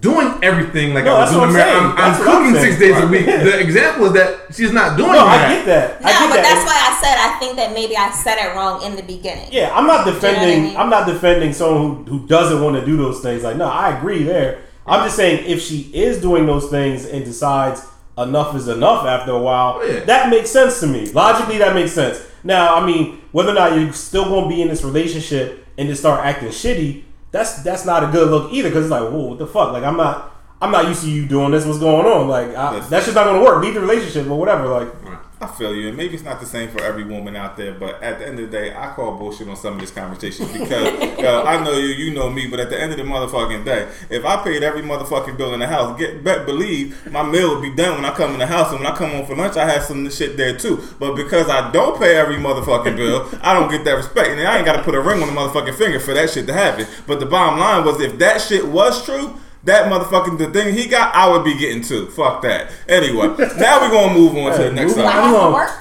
doing 0.01 0.33
everything 0.43 0.93
like 0.93 1.05
No, 1.05 1.15
I 1.15 1.21
was 1.21 1.31
doing. 1.31 1.49
I'm. 1.49 1.55
I'm, 1.55 1.97
I'm 1.97 2.19
what 2.19 2.27
I'm 2.27 2.43
cooking 2.43 2.55
saying. 2.55 2.73
six 2.75 2.79
days 2.79 2.97
a 3.03 3.07
week. 3.07 3.25
The 3.27 3.59
example 3.59 4.05
is 4.07 4.13
that 4.13 4.53
she's 4.53 4.71
not 4.73 4.97
doing 4.97 5.13
No, 5.13 5.23
that. 5.25 5.49
I 5.49 5.53
get 5.55 5.65
that. 5.67 6.01
No, 6.01 6.07
I 6.07 6.11
get 6.11 6.29
but 6.29 6.35
that. 6.35 6.43
that's 6.43 6.65
why 6.65 6.77
I 6.89 6.91
said 7.01 7.15
I 7.17 7.39
think 7.39 7.55
that 7.57 7.73
maybe 7.73 7.95
I 7.95 8.11
said 8.11 8.37
it 8.37 8.55
wrong 8.55 8.83
in 8.83 8.95
the 8.95 9.03
beginning. 9.03 9.47
Yeah, 9.51 9.71
I'm 9.73 9.85
not 9.87 10.05
You 10.05 10.11
know 10.13 10.17
I 10.17 10.21
defending. 10.21 10.63
mean? 10.63 10.77
I'm 10.77 10.89
not 10.89 11.07
defending 11.07 11.53
someone 11.53 12.05
who, 12.05 12.17
who 12.17 12.27
doesn't 12.27 12.61
want 12.61 12.75
to 12.79 12.85
do 12.85 12.97
those 12.97 13.21
things. 13.21 13.43
Like, 13.43 13.57
no, 13.57 13.67
I 13.69 13.95
agree 13.97 14.23
there. 14.23 14.63
I'm 14.87 15.05
just 15.05 15.15
saying 15.15 15.45
if 15.45 15.61
she 15.61 15.91
is 15.93 16.19
doing 16.19 16.45
those 16.47 16.67
things 16.69 17.05
and 17.05 17.23
decides 17.23 17.85
enough 18.17 18.55
is 18.55 18.67
enough 18.67 19.05
after 19.05 19.31
a 19.31 19.39
while, 19.39 19.77
Oh, 19.79 19.85
yeah. 19.85 20.03
that 20.05 20.29
makes 20.29 20.49
sense 20.49 20.79
to 20.81 20.87
me. 20.87 21.11
Logically, 21.11 21.59
that 21.59 21.75
makes 21.75 21.91
sense. 21.93 22.21
Now, 22.43 22.75
I 22.75 22.85
mean, 22.85 23.21
whether 23.31 23.51
or 23.51 23.53
not 23.53 23.79
you're 23.79 23.93
still 23.93 24.25
going 24.25 24.49
to 24.49 24.55
be 24.55 24.61
in 24.63 24.67
this 24.67 24.83
relationship 24.83 25.65
and 25.77 25.87
just 25.87 26.01
start 26.01 26.25
acting 26.25 26.49
shitty, 26.49 27.03
that's 27.31 27.61
that's 27.63 27.85
not 27.85 28.03
a 28.03 28.07
good 28.07 28.29
look 28.29 28.51
either. 28.51 28.69
Because 28.69 28.85
it's 28.85 28.91
like, 28.91 29.03
whoa, 29.03 29.27
what 29.27 29.39
the 29.39 29.47
fuck? 29.47 29.71
Like, 29.71 29.83
I'm 29.83 29.97
not. 29.97 30.29
I'm 30.61 30.69
not 30.69 30.87
used 30.87 31.01
to 31.01 31.09
you 31.09 31.25
doing 31.25 31.49
this. 31.49 31.65
What's 31.65 31.79
going 31.79 32.05
on? 32.05 32.27
Like, 32.27 32.55
I, 32.55 32.79
that's 32.81 33.05
just 33.05 33.15
not 33.15 33.23
going 33.23 33.39
to 33.39 33.43
work. 33.43 33.63
Leave 33.63 33.73
the 33.73 33.81
relationship 33.81 34.27
or 34.27 34.37
whatever. 34.37 34.67
Like, 34.67 35.00
I 35.41 35.47
feel 35.47 35.73
you, 35.73 35.87
and 35.87 35.97
maybe 35.97 36.13
it's 36.13 36.23
not 36.23 36.39
the 36.39 36.45
same 36.45 36.69
for 36.69 36.83
every 36.83 37.03
woman 37.03 37.35
out 37.35 37.57
there, 37.57 37.73
but 37.73 38.01
at 38.03 38.19
the 38.19 38.27
end 38.27 38.39
of 38.39 38.51
the 38.51 38.57
day, 38.57 38.75
I 38.75 38.93
call 38.93 39.17
bullshit 39.17 39.49
on 39.49 39.55
some 39.55 39.73
of 39.73 39.79
this 39.79 39.89
conversation 39.89 40.45
because 40.53 41.19
yo, 41.19 41.39
uh, 41.39 41.43
I 41.43 41.63
know 41.63 41.73
you, 41.73 41.87
you 41.87 42.13
know 42.13 42.29
me, 42.29 42.45
but 42.45 42.59
at 42.59 42.69
the 42.69 42.79
end 42.79 42.91
of 42.91 42.99
the 42.99 43.03
motherfucking 43.03 43.65
day, 43.65 43.89
if 44.11 44.23
I 44.23 44.43
paid 44.43 44.61
every 44.61 44.83
motherfucking 44.83 45.37
bill 45.37 45.55
in 45.55 45.61
the 45.61 45.65
house, 45.65 45.97
get 45.97 46.23
bet 46.23 46.45
believe 46.45 47.11
my 47.11 47.23
meal 47.23 47.55
would 47.55 47.63
be 47.63 47.73
done 47.73 47.95
when 47.95 48.05
I 48.05 48.13
come 48.13 48.33
in 48.33 48.39
the 48.39 48.45
house, 48.45 48.69
and 48.69 48.81
when 48.81 48.91
I 48.91 48.95
come 48.95 49.09
home 49.09 49.25
for 49.25 49.35
lunch, 49.35 49.57
I 49.57 49.65
have 49.65 49.81
some 49.81 49.99
of 49.99 50.03
the 50.03 50.11
shit 50.11 50.37
there 50.37 50.55
too. 50.55 50.79
But 50.99 51.15
because 51.15 51.49
I 51.49 51.71
don't 51.71 51.97
pay 51.97 52.15
every 52.17 52.35
motherfucking 52.35 52.95
bill, 52.95 53.27
I 53.41 53.55
don't 53.55 53.71
get 53.71 53.83
that 53.85 53.93
respect, 53.93 54.29
and 54.29 54.39
I 54.47 54.57
ain't 54.57 54.65
got 54.65 54.77
to 54.77 54.83
put 54.83 54.93
a 54.93 55.01
ring 55.01 55.23
on 55.23 55.27
the 55.27 55.33
motherfucking 55.33 55.73
finger 55.73 55.99
for 55.99 56.13
that 56.13 56.29
shit 56.29 56.45
to 56.45 56.53
happen. 56.53 56.85
But 57.07 57.19
the 57.19 57.25
bottom 57.25 57.59
line 57.59 57.83
was, 57.83 57.99
if 57.99 58.19
that 58.19 58.41
shit 58.41 58.67
was 58.67 59.03
true. 59.03 59.39
That 59.65 59.91
motherfucking 59.91 60.37
the 60.39 60.49
thing 60.51 60.73
he 60.75 60.87
got, 60.87 61.13
I 61.13 61.29
would 61.29 61.43
be 61.43 61.53
getting 61.57 61.81
too. 61.83 62.07
Fuck 62.07 62.41
that. 62.41 62.71
Anyway, 62.87 63.27
now 63.57 63.79
we're 63.81 63.91
gonna 63.91 64.13
move 64.13 64.35
on 64.37 64.53
to 64.57 64.63
the 64.63 64.71
next 64.71 64.95
move 64.95 64.95
Do 64.95 65.03
I 65.05 65.11
subject. 65.13 65.25
on. 65.25 65.33
have 65.33 65.41
to 65.41 65.51
work? 65.53 65.71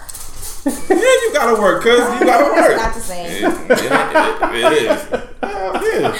Yeah, 0.90 0.98
you 0.98 1.30
gotta 1.32 1.56
work, 1.60 1.82
cuz 1.82 1.98
you 2.20 2.26
gotta 2.26 2.44
It's 2.44 2.54
work. 2.68 2.76
not 2.76 2.92
the 2.94 3.00
same. 3.00 3.30
It, 3.30 3.44
it, 3.70 3.92
it 4.52 4.72
is. 4.82 5.00
Hell 5.42 5.72
yeah. 5.86 6.14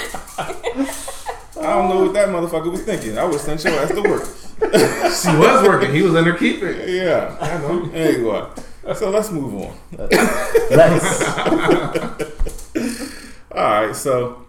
I 1.61 1.63
don't 1.75 1.89
know 1.89 1.99
what 2.05 2.13
that 2.13 2.29
motherfucker 2.29 2.71
was 2.71 2.81
thinking. 2.81 3.17
I 3.19 3.23
would 3.25 3.39
send 3.39 3.63
your 3.63 3.73
ass 3.73 3.89
to 3.89 4.01
work. 4.01 4.25
She 4.61 5.31
was 5.37 5.61
working. 5.67 5.91
He 5.93 6.01
was 6.01 6.15
in 6.15 6.23
her 6.25 6.33
keep 6.33 6.63
it. 6.63 6.89
Yeah, 6.89 7.37
I 7.39 7.57
know. 7.59 7.87
Anyway, 7.93 8.43
so 8.95 9.09
let's 9.11 9.29
move 9.29 9.53
on. 9.53 9.75
let's. 10.71 11.21
All 13.51 13.63
right, 13.63 13.95
so 13.95 14.45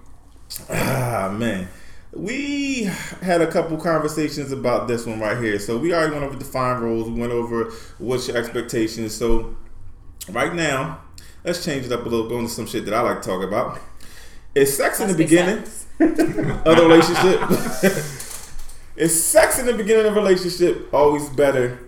ah 0.70 1.28
man, 1.36 1.68
we 2.12 2.84
had 3.22 3.40
a 3.40 3.50
couple 3.50 3.76
conversations 3.78 4.52
about 4.52 4.86
this 4.86 5.06
one 5.06 5.18
right 5.18 5.38
here. 5.38 5.58
So 5.58 5.78
we 5.78 5.94
already 5.94 6.12
went 6.12 6.24
over 6.24 6.38
defined 6.38 6.82
roles. 6.82 7.08
We 7.08 7.18
went 7.18 7.32
over 7.32 7.72
what's 7.98 8.28
your 8.28 8.36
expectations. 8.36 9.14
So 9.14 9.56
right 10.28 10.54
now, 10.54 11.00
let's 11.44 11.64
change 11.64 11.86
it 11.86 11.92
up 11.92 12.04
a 12.04 12.08
little. 12.08 12.28
Go 12.28 12.38
into 12.38 12.50
some 12.50 12.66
shit 12.66 12.84
that 12.84 12.94
I 12.94 13.00
like 13.00 13.22
to 13.22 13.28
talk 13.28 13.42
about. 13.42 13.80
Is 14.54 14.76
sex 14.76 15.00
in 15.00 15.08
the 15.08 15.14
be 15.14 15.24
beginning 15.24 15.64
sex. 15.64 15.86
of 16.00 16.14
the 16.16 16.82
relationship? 16.86 18.22
Is 18.94 19.24
sex 19.24 19.58
in 19.58 19.64
the 19.64 19.72
beginning 19.72 20.04
of 20.04 20.16
a 20.16 20.20
relationship 20.20 20.92
always 20.92 21.30
better 21.30 21.78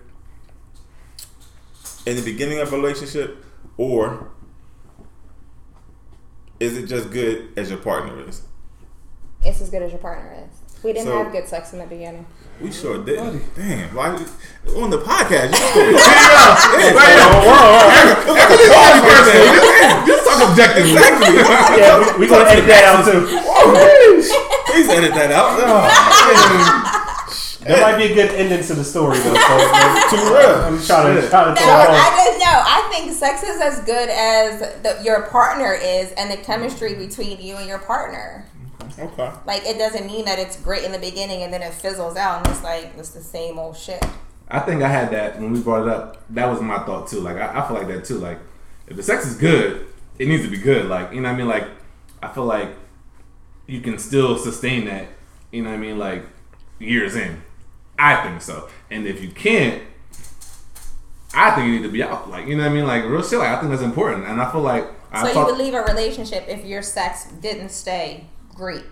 in 2.06 2.16
the 2.16 2.22
beginning 2.22 2.60
of 2.60 2.72
a 2.72 2.76
relationship, 2.76 3.44
or 3.76 4.30
is 6.60 6.76
it 6.76 6.86
just 6.86 7.10
good 7.10 7.52
as 7.58 7.68
your 7.70 7.78
partner 7.78 8.26
is? 8.26 8.42
It's 9.44 9.60
as 9.60 9.70
good 9.70 9.82
as 9.82 9.90
your 9.92 10.00
partner 10.00 10.32
is. 10.44 10.82
We 10.82 10.92
didn't 10.92 11.08
So- 11.08 11.22
have 11.22 11.32
good 11.32 11.48
sex 11.48 11.72
in 11.72 11.78
the 11.78 11.86
beginning. 11.86 12.26
We 12.60 12.70
sure 12.70 13.02
didn't. 13.04 13.42
Damn, 13.56 13.92
why 13.96 14.10
on 14.76 14.90
the 14.90 14.98
podcast? 14.98 15.50
You 15.74 15.96
Just 20.06 20.24
talk 20.26 20.50
objectively. 20.50 20.92
yeah, 20.94 21.98
we, 22.16 22.20
we 22.20 22.26
gonna 22.28 22.48
edit 22.48 22.66
that 22.68 22.84
out 22.84 23.04
too. 23.04 23.26
Please 24.70 24.88
edit 24.88 25.14
that 25.14 25.32
out. 25.32 25.58
Oh, 25.60 25.88
That 27.66 27.80
might 27.80 27.96
be 27.96 28.12
a 28.12 28.14
good 28.14 28.30
ending 28.36 28.62
to 28.66 28.74
the 28.74 28.84
story, 28.84 29.16
though. 29.18 29.34
So, 29.34 29.56
like, 29.72 30.10
too 30.10 30.16
real. 30.16 30.54
I'm 30.68 30.82
trying 30.82 31.16
to 31.20 31.28
trying 31.30 31.54
to 31.54 31.60
No, 31.60 31.66
tell 31.66 31.80
I 31.80 32.24
just 32.26 32.38
no. 32.38 32.52
I 32.52 32.88
think 32.92 33.12
sex 33.12 33.42
is 33.42 33.60
as 33.60 33.80
good 33.86 34.08
as 34.10 34.60
the, 34.82 35.02
your 35.02 35.22
partner 35.22 35.72
is, 35.72 36.12
and 36.12 36.30
the 36.30 36.36
chemistry 36.36 36.94
between 36.94 37.40
you 37.40 37.56
and 37.56 37.66
your 37.66 37.78
partner. 37.78 38.44
Okay. 38.98 39.30
Like 39.46 39.64
it 39.66 39.78
doesn't 39.78 40.06
mean 40.06 40.24
that 40.26 40.38
it's 40.38 40.56
great 40.60 40.84
in 40.84 40.92
the 40.92 40.98
beginning 40.98 41.42
and 41.42 41.52
then 41.52 41.62
it 41.62 41.72
fizzles 41.74 42.16
out, 42.16 42.38
and 42.38 42.54
it's 42.54 42.62
like 42.64 42.92
it's 42.96 43.10
the 43.10 43.22
same 43.22 43.58
old 43.58 43.76
shit. 43.76 44.04
I 44.48 44.60
think 44.60 44.82
I 44.82 44.88
had 44.88 45.10
that 45.12 45.40
when 45.40 45.52
we 45.52 45.60
brought 45.60 45.82
it 45.86 45.88
up. 45.88 46.24
That 46.30 46.46
was 46.50 46.60
my 46.60 46.78
thought 46.84 47.08
too. 47.08 47.20
Like 47.20 47.36
I, 47.36 47.60
I 47.62 47.66
feel 47.66 47.76
like 47.76 47.88
that 47.88 48.04
too. 48.04 48.18
Like 48.18 48.38
if 48.86 48.96
the 48.96 49.02
sex 49.02 49.26
is 49.26 49.36
good, 49.36 49.86
it 50.18 50.28
needs 50.28 50.44
to 50.44 50.50
be 50.50 50.58
good. 50.58 50.86
Like 50.86 51.12
you 51.12 51.20
know 51.20 51.28
what 51.28 51.34
I 51.34 51.38
mean. 51.38 51.48
Like 51.48 51.64
I 52.22 52.28
feel 52.28 52.44
like 52.44 52.70
you 53.66 53.80
can 53.80 53.98
still 53.98 54.36
sustain 54.38 54.84
that. 54.86 55.08
You 55.50 55.62
know 55.62 55.70
what 55.70 55.76
I 55.76 55.80
mean. 55.80 55.98
Like 55.98 56.24
years 56.78 57.16
in, 57.16 57.42
I 57.98 58.16
think 58.22 58.42
so. 58.42 58.68
And 58.90 59.06
if 59.06 59.22
you 59.22 59.30
can't, 59.30 59.82
I 61.34 61.50
think 61.52 61.66
you 61.68 61.76
need 61.76 61.82
to 61.82 61.88
be 61.92 62.02
out. 62.02 62.30
Like 62.30 62.46
you 62.46 62.56
know 62.56 62.64
what 62.64 62.70
I 62.72 62.74
mean. 62.74 62.86
Like 62.86 63.04
real 63.04 63.22
shit. 63.22 63.38
Like 63.38 63.48
I 63.48 63.58
think 63.60 63.70
that's 63.70 63.82
important. 63.82 64.26
And 64.26 64.40
I 64.40 64.50
feel 64.52 64.60
like 64.60 64.86
I 65.10 65.22
So 65.22 65.28
you 65.28 65.34
talk- 65.34 65.46
would 65.48 65.58
leave 65.58 65.74
a 65.74 65.82
relationship 65.82 66.44
if 66.48 66.64
your 66.64 66.82
sex 66.82 67.26
didn't 67.40 67.70
stay 67.70 68.26
great. 68.54 68.84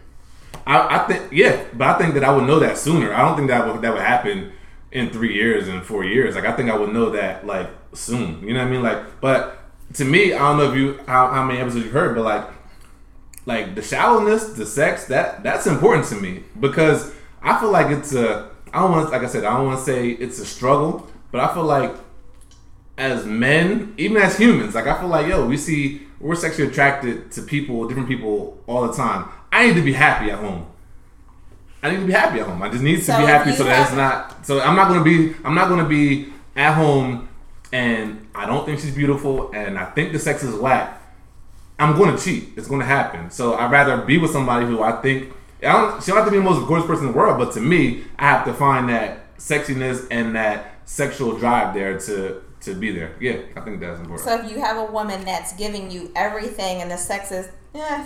I, 0.67 0.99
I 0.99 1.07
think 1.07 1.33
yeah, 1.33 1.65
but 1.73 1.89
I 1.89 1.99
think 1.99 2.15
that 2.15 2.25
I 2.25 2.35
would 2.35 2.45
know 2.45 2.59
that 2.59 2.79
sooner. 2.79 3.13
I 3.13 3.23
don't 3.23 3.37
think 3.37 3.49
that 3.49 3.67
would 3.67 3.83
that 3.83 3.93
would 3.93 4.03
happen 4.03 4.53
in 4.91 5.11
three 5.11 5.35
years 5.35 5.69
and 5.69 5.85
four 5.85 6.05
years. 6.05 6.35
Like 6.35 6.45
I 6.45 6.53
think 6.53 6.71
I 6.71 6.77
would 6.77 6.93
know 6.93 7.11
that 7.11 7.47
like 7.47 7.71
soon. 7.93 8.47
You 8.47 8.55
know 8.55 8.61
what 8.61 8.69
I 8.69 8.71
mean? 8.71 8.83
Like, 8.83 9.21
but 9.21 9.59
to 9.95 10.05
me, 10.05 10.33
I 10.35 10.39
don't 10.39 10.59
know 10.59 10.71
if 10.71 10.79
you 10.79 11.01
how, 11.07 11.29
how 11.29 11.45
many 11.45 11.61
episodes 11.61 11.85
you've 11.85 11.93
heard, 11.93 12.15
but 12.15 12.25
like 12.25 12.49
like 13.45 13.75
the 13.75 13.83
shallowness, 13.83 14.45
the 14.53 14.67
sex, 14.67 15.07
that 15.07 15.43
that's 15.43 15.67
important 15.67 16.07
to 16.07 16.15
me 16.17 16.45
because 16.61 17.13
I 17.43 17.59
feel 17.59 17.71
like 17.71 17.91
it's 17.91 18.15
a 18.15 18.51
I 18.73 18.81
don't 18.81 18.93
want 18.93 19.11
like 19.11 19.23
I 19.23 19.27
said 19.27 19.45
I 19.45 19.57
don't 19.57 19.67
want 19.67 19.79
to 19.79 19.85
say 19.85 20.11
it's 20.11 20.39
a 20.39 20.47
struggle, 20.47 21.09
but 21.31 21.41
I 21.41 21.53
feel 21.53 21.65
like 21.65 21.95
as 22.99 23.25
men, 23.25 23.95
even 23.97 24.21
as 24.21 24.37
humans, 24.37 24.75
like 24.75 24.87
I 24.87 24.99
feel 24.99 25.09
like 25.09 25.27
yo, 25.27 25.47
we 25.47 25.57
see 25.57 26.03
we're 26.23 26.37
sexually 26.37 26.71
attracted 26.71 27.33
to 27.33 27.43
people, 27.43 27.87
different 27.89 28.09
people 28.09 28.63
all 28.67 28.87
the 28.87 28.95
time. 28.95 29.29
I 29.51 29.67
need 29.67 29.75
to 29.75 29.83
be 29.83 29.93
happy 29.93 30.31
at 30.31 30.39
home. 30.39 30.67
I 31.83 31.91
need 31.91 32.01
to 32.01 32.07
be 32.07 32.13
happy 32.13 32.39
at 32.39 32.47
home. 32.47 32.63
I 32.63 32.69
just 32.69 32.83
need 32.83 33.01
to 33.01 33.07
be 33.07 33.27
happy 33.27 33.53
so 33.53 33.65
that 33.65 33.83
it's 33.83 33.97
not. 33.97 34.47
So 34.47 34.61
I'm 34.61 34.77
not 34.77 34.89
gonna 34.89 35.03
be. 35.03 35.35
I'm 35.45 35.55
not 35.55 35.69
gonna 35.69 35.89
be 35.89 36.33
at 36.55 36.75
home, 36.75 37.29
and 37.73 38.29
I 38.35 38.47
don't 38.47 38.65
think 38.65 38.79
she's 38.79 38.95
beautiful, 38.95 39.51
and 39.53 39.77
I 39.79 39.87
think 39.87 40.13
the 40.13 40.19
sex 40.21 40.45
is 40.45 40.55
whack. 40.55 41.01
I'm 41.81 41.99
gonna 41.99 42.17
cheat. 42.17 42.51
It's 42.57 42.69
gonna 42.69 42.85
happen. 42.85 43.31
So 43.31 43.55
I'd 43.55 43.73
rather 43.73 43.97
be 43.99 44.19
with 44.19 44.31
somebody 44.31 44.65
who 44.65 44.81
I 44.81 44.93
think. 45.03 45.33
I 45.61 45.73
don't, 45.73 46.03
she 46.03 46.09
don't 46.09 46.19
have 46.19 46.27
to 46.27 46.31
be 46.31 46.39
the 46.39 46.43
most 46.43 46.67
gorgeous 46.67 46.87
person 46.87 47.07
in 47.07 47.13
the 47.13 47.19
world, 47.19 47.39
but 47.39 47.53
to 47.55 47.61
me, 47.61 48.05
I 48.19 48.25
have 48.29 48.45
to 48.47 48.53
find 48.53 48.89
that 48.89 49.37
sexiness 49.39 50.07
and 50.11 50.35
that 50.35 50.75
sexual 50.85 51.37
drive 51.37 51.75
there 51.75 51.99
to 52.01 52.43
to 52.63 52.75
be 52.75 52.93
there. 52.93 53.15
Yeah, 53.21 53.37
I 53.57 53.61
think 53.61 53.81
that's 53.81 53.99
important. 54.01 54.21
So 54.29 54.39
if 54.45 54.51
you 54.51 54.61
have 54.61 54.77
a 54.77 54.85
woman 54.91 55.25
that's 55.25 55.53
giving 55.55 55.91
you 55.91 56.11
everything 56.17 56.81
and 56.83 56.91
the 56.91 56.97
sex 56.97 57.31
is, 57.33 57.49
eh, 57.75 58.05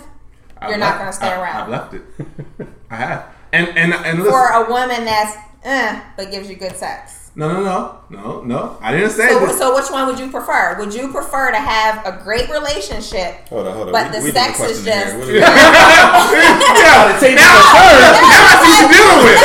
I've 0.59 0.69
you're 0.69 0.77
not 0.79 0.85
left- 0.87 0.99
gonna 0.99 1.13
stay 1.13 1.27
I- 1.31 1.41
around. 1.41 1.61
I've 1.63 1.69
left 1.69 1.93
it. 1.93 2.01
I 2.89 2.95
have. 2.95 3.25
And 3.53 3.67
and 3.77 3.93
and 3.93 4.19
listen, 4.19 4.31
for 4.31 4.47
a 4.49 4.69
woman 4.69 5.05
that's, 5.05 5.37
eh, 5.63 6.01
but 6.17 6.31
gives 6.31 6.49
you 6.49 6.55
good 6.55 6.75
sex? 6.75 7.31
No, 7.35 7.47
no, 7.53 7.61
no, 7.63 7.99
no, 8.09 8.41
no. 8.41 8.77
I 8.81 8.91
didn't 8.93 9.11
say 9.11 9.29
So, 9.29 9.39
this. 9.45 9.59
so 9.59 9.75
which 9.75 9.91
one 9.91 10.07
would 10.07 10.17
you 10.17 10.31
prefer? 10.31 10.75
Would 10.79 10.91
you 10.91 11.09
prefer 11.13 11.51
to 11.51 11.57
have 11.57 12.03
a 12.03 12.11
great 12.23 12.49
relationship, 12.49 13.47
Hold 13.49 13.67
on, 13.67 13.73
hold 13.75 13.87
on. 13.89 13.93
but 13.93 14.11
We- 14.11 14.17
the 14.17 14.23
we 14.25 14.31
sex 14.31 14.59
is 14.59 14.81
question 14.81 14.83
here. 14.91 15.05
just 15.05 15.29
yeah, 15.37 17.13
The 17.13 17.19
table 17.21 17.37
now, 17.37 17.45
is 17.45 17.69
now 17.77 18.41
I 18.41 18.57
see 18.57 18.71
what 18.73 18.81
you're 18.81 18.89
dealing 18.97 19.21
with. 19.23 19.37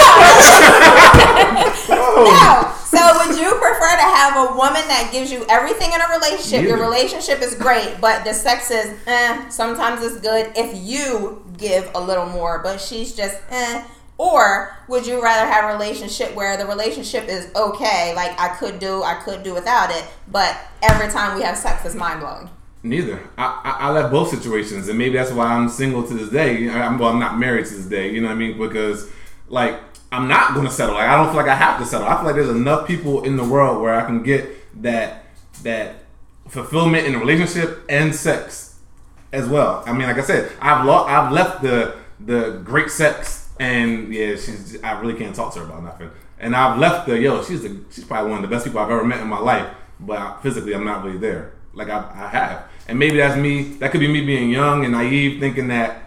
no? 1.89 2.73
So 2.93 3.01
would 3.27 3.35
you 3.41 3.49
prefer 3.57 3.72
to 3.72 3.72
have 4.23 4.51
a 4.51 4.55
woman 4.55 4.87
that 4.87 5.11
gives 5.11 5.33
you 5.33 5.45
everything 5.49 5.93
in 5.93 6.01
a 6.01 6.09
relationship? 6.09 6.63
Your 6.63 6.81
relationship 6.81 7.43
is 7.43 7.55
great, 7.55 7.97
but 8.01 8.25
the 8.25 8.33
sex 8.33 8.71
is 8.71 8.97
eh. 9.07 9.49
Sometimes 9.49 10.03
it's 10.03 10.21
good 10.21 10.53
if 10.57 10.77
you 10.77 11.45
give 11.59 11.91
a 11.95 12.01
little 12.01 12.27
more, 12.27 12.61
but 12.63 12.81
she's 12.81 13.15
just 13.15 13.37
eh. 13.51 13.85
Or 14.19 14.77
would 14.87 15.07
you 15.07 15.21
rather 15.21 15.51
have 15.51 15.65
a 15.65 15.73
relationship 15.73 16.35
where 16.37 16.57
the 16.57 16.67
relationship 16.67 17.29
is 17.29 17.51
okay, 17.57 18.15
like 18.15 18.39
I 18.39 18.49
could 18.49 18.79
do, 18.79 19.03
I 19.03 19.15
could 19.15 19.43
do 19.43 19.53
without 19.55 19.91
it, 19.91 20.05
but 20.29 20.57
every 20.83 21.09
time 21.09 21.37
we 21.37 21.43
have 21.43 21.57
sex 21.57 21.85
is 21.85 21.97
mind 21.97 22.21
blowing? 22.21 22.49
Neither. 22.85 23.21
I, 23.37 23.61
I 23.65 23.87
I 23.89 23.91
left 23.91 24.13
both 24.13 24.29
situations, 24.29 24.89
and 24.89 24.99
maybe 24.99 25.17
that's 25.17 25.33
why 25.33 25.47
I'm 25.47 25.69
single 25.69 26.07
to 26.07 26.15
this 26.15 26.29
day. 26.29 26.69
I'm 26.69 26.99
well, 26.99 27.11
I'm 27.11 27.19
not 27.19 27.39
married 27.39 27.67
to 27.67 27.75
this 27.75 27.87
day. 27.87 28.13
You 28.13 28.21
know 28.21 28.29
what 28.29 28.35
I 28.35 28.39
mean? 28.39 28.59
Because 28.59 29.09
like 29.49 29.81
I'm 30.13 30.29
not 30.29 30.53
going 30.53 30.67
to 30.67 30.73
settle. 30.73 30.95
Like 30.95 31.09
I 31.09 31.17
don't 31.17 31.29
feel 31.29 31.37
like 31.37 31.49
I 31.49 31.55
have 31.55 31.81
to 31.81 31.87
settle. 31.87 32.07
I 32.07 32.17
feel 32.17 32.27
like 32.27 32.35
there's 32.35 32.51
enough 32.51 32.87
people 32.87 33.25
in 33.25 33.37
the 33.37 33.45
world 33.45 33.81
where 33.81 33.95
I 33.95 34.05
can 34.05 34.23
get 34.23 34.47
that 34.83 35.25
that 35.63 35.97
fulfillment 36.49 37.07
in 37.07 37.15
a 37.15 37.19
relationship 37.19 37.85
and 37.89 38.15
sex 38.15 38.79
as 39.33 39.49
well. 39.49 39.83
I 39.87 39.93
mean, 39.93 40.07
like 40.07 40.19
I 40.19 40.23
said, 40.23 40.53
I've 40.61 40.85
lo- 40.85 41.05
I've 41.05 41.33
left 41.33 41.63
the 41.63 41.97
the 42.21 42.61
great 42.63 42.91
sex, 42.91 43.49
and 43.59 44.13
yeah, 44.13 44.37
she's 44.37 44.83
I 44.83 45.01
really 45.01 45.15
can't 45.15 45.35
talk 45.35 45.55
to 45.55 45.61
her 45.61 45.65
about 45.65 45.83
nothing. 45.83 46.11
And 46.39 46.55
I've 46.55 46.79
left 46.79 47.09
the 47.09 47.19
yo, 47.19 47.43
she's 47.43 47.63
the 47.63 47.81
she's 47.91 48.05
probably 48.05 48.31
one 48.31 48.45
of 48.45 48.49
the 48.49 48.55
best 48.55 48.67
people 48.67 48.81
I've 48.81 48.91
ever 48.91 49.05
met 49.05 49.21
in 49.21 49.29
my 49.29 49.39
life, 49.39 49.69
but 49.99 50.43
physically 50.43 50.75
I'm 50.75 50.85
not 50.85 51.05
really 51.05 51.19
there. 51.19 51.55
Like 51.73 51.89
I, 51.89 52.01
I 52.15 52.29
have, 52.29 52.65
and 52.87 52.99
maybe 52.99 53.17
that's 53.17 53.41
me. 53.41 53.63
That 53.79 53.93
could 53.93 54.01
be 54.01 54.09
me 54.09 54.27
being 54.27 54.51
young 54.51 54.85
and 54.85 54.93
naive, 54.93 55.41
thinking 55.41 55.69
that 55.69 56.02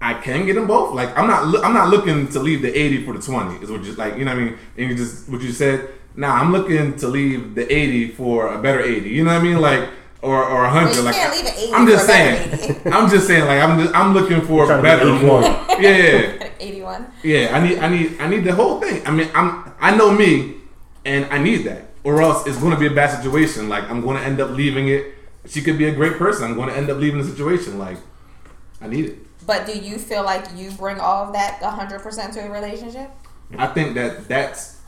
I 0.00 0.14
can 0.14 0.46
get 0.46 0.54
them 0.54 0.66
both. 0.66 0.94
Like 0.94 1.16
I'm 1.18 1.26
not, 1.26 1.46
loo- 1.48 1.62
I'm 1.62 1.74
not 1.74 1.88
looking 1.88 2.28
to 2.28 2.38
leave 2.40 2.62
the 2.62 2.76
80 2.76 3.04
for 3.04 3.14
the 3.14 3.20
20. 3.20 3.62
Is 3.64 3.70
what 3.70 3.82
you 3.84 3.92
like, 3.94 4.16
you 4.16 4.24
know 4.24 4.32
what 4.34 4.40
I 4.40 4.44
mean? 4.44 4.58
And 4.76 4.90
you 4.90 4.96
just 4.96 5.28
what 5.28 5.40
you 5.42 5.52
said. 5.52 5.88
Now 6.16 6.34
I'm 6.34 6.52
looking 6.52 6.96
to 6.96 7.08
leave 7.08 7.54
the 7.54 7.70
80 7.72 8.08
for 8.12 8.52
a 8.52 8.60
better 8.60 8.80
80. 8.80 9.08
You 9.08 9.24
know 9.24 9.32
what 9.32 9.40
I 9.40 9.44
mean? 9.44 9.60
Like 9.60 9.88
or 10.22 10.42
or 10.44 10.64
a 10.64 10.70
hundred. 10.70 10.88
Well, 10.90 10.96
you 10.96 11.02
like 11.02 11.14
can't 11.14 11.32
leave 11.36 11.46
an 11.46 11.52
80 11.58 11.72
I'm 11.72 11.86
just 11.86 12.06
for 12.06 12.12
a 12.12 12.14
saying. 12.14 12.52
80. 12.80 12.90
I'm 12.96 13.10
just 13.10 13.26
saying. 13.26 13.44
Like 13.46 13.60
I'm 13.62 13.80
just, 13.80 13.94
I'm 13.94 14.14
looking 14.14 14.40
for 14.42 14.66
Trying 14.66 14.78
to 14.78 14.82
better. 14.82 15.10
one. 15.10 15.24
More. 15.26 15.40
81. 15.42 15.64
Yeah, 15.82 15.96
yeah. 15.96 16.48
81. 16.60 17.06
Yeah, 17.22 17.56
I 17.56 17.60
need, 17.68 17.78
I 17.78 17.88
need, 17.88 18.20
I 18.20 18.28
need 18.28 18.42
the 18.44 18.52
whole 18.52 18.80
thing. 18.80 19.06
I 19.06 19.12
mean, 19.12 19.28
I'm, 19.32 19.72
I 19.80 19.96
know 19.96 20.10
me, 20.10 20.56
and 21.04 21.24
I 21.26 21.38
need 21.38 21.58
that, 21.66 21.84
or 22.02 22.20
else 22.20 22.48
it's 22.48 22.56
going 22.58 22.72
to 22.72 22.78
be 22.80 22.86
a 22.88 22.90
bad 22.90 23.16
situation. 23.16 23.68
Like 23.68 23.84
I'm 23.88 24.00
going 24.00 24.16
to 24.16 24.22
end 24.24 24.40
up 24.40 24.50
leaving 24.50 24.88
it. 24.88 25.06
She 25.46 25.62
could 25.62 25.78
be 25.78 25.84
a 25.86 25.92
great 25.92 26.14
person. 26.14 26.44
I'm 26.46 26.56
going 26.56 26.68
to 26.68 26.76
end 26.76 26.90
up 26.90 26.98
leaving 26.98 27.20
the 27.20 27.28
situation. 27.28 27.78
Like 27.78 27.98
I 28.80 28.88
need 28.88 29.04
it. 29.04 29.18
But 29.48 29.64
do 29.64 29.72
you 29.72 29.96
feel 29.96 30.24
like 30.24 30.44
you 30.54 30.70
bring 30.72 31.00
all 31.00 31.24
of 31.24 31.32
that 31.32 31.58
100% 31.62 32.32
to 32.34 32.40
a 32.40 32.50
relationship? 32.50 33.10
I 33.56 33.66
think 33.68 33.94
that 33.94 34.28
that's 34.28 34.82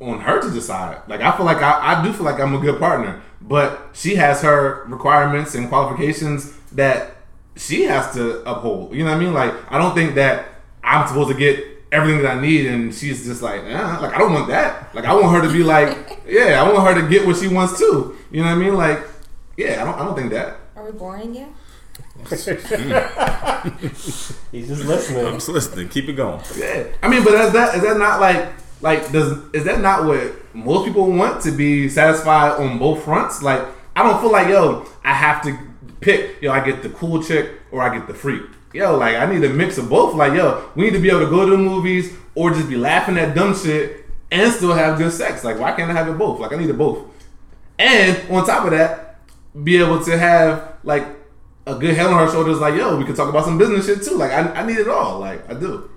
on 0.00 0.20
her 0.20 0.40
to 0.40 0.50
decide. 0.52 1.02
Like 1.08 1.20
I 1.20 1.36
feel 1.36 1.44
like 1.44 1.56
I, 1.56 1.98
I 1.98 2.04
do 2.04 2.12
feel 2.12 2.24
like 2.24 2.38
I'm 2.38 2.54
a 2.54 2.60
good 2.60 2.78
partner, 2.78 3.20
but 3.40 3.90
she 3.92 4.14
has 4.14 4.40
her 4.42 4.84
requirements 4.84 5.56
and 5.56 5.68
qualifications 5.68 6.52
that 6.70 7.16
she 7.56 7.82
has 7.82 8.14
to 8.14 8.48
uphold. 8.48 8.94
You 8.94 9.02
know 9.02 9.10
what 9.10 9.16
I 9.16 9.20
mean? 9.20 9.34
Like 9.34 9.52
I 9.68 9.78
don't 9.78 9.96
think 9.96 10.14
that 10.14 10.46
I'm 10.84 11.08
supposed 11.08 11.30
to 11.30 11.36
get 11.36 11.64
everything 11.90 12.22
that 12.22 12.36
I 12.36 12.40
need, 12.40 12.66
and 12.66 12.94
she's 12.94 13.26
just 13.26 13.42
like, 13.42 13.62
eh, 13.64 13.98
like 13.98 14.14
I 14.14 14.18
don't 14.18 14.32
want 14.32 14.46
that. 14.46 14.94
Like 14.94 15.06
I 15.06 15.12
want 15.12 15.34
her 15.34 15.42
to 15.42 15.52
be 15.52 15.64
like, 15.64 16.22
yeah, 16.28 16.62
I 16.62 16.72
want 16.72 16.86
her 16.86 17.02
to 17.02 17.08
get 17.08 17.26
what 17.26 17.34
she 17.34 17.48
wants 17.48 17.76
too. 17.80 18.16
You 18.30 18.44
know 18.44 18.46
what 18.46 18.58
I 18.58 18.64
mean? 18.64 18.74
Like, 18.74 19.00
yeah, 19.56 19.82
I 19.82 19.84
don't, 19.84 19.98
I 19.98 20.04
don't 20.04 20.14
think 20.14 20.30
that. 20.30 20.58
Are 20.76 20.84
we 20.84 20.92
boring 20.92 21.34
you? 21.34 21.52
He's 24.52 24.68
just 24.68 24.84
listening. 24.84 25.26
I'm 25.26 25.34
just 25.34 25.48
listening. 25.48 25.88
Keep 25.88 26.08
it 26.10 26.12
going. 26.14 26.40
Yeah, 26.56 26.86
I 27.02 27.08
mean, 27.08 27.24
but 27.24 27.34
is 27.34 27.52
that 27.52 27.74
is 27.74 27.82
that 27.82 27.98
not 27.98 28.20
like 28.20 28.48
like 28.80 29.10
does 29.12 29.38
is 29.52 29.64
that 29.64 29.80
not 29.80 30.04
what 30.04 30.32
most 30.54 30.86
people 30.86 31.10
want 31.10 31.42
to 31.42 31.50
be 31.50 31.88
satisfied 31.88 32.60
on 32.60 32.78
both 32.78 33.02
fronts? 33.04 33.42
Like, 33.42 33.62
I 33.96 34.02
don't 34.02 34.20
feel 34.20 34.30
like 34.30 34.48
yo, 34.48 34.86
I 35.04 35.14
have 35.14 35.42
to 35.44 35.58
pick 36.00 36.40
yo, 36.40 36.52
I 36.52 36.64
get 36.64 36.82
the 36.82 36.90
cool 36.90 37.22
chick 37.22 37.50
or 37.70 37.82
I 37.82 37.96
get 37.96 38.06
the 38.06 38.14
freak. 38.14 38.42
Yo, 38.72 38.96
like 38.96 39.16
I 39.16 39.26
need 39.26 39.44
a 39.44 39.48
mix 39.52 39.78
of 39.78 39.88
both. 39.88 40.14
Like, 40.14 40.34
yo, 40.34 40.70
we 40.74 40.84
need 40.84 40.92
to 40.92 41.00
be 41.00 41.08
able 41.08 41.20
to 41.20 41.30
go 41.30 41.44
to 41.44 41.50
the 41.52 41.58
movies 41.58 42.12
or 42.34 42.50
just 42.50 42.68
be 42.68 42.76
laughing 42.76 43.18
at 43.18 43.34
dumb 43.34 43.54
shit 43.56 44.06
and 44.30 44.52
still 44.52 44.72
have 44.72 44.96
good 44.98 45.12
sex. 45.12 45.44
Like, 45.44 45.58
why 45.58 45.72
can't 45.72 45.90
I 45.90 45.94
have 45.94 46.08
it 46.08 46.16
both? 46.16 46.40
Like, 46.40 46.52
I 46.52 46.56
need 46.56 46.70
it 46.70 46.78
both. 46.78 47.04
And 47.78 48.30
on 48.30 48.46
top 48.46 48.64
of 48.64 48.70
that, 48.70 49.18
be 49.62 49.76
able 49.76 50.02
to 50.04 50.16
have 50.16 50.76
like 50.84 51.06
a 51.66 51.74
good 51.74 51.94
head 51.94 52.06
on 52.06 52.14
our 52.14 52.30
shoulders. 52.30 52.58
Like, 52.58 52.74
yo, 52.74 52.96
we 52.96 53.04
can 53.04 53.14
talk 53.14 53.28
about 53.28 53.44
some 53.44 53.58
business 53.58 53.86
shit 53.86 54.02
too. 54.02 54.16
Like, 54.16 54.32
I, 54.32 54.52
I 54.52 54.66
need 54.66 54.78
it 54.78 54.88
all. 54.88 55.18
Like, 55.18 55.48
I 55.48 55.54
do. 55.54 55.90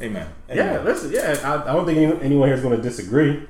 Amen. 0.00 0.28
Yeah, 0.52 0.82
listen, 0.82 1.12
yeah, 1.12 1.38
I, 1.44 1.70
I 1.70 1.72
don't 1.72 1.86
think 1.86 1.98
any, 1.98 2.20
anyone 2.20 2.48
here 2.48 2.56
is 2.56 2.62
going 2.62 2.76
to 2.76 2.82
disagree. 2.82 3.46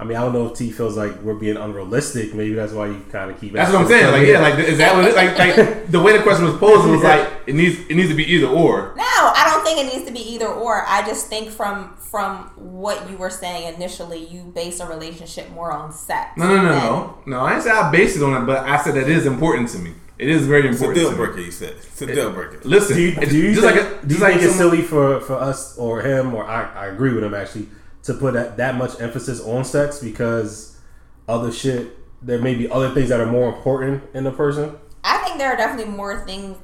I 0.00 0.04
mean, 0.04 0.16
I 0.16 0.20
don't 0.20 0.32
know 0.32 0.46
if 0.46 0.56
T 0.56 0.70
feels 0.70 0.96
like 0.96 1.20
we're 1.22 1.34
being 1.34 1.56
unrealistic. 1.56 2.32
Maybe 2.32 2.54
that's 2.54 2.72
why 2.72 2.86
you 2.86 3.04
kind 3.10 3.32
of 3.32 3.40
keep. 3.40 3.52
That's 3.52 3.72
what 3.72 3.82
I'm 3.82 3.88
saying. 3.88 4.12
Like, 4.12 4.28
yeah, 4.28 4.38
like 4.38 4.58
is 4.60 4.78
that 4.78 4.94
what 4.94 5.06
it, 5.06 5.16
like 5.16 5.36
like 5.36 5.86
the 5.90 6.00
way 6.00 6.16
the 6.16 6.22
question 6.22 6.44
was 6.44 6.56
posed 6.56 6.86
it 6.86 6.90
was 6.90 7.02
like 7.02 7.28
it 7.46 7.56
needs 7.56 7.80
it 7.80 7.96
needs 7.96 8.08
to 8.08 8.14
be 8.14 8.24
either 8.24 8.46
or. 8.46 8.94
No, 8.96 9.02
I 9.04 9.50
don't 9.52 9.64
think 9.64 9.80
it 9.80 9.92
needs 9.92 10.06
to 10.06 10.12
be 10.12 10.20
either 10.34 10.46
or. 10.46 10.84
I 10.86 11.04
just 11.04 11.26
think 11.26 11.50
from 11.50 11.96
from 11.96 12.52
what 12.54 13.10
you 13.10 13.16
were 13.16 13.30
saying 13.30 13.74
initially, 13.74 14.24
you 14.24 14.44
base 14.44 14.78
a 14.78 14.86
relationship 14.86 15.50
more 15.50 15.72
on 15.72 15.92
sex. 15.92 16.36
No, 16.36 16.46
no, 16.46 16.62
no, 16.62 16.70
no, 16.70 17.18
no. 17.26 17.40
I 17.40 17.54
didn't 17.54 17.64
say 17.64 17.70
I 17.70 17.90
based 17.90 18.16
it 18.16 18.22
on 18.22 18.40
it, 18.40 18.46
but 18.46 18.68
I 18.68 18.80
said 18.80 18.94
that 18.94 19.08
is 19.08 19.26
important 19.26 19.68
to 19.70 19.80
me. 19.80 19.94
It 20.18 20.28
is 20.28 20.46
very 20.46 20.66
important. 20.66 20.98
It's 20.98 21.06
a 21.06 21.10
important. 21.10 21.16
deal 21.16 21.26
to 21.26 21.32
breaker, 21.32 21.40
you 21.40 21.50
said. 21.52 21.76
It's 21.76 22.02
a 22.02 22.06
deal 22.06 22.32
breaker. 22.32 22.60
Listen, 22.64 22.96
Do 22.96 23.02
you, 23.02 23.14
do 23.14 23.38
you 23.38 23.54
just 23.54 23.66
think, 23.66 23.76
like 23.76 24.02
a, 24.02 24.06
do 24.06 24.14
you 24.14 24.20
like 24.20 24.32
think 24.34 24.44
it's 24.44 24.56
silly 24.56 24.82
for, 24.82 25.20
for 25.20 25.34
us 25.34 25.78
or 25.78 26.02
him 26.02 26.34
or 26.34 26.44
I, 26.44 26.64
I 26.74 26.86
agree 26.86 27.12
with 27.12 27.22
him 27.22 27.34
actually 27.34 27.68
to 28.02 28.14
put 28.14 28.34
that, 28.34 28.56
that 28.56 28.74
much 28.76 29.00
emphasis 29.00 29.40
on 29.40 29.64
sex 29.64 30.00
because 30.00 30.78
other 31.28 31.52
shit 31.52 31.96
there 32.20 32.40
may 32.40 32.54
be 32.54 32.68
other 32.68 32.90
things 32.90 33.10
that 33.10 33.20
are 33.20 33.30
more 33.30 33.48
important 33.54 34.02
in 34.14 34.26
a 34.26 34.32
person. 34.32 34.76
I 35.04 35.18
think 35.18 35.38
there 35.38 35.52
are 35.52 35.56
definitely 35.56 35.92
more 35.92 36.24
things 36.26 36.56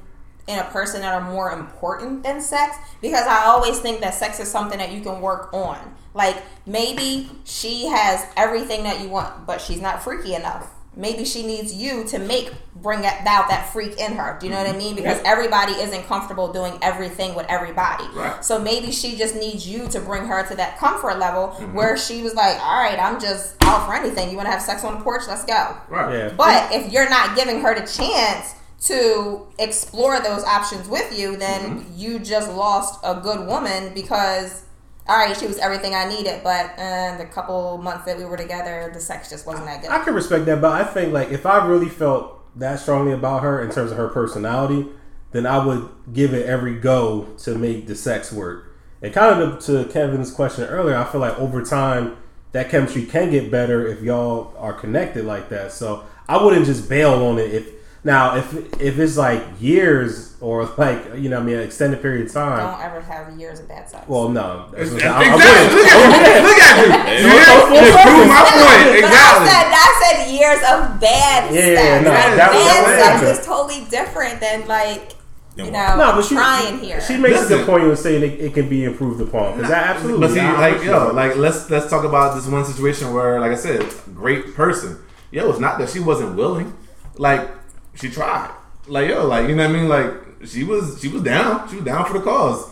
in 0.47 0.59
a 0.59 0.65
person 0.65 1.01
that 1.01 1.13
are 1.13 1.31
more 1.31 1.51
important 1.51 2.23
than 2.23 2.41
sex 2.41 2.77
because 3.01 3.25
I 3.25 3.45
always 3.45 3.79
think 3.79 4.01
that 4.01 4.13
sex 4.13 4.39
is 4.39 4.51
something 4.51 4.77
that 4.79 4.91
you 4.91 5.01
can 5.01 5.21
work 5.21 5.53
on. 5.53 5.95
Like 6.13 6.43
maybe 6.65 7.29
she 7.45 7.87
has 7.87 8.25
everything 8.35 8.83
that 8.83 9.01
you 9.01 9.09
want, 9.09 9.47
but 9.47 9.61
she's 9.61 9.81
not 9.81 10.03
freaky 10.03 10.35
enough. 10.35 10.71
Maybe 10.95 11.25
she 11.25 11.45
needs 11.45 11.73
you 11.73 12.03
to 12.05 12.19
make 12.19 12.53
bring 12.85 13.05
out 13.05 13.23
that 13.25 13.69
freak 13.73 13.99
in 13.99 14.13
her. 14.13 14.37
Do 14.39 14.45
you 14.45 14.51
know 14.51 14.63
what 14.63 14.73
I 14.73 14.77
mean? 14.77 14.95
Because 14.95 15.19
everybody 15.25 15.73
isn't 15.73 16.05
comfortable 16.05 16.53
doing 16.53 16.77
everything 16.81 17.33
with 17.33 17.47
everybody. 17.47 18.05
Right. 18.13 18.45
So 18.45 18.59
maybe 18.59 18.91
she 18.91 19.15
just 19.15 19.35
needs 19.35 19.67
you 19.67 19.87
to 19.87 19.99
bring 19.99 20.25
her 20.27 20.45
to 20.47 20.55
that 20.55 20.77
comfort 20.77 21.17
level 21.17 21.47
mm-hmm. 21.47 21.73
where 21.73 21.97
she 21.97 22.21
was 22.21 22.35
like, 22.35 22.59
"All 22.61 22.79
right, 22.79 22.99
I'm 22.99 23.19
just 23.19 23.55
out 23.63 23.87
for 23.87 23.93
anything. 23.93 24.29
You 24.29 24.37
want 24.37 24.47
to 24.47 24.51
have 24.51 24.61
sex 24.61 24.83
on 24.83 24.95
the 24.95 25.01
porch? 25.01 25.23
Let's 25.27 25.45
go." 25.45 25.77
right. 25.89 26.13
Yeah. 26.13 26.33
But 26.37 26.71
if 26.71 26.91
you're 26.91 27.09
not 27.09 27.35
giving 27.35 27.61
her 27.61 27.73
the 27.73 27.87
chance 27.87 28.55
to 28.81 29.47
explore 29.57 30.19
those 30.19 30.43
options 30.43 30.87
with 30.87 31.17
you, 31.17 31.37
then 31.37 31.79
mm-hmm. 31.79 31.97
you 31.97 32.19
just 32.19 32.51
lost 32.51 32.99
a 33.03 33.15
good 33.15 33.47
woman 33.47 33.93
because, 33.93 34.63
all 35.07 35.17
right, 35.17 35.37
she 35.37 35.45
was 35.45 35.59
everything 35.59 35.93
I 35.93 36.07
needed, 36.07 36.41
but 36.43 36.77
uh, 36.79 37.17
the 37.17 37.25
couple 37.25 37.77
months 37.77 38.05
that 38.05 38.17
we 38.17 38.25
were 38.25 38.37
together, 38.37 38.89
the 38.93 38.99
sex 38.99 39.29
just 39.29 39.45
wasn't 39.45 39.65
that 39.67 39.81
good. 39.81 39.91
I 39.91 40.03
can 40.03 40.15
respect 40.15 40.45
that, 40.45 40.61
but 40.61 40.71
I 40.71 40.83
think 40.83 41.13
like 41.13 41.29
if 41.29 41.45
I 41.45 41.65
really 41.65 41.89
felt 41.89 42.41
that 42.57 42.79
strongly 42.79 43.13
about 43.13 43.43
her 43.43 43.61
in 43.61 43.69
terms 43.69 43.91
of 43.91 43.97
her 43.97 44.07
personality, 44.07 44.87
then 45.31 45.45
I 45.45 45.63
would 45.63 45.89
give 46.13 46.33
it 46.33 46.45
every 46.45 46.75
go 46.79 47.27
to 47.39 47.55
make 47.55 47.87
the 47.87 47.95
sex 47.95 48.31
work. 48.31 48.73
And 49.01 49.13
kind 49.13 49.41
of 49.41 49.59
to, 49.65 49.83
to 49.83 49.91
Kevin's 49.91 50.31
question 50.31 50.63
earlier, 50.63 50.95
I 50.95 51.03
feel 51.03 51.21
like 51.21 51.37
over 51.37 51.61
time 51.63 52.17
that 52.53 52.69
chemistry 52.69 53.05
can 53.05 53.29
get 53.29 53.51
better 53.51 53.85
if 53.85 54.01
y'all 54.01 54.55
are 54.57 54.73
connected 54.73 55.25
like 55.25 55.49
that. 55.49 55.71
So 55.71 56.05
I 56.27 56.41
wouldn't 56.41 56.65
just 56.65 56.89
bail 56.89 57.13
on 57.25 57.37
it 57.37 57.53
if 57.53 57.69
now 58.05 58.35
if 58.37 58.53
if 58.79 58.97
it's 58.99 59.17
like 59.17 59.43
years 59.59 60.35
or 60.39 60.63
like 60.77 61.03
you 61.17 61.27
know 61.27 61.39
I 61.39 61.43
mean 61.43 61.55
an 61.57 61.63
extended 61.63 62.01
period 62.01 62.27
of 62.27 62.31
time. 62.33 62.59
Don't 62.59 62.81
ever 62.81 63.01
have 63.01 63.37
years 63.37 63.59
of 63.59 63.67
bad 63.67 63.89
sex. 63.89 64.07
Well, 64.07 64.29
no, 64.29 64.69
that's 64.71 64.91
Exactly. 64.93 65.27
I'm 65.27 65.39
saying. 65.39 65.69
I- 65.69 65.95
I 65.95 66.05
Look 66.05 66.21
at 66.21 66.43
look 66.43 66.59
at 66.61 66.75
you. 66.85 66.91
Hey, 66.91 67.21
You 67.21 67.27
look, 67.27 67.73
hear? 67.73 67.81
full 67.81 67.81
You 67.81 68.03
proved 68.05 68.29
my 68.29 68.41
point. 68.45 68.95
Exactly. 68.99 69.47
I 69.49 69.51
said 69.51 69.67
I 69.73 69.89
said 70.01 70.31
years 70.31 70.61
of 70.71 70.99
bad 71.01 71.53
Yeah, 71.53 71.75
sex. 71.75 72.05
no, 72.05 72.11
Like, 72.11 72.35
that 72.37 72.53
was- 72.53 72.63
bad 72.63 73.19
was 73.19 73.21
sex 73.21 73.39
is 73.39 73.45
totally 73.45 73.85
different 73.89 74.39
than 74.39 74.67
like 74.67 75.11
you 75.57 75.71
know 75.71 75.95
No, 75.95 76.11
but 76.15 76.25
she, 76.25 76.35
trying 76.35 76.79
here. 76.79 76.99
She 77.01 77.15
makes 77.17 77.37
a 77.37 77.41
Listen. 77.41 77.57
good 77.59 77.65
point 77.65 77.87
when 77.87 77.95
saying 77.95 78.23
it, 78.23 78.39
it 78.41 78.53
can 78.53 78.67
be 78.69 78.83
improved 78.83 79.21
upon. 79.21 79.53
Because 79.55 79.69
that 79.69 79.95
absolutely. 79.95 80.27
But 80.27 80.33
see, 80.33 80.39
I- 80.41 80.59
like 80.59 80.73
with 80.79 80.83
yo, 80.85 81.07
you. 81.07 81.13
like 81.13 81.37
let's 81.37 81.69
let's 81.71 81.89
talk 81.89 82.03
about 82.03 82.35
this 82.35 82.45
one 82.45 82.65
situation 82.65 83.13
where, 83.13 83.39
like 83.39 83.51
I 83.51 83.55
said, 83.55 83.83
great 84.13 84.53
person. 84.53 84.99
Yo, 85.31 85.49
it's 85.49 85.59
not 85.59 85.79
that 85.79 85.89
she 85.89 85.99
wasn't 85.99 86.35
willing. 86.35 86.73
Like 87.17 87.49
she 87.95 88.09
tried. 88.09 88.51
Like 88.87 89.09
yo, 89.09 89.25
like 89.25 89.49
you 89.49 89.55
know 89.55 89.67
what 89.67 89.75
I 89.75 89.79
mean. 89.79 89.89
Like 89.89 90.11
she 90.45 90.63
was 90.63 90.99
she 91.01 91.07
was 91.07 91.23
down. 91.23 91.67
She 91.69 91.75
was 91.77 91.85
down 91.85 92.05
for 92.05 92.13
the 92.13 92.21
cause. 92.23 92.69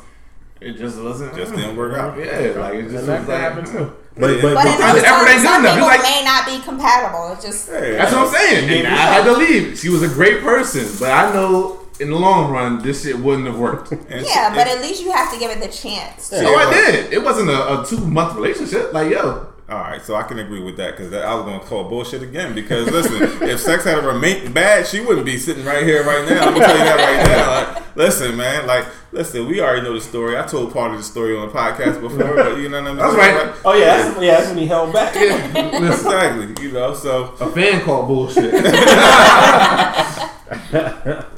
It 0.61 0.73
just 0.77 1.01
wasn't. 1.01 1.35
Just 1.35 1.53
didn't 1.55 1.75
work 1.75 1.97
out. 1.97 2.17
Yeah, 2.17 2.53
like 2.57 2.75
it 2.75 2.83
just 2.89 2.95
And 2.95 3.07
that 3.07 3.19
was 3.19 3.25
could 3.25 3.27
like, 3.33 3.41
happen 3.41 3.65
too. 3.65 3.71
Mm-hmm. 3.71 3.93
But- 4.21 4.41
But, 4.41 4.41
but, 4.41 4.53
But 4.53 4.65
in 4.67 4.77
but- 4.79 4.93
those 4.93 5.01
the 5.01 5.07
effort 5.07 5.27
ain't 5.27 5.41
good 5.41 5.43
some 5.47 5.61
enough. 5.65 5.73
people 5.73 5.87
like- 5.87 6.01
may 6.03 6.21
not 6.23 6.45
be 6.45 6.59
compatible. 6.63 7.33
It's 7.33 7.43
just 7.43 7.67
Hey, 7.69 7.95
That's 7.97 8.13
what 8.13 8.27
I'm 8.27 8.33
saying. 8.33 8.67
gave 8.69 8.85
And 8.85 8.93
it 8.93 8.99
I 8.99 9.09
a 9.09 9.13
had 9.13 9.23
to 9.25 9.33
leave. 9.33 9.77
She 9.79 9.89
was 9.89 10.03
a 10.03 10.07
great 10.07 10.41
person, 10.41 10.85
but 10.99 11.09
I 11.11 11.33
know 11.33 11.79
in 11.99 12.11
the 12.11 12.15
long 12.15 12.51
run 12.51 12.81
this 12.83 13.03
shit 13.03 13.17
wouldn't 13.17 13.47
have 13.47 13.57
worked. 13.57 13.91
And 13.91 14.25
yeah, 14.25 14.49
she- 14.51 14.55
but 14.55 14.67
at 14.67 14.81
least 14.81 15.01
you 15.03 15.11
have 15.11 15.33
to 15.33 15.39
give 15.39 15.49
it 15.51 15.59
the 15.59 15.67
chance. 15.67 16.29
Yeah. 16.31 16.43
Oh, 16.45 16.55
I 16.55 16.71
did. 16.73 17.11
It 17.11 17.23
wasn't 17.23 17.49
a, 17.49 17.81
a 17.81 17.85
two 17.85 17.97
month 18.05 18.35
relationship. 18.35 18.93
Like, 18.93 19.11
yo, 19.11 19.47
All 19.69 19.77
right, 19.77 20.01
so 20.01 20.15
I 20.15 20.23
can 20.23 20.39
agree 20.39 20.61
with 20.61 20.75
that 20.75 20.97
because 20.97 21.13
I 21.13 21.33
was 21.35 21.45
going 21.45 21.57
to 21.57 21.65
call 21.65 21.85
bullshit 21.85 22.21
again. 22.21 22.53
Because 22.53 22.91
listen, 22.91 23.21
if 23.47 23.61
sex 23.61 23.85
had 23.85 24.03
remained 24.03 24.53
bad, 24.53 24.85
she 24.85 24.99
wouldn't 24.99 25.25
be 25.25 25.37
sitting 25.37 25.63
right 25.63 25.83
here 25.83 26.03
right 26.03 26.27
now. 26.27 26.47
I'm 26.47 26.53
gonna 26.53 26.65
tell 26.65 26.77
you 26.77 26.83
that 26.83 26.97
right 26.97 27.27
now. 27.27 27.75
Like, 27.79 27.95
listen, 27.95 28.35
man, 28.35 28.67
like, 28.67 28.85
listen, 29.13 29.47
we 29.47 29.61
already 29.61 29.83
know 29.83 29.93
the 29.93 30.01
story. 30.01 30.37
I 30.37 30.45
told 30.45 30.73
part 30.73 30.91
of 30.91 30.97
the 30.97 31.03
story 31.03 31.37
on 31.37 31.47
the 31.47 31.53
podcast 31.53 32.01
before, 32.01 32.35
but 32.35 32.57
you 32.57 32.67
know 32.67 32.81
what 32.81 32.91
I 32.91 32.93
mean. 32.93 32.97
That's 32.97 33.15
right. 33.15 33.55
oh 33.63 33.73
yeah, 33.73 33.97
that's, 33.97 34.21
yeah, 34.21 34.31
that's 34.31 34.49
when 34.49 34.57
he 34.57 34.65
held 34.65 34.91
back. 34.91 35.15
listen, 35.15 35.85
exactly. 35.85 36.65
You 36.65 36.73
know, 36.73 36.93
so 36.93 37.33
a 37.39 37.49
fan 37.49 37.81
called 37.85 38.09
bullshit. 38.09 38.53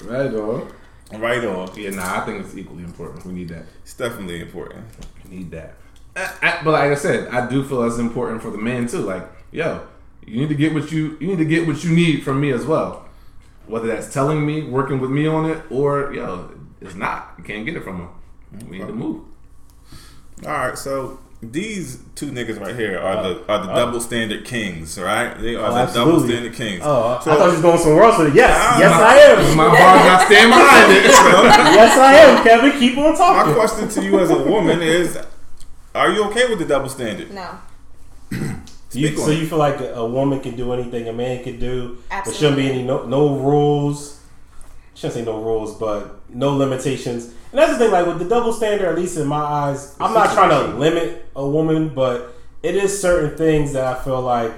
right 0.06 0.34
on. 0.34 0.72
right 1.14 1.46
on. 1.46 1.70
Yeah, 1.76 1.92
nah, 1.92 2.22
I 2.22 2.26
think 2.26 2.44
it's 2.44 2.58
equally 2.58 2.84
important. 2.84 3.24
We 3.24 3.34
need 3.34 3.50
that. 3.50 3.66
It's 3.84 3.94
definitely 3.94 4.42
important. 4.42 4.84
We 5.24 5.38
need 5.38 5.52
that. 5.52 5.76
I, 6.16 6.34
I, 6.42 6.62
but 6.64 6.72
like 6.72 6.92
I 6.92 6.96
said, 6.96 7.28
I 7.30 7.48
do 7.50 7.64
feel 7.64 7.84
it's 7.84 7.98
important 7.98 8.42
for 8.42 8.50
the 8.52 8.58
man 8.58 8.88
too. 8.88 9.00
Like, 9.00 9.28
yo, 9.52 9.82
you 10.26 10.40
need 10.40 10.50
to 10.50 10.56
get 10.56 10.74
what 10.74 10.92
you 10.92 11.18
you 11.20 11.28
need 11.28 11.38
to 11.40 11.46
get 11.46 11.68
what 11.68 11.84
you 11.84 11.92
need 11.94 12.24
from 12.24 12.40
me 12.40 12.52
as 12.52 12.66
well. 12.66 13.06
Whether 13.68 13.88
that's 13.88 14.14
telling 14.14 14.46
me, 14.46 14.64
working 14.64 15.00
with 15.00 15.10
me 15.12 15.28
on 15.28 15.50
it, 15.50 15.62
or 15.70 16.14
yo, 16.14 16.52
it's 16.82 16.96
not. 16.96 17.34
You 17.38 17.44
can't 17.44 17.66
get 17.66 17.76
it 17.76 17.84
from 17.84 17.98
him. 18.02 18.10
We 18.70 18.78
need 18.80 18.88
to 18.88 18.94
move. 18.94 19.24
All 20.46 20.52
right, 20.52 20.78
so 20.78 21.20
these 21.42 22.00
two 22.16 22.32
niggas 22.32 22.60
right 22.60 22.76
here 22.76 22.98
are 22.98 23.22
the 23.24 23.40
uh, 23.42 23.44
are 23.58 23.66
the 23.66 23.72
uh, 23.72 23.76
double 23.76 24.00
standard 24.00 24.46
kings, 24.46 24.98
right? 25.00 25.38
They 25.40 25.56
are 25.56 25.70
Oh, 25.72 25.86
the 25.86 25.94
double 25.94 26.20
standard 26.22 26.54
kings. 26.54 26.82
Oh, 26.84 27.20
So- 27.24 27.32
I 27.32 27.36
thought 27.36 27.46
you 27.48 27.52
was 27.54 27.62
going 27.62 27.78
somewhere 27.80 28.04
else 28.06 28.18
with 28.20 28.28
it. 28.30 28.36
Yes, 28.36 28.52
Nah, 28.58 28.80
yes, 28.80 28.92
nah. 28.92 29.08
I 29.08 29.16
am. 29.52 29.58
My 29.58 29.68
bar 29.68 29.96
not 30.06 30.26
stand 30.28 30.50
behind 30.52 30.92
it. 30.92 31.06
yes, 31.76 31.98
I 31.98 32.14
am. 32.16 32.44
Kevin, 32.44 32.80
keep 32.80 32.98
on 32.98 33.16
talking. 33.18 33.52
My 33.52 33.58
question 33.58 33.90
to 33.90 34.04
you 34.04 34.20
as 34.20 34.30
a 34.30 34.38
woman 34.44 34.82
is: 34.82 35.18
Are 35.96 36.12
you 36.12 36.26
okay 36.26 36.48
with 36.50 36.60
the 36.60 36.66
double 36.66 36.90
standard? 36.90 37.32
No. 37.32 37.58
You, 38.96 39.18
so 39.18 39.30
you 39.32 39.46
feel 39.46 39.58
like 39.58 39.82
a, 39.82 39.96
a 39.96 40.06
woman 40.08 40.40
can 40.40 40.56
do 40.56 40.72
anything 40.72 41.10
a 41.10 41.12
man 41.12 41.44
can 41.44 41.60
do? 41.60 41.98
Absolutely. 42.10 42.32
There 42.32 42.34
shouldn't 42.34 42.58
be 42.58 42.80
any 42.80 42.88
no, 42.88 43.06
no 43.06 43.38
rules. 43.40 44.22
Shouldn't 44.94 45.16
say 45.16 45.26
no 45.26 45.42
rules, 45.42 45.76
but 45.76 46.22
no 46.30 46.56
limitations. 46.56 47.26
And 47.26 47.60
that's 47.60 47.74
the 47.74 47.78
thing, 47.78 47.92
like 47.92 48.06
with 48.06 48.20
the 48.20 48.26
double 48.30 48.54
standard, 48.54 48.88
at 48.88 48.96
least 48.96 49.18
in 49.18 49.28
my 49.28 49.36
eyes, 49.42 49.98
I'm 50.00 50.14
not 50.14 50.34
trying 50.34 50.50
to 50.52 50.78
limit 50.78 51.26
a 51.36 51.46
woman, 51.46 51.90
but 51.90 52.36
it 52.64 52.76
is 52.76 53.02
certain 53.02 53.38
things 53.38 53.74
that 53.74 53.86
I 53.86 54.02
feel 54.02 54.22
like 54.22 54.54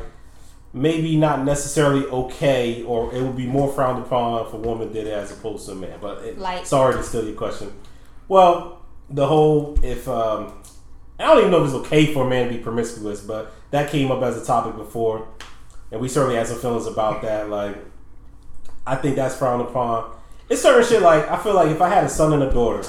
maybe 0.74 1.16
not 1.18 1.44
necessarily 1.44 2.06
okay, 2.06 2.84
or 2.84 3.12
it 3.16 3.24
would 3.24 3.36
be 3.38 3.48
more 3.48 3.74
frowned 3.74 4.04
upon 4.04 4.46
if 4.46 4.54
a 4.54 4.58
woman 4.58 4.94
did 4.94 5.08
it 5.08 5.14
as 5.14 5.32
opposed 5.32 5.66
to 5.66 5.72
a 5.72 5.76
man. 5.76 5.98
But 6.00 6.24
it, 6.24 6.38
Like- 6.38 6.66
sorry 6.68 6.94
to 6.94 7.02
steal 7.02 7.26
your 7.26 7.36
question. 7.36 7.72
Well, 8.28 8.82
the 9.10 9.26
whole 9.26 9.80
if 9.82 10.08
um, 10.08 10.54
I 11.20 11.24
don't 11.24 11.40
even 11.40 11.52
know 11.52 11.64
if 11.64 11.66
it's 11.66 11.88
okay 11.88 12.14
for 12.14 12.26
a 12.26 12.30
man 12.30 12.48
to 12.48 12.54
be 12.54 12.60
promiscuous, 12.60 13.22
but 13.22 13.52
that 13.72 13.90
came 13.90 14.12
up 14.12 14.22
as 14.22 14.42
a 14.42 14.46
topic 14.46 14.76
before, 14.76 15.28
and 15.92 16.00
we 16.00 16.08
certainly 16.08 16.36
had 16.36 16.48
some 16.48 16.60
feelings 16.60 16.86
about 16.86 17.22
that. 17.24 17.50
Like, 17.50 17.76
I 18.86 18.96
think 18.96 19.16
that's 19.16 19.36
frowned 19.36 19.62
upon. 19.62 20.16
It's 20.50 20.62
certain 20.62 20.88
shit 20.88 21.02
like 21.02 21.30
I 21.30 21.38
feel 21.38 21.56
like 21.56 21.70
if 21.70 21.82
I 21.82 21.90
had 21.90 22.04
a 22.04 22.10
son 22.10 22.34
and 22.34 22.44
a 22.44 22.52
daughter, 22.52 22.88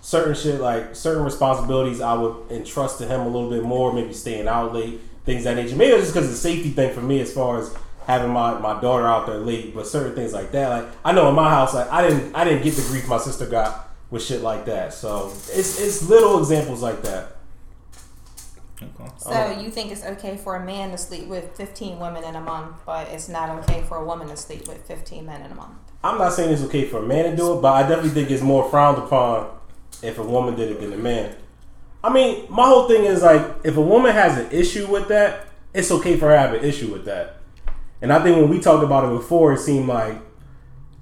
certain 0.00 0.34
shit 0.34 0.60
like 0.60 0.94
certain 0.94 1.24
responsibilities 1.24 2.00
I 2.00 2.14
would 2.14 2.50
entrust 2.50 2.98
to 2.98 3.06
him 3.06 3.22
a 3.22 3.28
little 3.28 3.50
bit 3.50 3.64
more, 3.64 3.92
maybe 3.92 4.12
staying 4.12 4.46
out 4.46 4.72
late, 4.72 5.00
things 5.24 5.44
that 5.44 5.56
nature. 5.56 5.74
Maybe 5.74 5.92
it's 5.92 6.04
just 6.04 6.14
because 6.14 6.30
a 6.30 6.36
safety 6.36 6.70
thing 6.70 6.94
for 6.94 7.00
me 7.00 7.20
as 7.20 7.32
far 7.32 7.58
as 7.58 7.74
having 8.06 8.30
my, 8.30 8.56
my 8.60 8.80
daughter 8.80 9.04
out 9.06 9.26
there 9.26 9.38
late, 9.38 9.74
but 9.74 9.86
certain 9.86 10.14
things 10.14 10.32
like 10.32 10.52
that. 10.52 10.68
Like 10.68 10.94
I 11.04 11.12
know 11.12 11.28
in 11.28 11.34
my 11.34 11.50
house, 11.50 11.74
like 11.74 11.90
I 11.90 12.06
didn't 12.06 12.34
I 12.36 12.44
didn't 12.44 12.62
get 12.62 12.74
the 12.74 12.82
grief 12.82 13.08
my 13.08 13.18
sister 13.18 13.46
got 13.46 13.88
with 14.10 14.22
shit 14.22 14.42
like 14.42 14.66
that. 14.66 14.94
So 14.94 15.32
it's 15.52 15.80
it's 15.80 16.08
little 16.08 16.38
examples 16.38 16.82
like 16.82 17.02
that. 17.02 17.35
Okay. 18.82 19.10
So 19.16 19.30
Oh. 19.30 19.60
you 19.60 19.70
think 19.70 19.90
it's 19.90 20.04
okay 20.04 20.36
for 20.36 20.56
a 20.56 20.64
man 20.64 20.90
to 20.90 20.98
sleep 20.98 21.26
with 21.28 21.56
15 21.56 21.98
women 21.98 22.24
in 22.24 22.36
a 22.36 22.40
month, 22.40 22.76
but 22.84 23.08
it's 23.08 23.28
not 23.28 23.48
okay 23.60 23.82
for 23.88 23.96
a 23.96 24.04
woman 24.04 24.28
to 24.28 24.36
sleep 24.36 24.68
with 24.68 24.78
15 24.86 25.24
men 25.24 25.42
in 25.42 25.52
a 25.52 25.54
month? 25.54 25.72
I'm 26.04 26.18
not 26.18 26.32
saying 26.34 26.52
it's 26.52 26.62
okay 26.64 26.84
for 26.84 26.98
a 26.98 27.02
man 27.06 27.30
to 27.30 27.36
do 27.36 27.56
it, 27.58 27.62
but 27.62 27.72
I 27.72 27.82
definitely 27.82 28.10
think 28.10 28.30
it's 28.30 28.42
more 28.42 28.68
frowned 28.70 28.98
upon 28.98 29.48
if 30.02 30.18
a 30.18 30.22
woman 30.22 30.54
did 30.56 30.70
it 30.70 30.80
than 30.80 30.92
a 30.92 30.96
man. 30.98 31.34
I 32.04 32.12
mean, 32.12 32.44
my 32.50 32.66
whole 32.66 32.86
thing 32.86 33.04
is 33.04 33.22
like, 33.22 33.42
if 33.64 33.76
a 33.76 33.80
woman 33.80 34.12
has 34.12 34.38
an 34.38 34.50
issue 34.50 34.86
with 34.86 35.08
that, 35.08 35.46
it's 35.74 35.90
okay 35.90 36.16
for 36.16 36.26
her 36.28 36.34
to 36.34 36.38
have 36.38 36.52
an 36.54 36.64
issue 36.64 36.92
with 36.92 37.04
that. 37.06 37.38
And 38.02 38.12
I 38.12 38.22
think 38.22 38.36
when 38.36 38.48
we 38.50 38.60
talked 38.60 38.84
about 38.84 39.04
it 39.10 39.16
before, 39.16 39.54
it 39.54 39.58
seemed 39.60 39.88
like, 39.88 40.18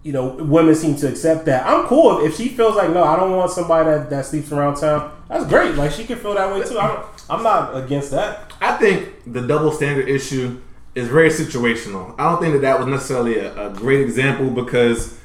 you 0.02 0.12
know, 0.12 0.28
women 0.28 0.74
seem 0.74 0.94
to 0.96 1.08
accept 1.08 1.44
that. 1.46 1.66
I'm 1.66 1.86
cool 1.86 2.18
if, 2.20 2.32
if 2.32 2.36
she 2.36 2.48
feels 2.48 2.76
like, 2.76 2.90
no, 2.90 3.02
I 3.02 3.16
don't 3.16 3.32
want 3.36 3.50
somebody 3.50 3.90
that, 3.90 4.10
that 4.10 4.26
sleeps 4.26 4.52
around 4.52 4.76
town. 4.76 5.10
That's 5.28 5.46
great. 5.46 5.74
Like 5.74 5.90
she 5.90 6.04
can 6.04 6.18
feel 6.18 6.34
that 6.34 6.52
way 6.52 6.62
too. 6.66 6.78
I 6.78 6.88
don't, 6.88 7.13
I'm 7.28 7.42
not 7.42 7.76
against 7.76 8.10
that. 8.10 8.52
I 8.60 8.76
think 8.76 9.10
the 9.26 9.46
double 9.46 9.72
standard 9.72 10.08
issue 10.08 10.60
is 10.94 11.08
very 11.08 11.30
situational. 11.30 12.14
I 12.18 12.30
don't 12.30 12.40
think 12.40 12.52
that 12.54 12.62
that 12.62 12.78
was 12.78 12.88
necessarily 12.88 13.38
a, 13.38 13.70
a 13.70 13.72
great 13.72 14.00
example 14.00 14.50
because 14.50 15.18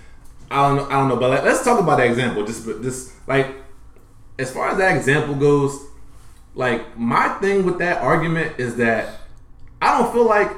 I 0.50 0.68
don't 0.68 0.78
know. 0.78 0.86
I 0.86 0.94
don't 0.94 1.10
know, 1.10 1.18
but 1.18 1.30
like, 1.30 1.44
let's 1.44 1.64
talk 1.64 1.80
about 1.80 1.98
that 1.98 2.08
example. 2.08 2.46
Just, 2.46 2.66
just 2.66 3.12
like 3.28 3.56
as 4.40 4.52
far 4.52 4.70
as 4.70 4.78
that 4.78 4.96
example 4.96 5.36
goes, 5.36 5.86
like 6.56 6.98
my 6.98 7.30
thing 7.40 7.66
with 7.66 7.78
that 7.80 8.02
argument 8.02 8.60
is 8.60 8.78
that 8.78 9.20
I 9.82 9.98
don't 9.98 10.12
feel 10.12 10.26
like 10.26 10.52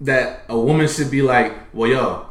that 0.00 0.44
a 0.48 0.58
woman 0.58 0.88
should 0.88 1.10
be 1.10 1.22
like, 1.22 1.52
well, 1.74 1.90
yo. 1.90 2.24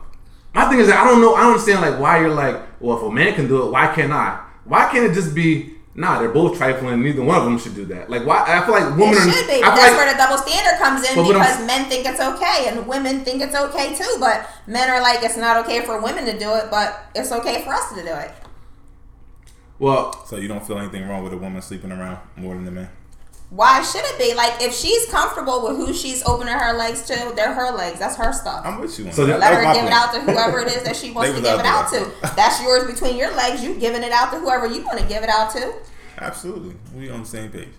My 0.53 0.68
thing 0.70 0.80
is 0.80 0.89
I 0.89 1.03
don't 1.03 1.22
know. 1.22 1.36
I 1.36 1.41
don't 1.41 1.51
understand 1.51 1.82
like 1.82 1.99
why 1.99 2.20
you're 2.20 2.34
like, 2.34 2.59
well, 2.82 2.97
if 2.97 3.03
a 3.03 3.11
man 3.11 3.36
can 3.36 3.47
do 3.47 3.63
it, 3.63 3.72
why 3.72 3.93
can't 3.93 4.11
I? 4.11 4.43
Why 4.65 4.89
can't 4.89 5.05
it 5.05 5.13
just 5.13 5.36
be? 5.36 5.76
Nah, 5.99 6.19
they're 6.19 6.29
both 6.29 6.55
trifling. 6.57 7.01
Neither 7.01 7.23
one 7.23 7.37
of 7.37 7.45
them 7.45 7.57
should 7.57 7.73
do 7.73 7.83
that. 7.85 8.07
Like, 8.07 8.23
why? 8.23 8.43
I 8.47 8.63
feel 8.63 8.75
like 8.75 8.95
women 8.95 9.15
It 9.15 9.33
should 9.33 9.47
be. 9.47 9.63
I 9.63 9.69
But 9.69 9.73
feel 9.73 9.75
that's 9.75 9.79
like- 9.81 9.97
where 9.97 10.11
the 10.13 10.17
double 10.17 10.37
standard 10.37 10.77
comes 10.77 11.09
in 11.09 11.15
But 11.15 11.25
I'm- 11.25 11.33
because 11.33 11.65
men 11.65 11.89
think 11.89 12.05
it's 12.05 12.19
okay 12.21 12.67
and 12.67 12.85
women 12.85 13.25
think 13.25 13.41
it's 13.41 13.55
okay 13.55 13.95
too. 13.95 14.17
But 14.19 14.47
men 14.67 14.89
are 14.91 15.01
like, 15.01 15.23
it's 15.23 15.37
not 15.37 15.57
okay 15.65 15.81
for 15.81 15.99
women 15.99 16.25
to 16.25 16.37
do 16.37 16.53
it, 16.53 16.69
but 16.69 16.99
it's 17.15 17.31
okay 17.31 17.63
for 17.63 17.73
us 17.73 17.89
to 17.89 18.03
do 18.03 18.13
it. 18.13 18.31
well, 19.79 20.23
So 20.27 20.37
you 20.37 20.47
don't 20.47 20.65
feel 20.65 20.77
anything 20.77 21.07
wrong 21.09 21.23
with 21.23 21.33
a 21.33 21.37
woman 21.37 21.61
sleeping 21.61 21.91
around 21.91 22.19
more 22.35 22.53
than 22.55 22.67
a 22.67 22.71
man? 22.71 22.89
Why 23.49 23.81
should 23.81 24.01
it 24.03 24.17
be? 24.19 24.33
Like, 24.35 24.61
if 24.61 24.73
she's 24.73 25.05
comfortable 25.09 25.63
with 25.65 25.77
who 25.77 25.93
she's 25.93 26.21
opening 26.27 26.53
her 26.53 26.73
legs 26.73 27.03
to, 27.03 27.31
they're 27.35 27.53
her 27.53 27.71
legs. 27.71 27.97
That's 27.97 28.17
her 28.17 28.33
stuff. 28.33 28.61
I'm 28.65 28.81
with 28.81 28.99
you. 28.99 29.05
On 29.07 29.13
So 29.13 29.25
that. 29.25 29.39
that- 29.39 29.51
Let 29.51 29.53
her 29.55 29.63
my 29.63 29.73
give 29.73 29.85
it 29.85 29.93
out 29.93 30.13
to 30.13 30.19
whoever 30.21 30.59
it 30.59 30.67
is 30.67 30.83
that 30.83 30.95
she 30.97 31.11
wants 31.11 31.31
to 31.33 31.41
give 31.41 31.57
it 31.59 31.65
out 31.65 31.85
out 31.85 31.93
to. 31.93 32.11
That's 32.35 32.61
yours 32.61 32.83
between 32.91 33.15
your 33.17 33.33
legs. 33.35 33.63
You 33.63 33.75
giving 33.75 34.03
it 34.03 34.11
out 34.11 34.31
to 34.33 34.39
whoever 34.39 34.67
you 34.67 34.83
want 34.85 34.99
to 34.99 35.05
give 35.05 35.23
it 35.23 35.29
out 35.29 35.51
to. 35.53 35.73
Absolutely, 36.19 36.75
we 36.95 37.09
on 37.09 37.21
the 37.21 37.25
same 37.27 37.49
page. 37.49 37.69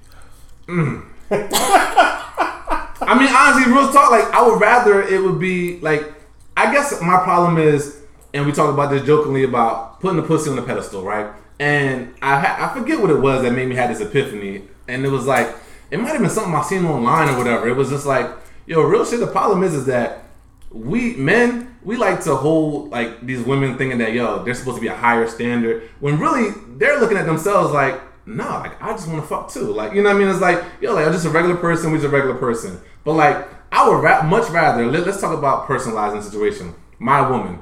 Mm. 0.67 1.05
I 1.31 3.17
mean, 3.19 3.29
honestly, 3.35 3.73
real 3.73 3.93
talk. 3.93 4.11
Like, 4.11 4.25
I 4.35 4.47
would 4.47 4.61
rather 4.61 5.03
it 5.03 5.23
would 5.23 5.39
be 5.39 5.79
like. 5.81 6.15
I 6.57 6.73
guess 6.73 7.01
my 7.01 7.19
problem 7.23 7.57
is, 7.59 8.01
and 8.35 8.45
we 8.45 8.51
talk 8.51 8.73
about 8.75 8.91
this 8.91 9.05
jokingly 9.07 9.45
about 9.45 10.01
putting 10.01 10.17
the 10.17 10.27
pussy 10.27 10.51
on 10.51 10.57
the 10.57 10.63
pedestal, 10.63 11.05
right? 11.05 11.31
And 11.61 12.15
I 12.21 12.41
ha- 12.41 12.69
I 12.71 12.77
forget 12.77 13.01
what 13.01 13.11
it 13.11 13.21
was 13.21 13.43
that 13.43 13.53
made 13.53 13.69
me 13.69 13.77
have 13.77 13.91
this 13.97 14.01
epiphany, 14.01 14.63
and 14.89 15.05
it 15.05 15.09
was 15.09 15.27
like 15.27 15.55
it 15.91 15.99
might 15.99 16.11
have 16.11 16.21
been 16.21 16.31
something 16.31 16.55
I 16.55 16.63
seen 16.63 16.85
online 16.85 17.29
or 17.29 17.39
whatever. 17.39 17.69
It 17.69 17.77
was 17.77 17.89
just 17.89 18.07
like, 18.07 18.31
yo, 18.67 18.83
real 18.83 19.05
shit. 19.05 19.21
The 19.21 19.27
problem 19.27 19.63
is, 19.63 19.75
is 19.75 19.87
that 19.87 20.25
we 20.71 21.15
men 21.15 21.77
we 21.83 21.97
like 21.97 22.23
to 22.25 22.35
hold 22.35 22.91
like 22.91 23.25
these 23.25 23.41
women 23.43 23.79
thinking 23.79 23.99
that 23.99 24.13
yo 24.13 24.43
they're 24.45 24.55
supposed 24.55 24.77
to 24.77 24.83
be 24.83 24.89
a 24.89 24.95
higher 24.95 25.27
standard 25.27 25.89
when 26.01 26.19
really 26.19 26.51
they're 26.77 27.01
looking 27.01 27.17
at 27.17 27.25
themselves 27.25 27.73
like 27.73 27.99
nah 28.27 28.59
like 28.59 28.83
I 28.83 28.93
just 28.93 29.09
want 29.09 29.23
to 29.23 29.27
fuck 29.27 29.51
too 29.51 29.73
like 29.73 29.95
you 29.95 30.03
know 30.03 30.11
what 30.11 30.17
I 30.17 30.19
mean 30.19 30.29
it's 30.29 30.43
like 30.43 30.63
yo 30.83 30.93
like 30.93 31.07
I'm 31.07 31.13
just 31.13 31.25
a 31.25 31.31
regular 31.31 31.57
person 31.57 31.91
we're 31.91 31.97
just 31.97 32.09
a 32.09 32.11
regular 32.11 32.37
person 32.37 32.79
but 33.03 33.15
like 33.15 33.49
I 33.73 33.89
would 33.89 34.03
ra- 34.03 34.23
much 34.25 34.51
rather 34.51 34.85
let, 34.87 35.07
let's 35.07 35.21
talk 35.21 35.37
about 35.37 35.67
personalizing 35.67 36.23
situation 36.23 36.75
my 36.99 37.27
woman 37.27 37.61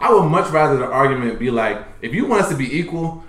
I 0.00 0.12
would 0.12 0.24
much 0.24 0.50
rather 0.50 0.76
the 0.76 0.86
argument 0.86 1.38
be 1.38 1.52
like 1.52 1.86
if 2.02 2.12
you 2.12 2.26
want 2.26 2.42
us 2.42 2.48
to 2.48 2.56
be 2.56 2.76
equal 2.76 3.22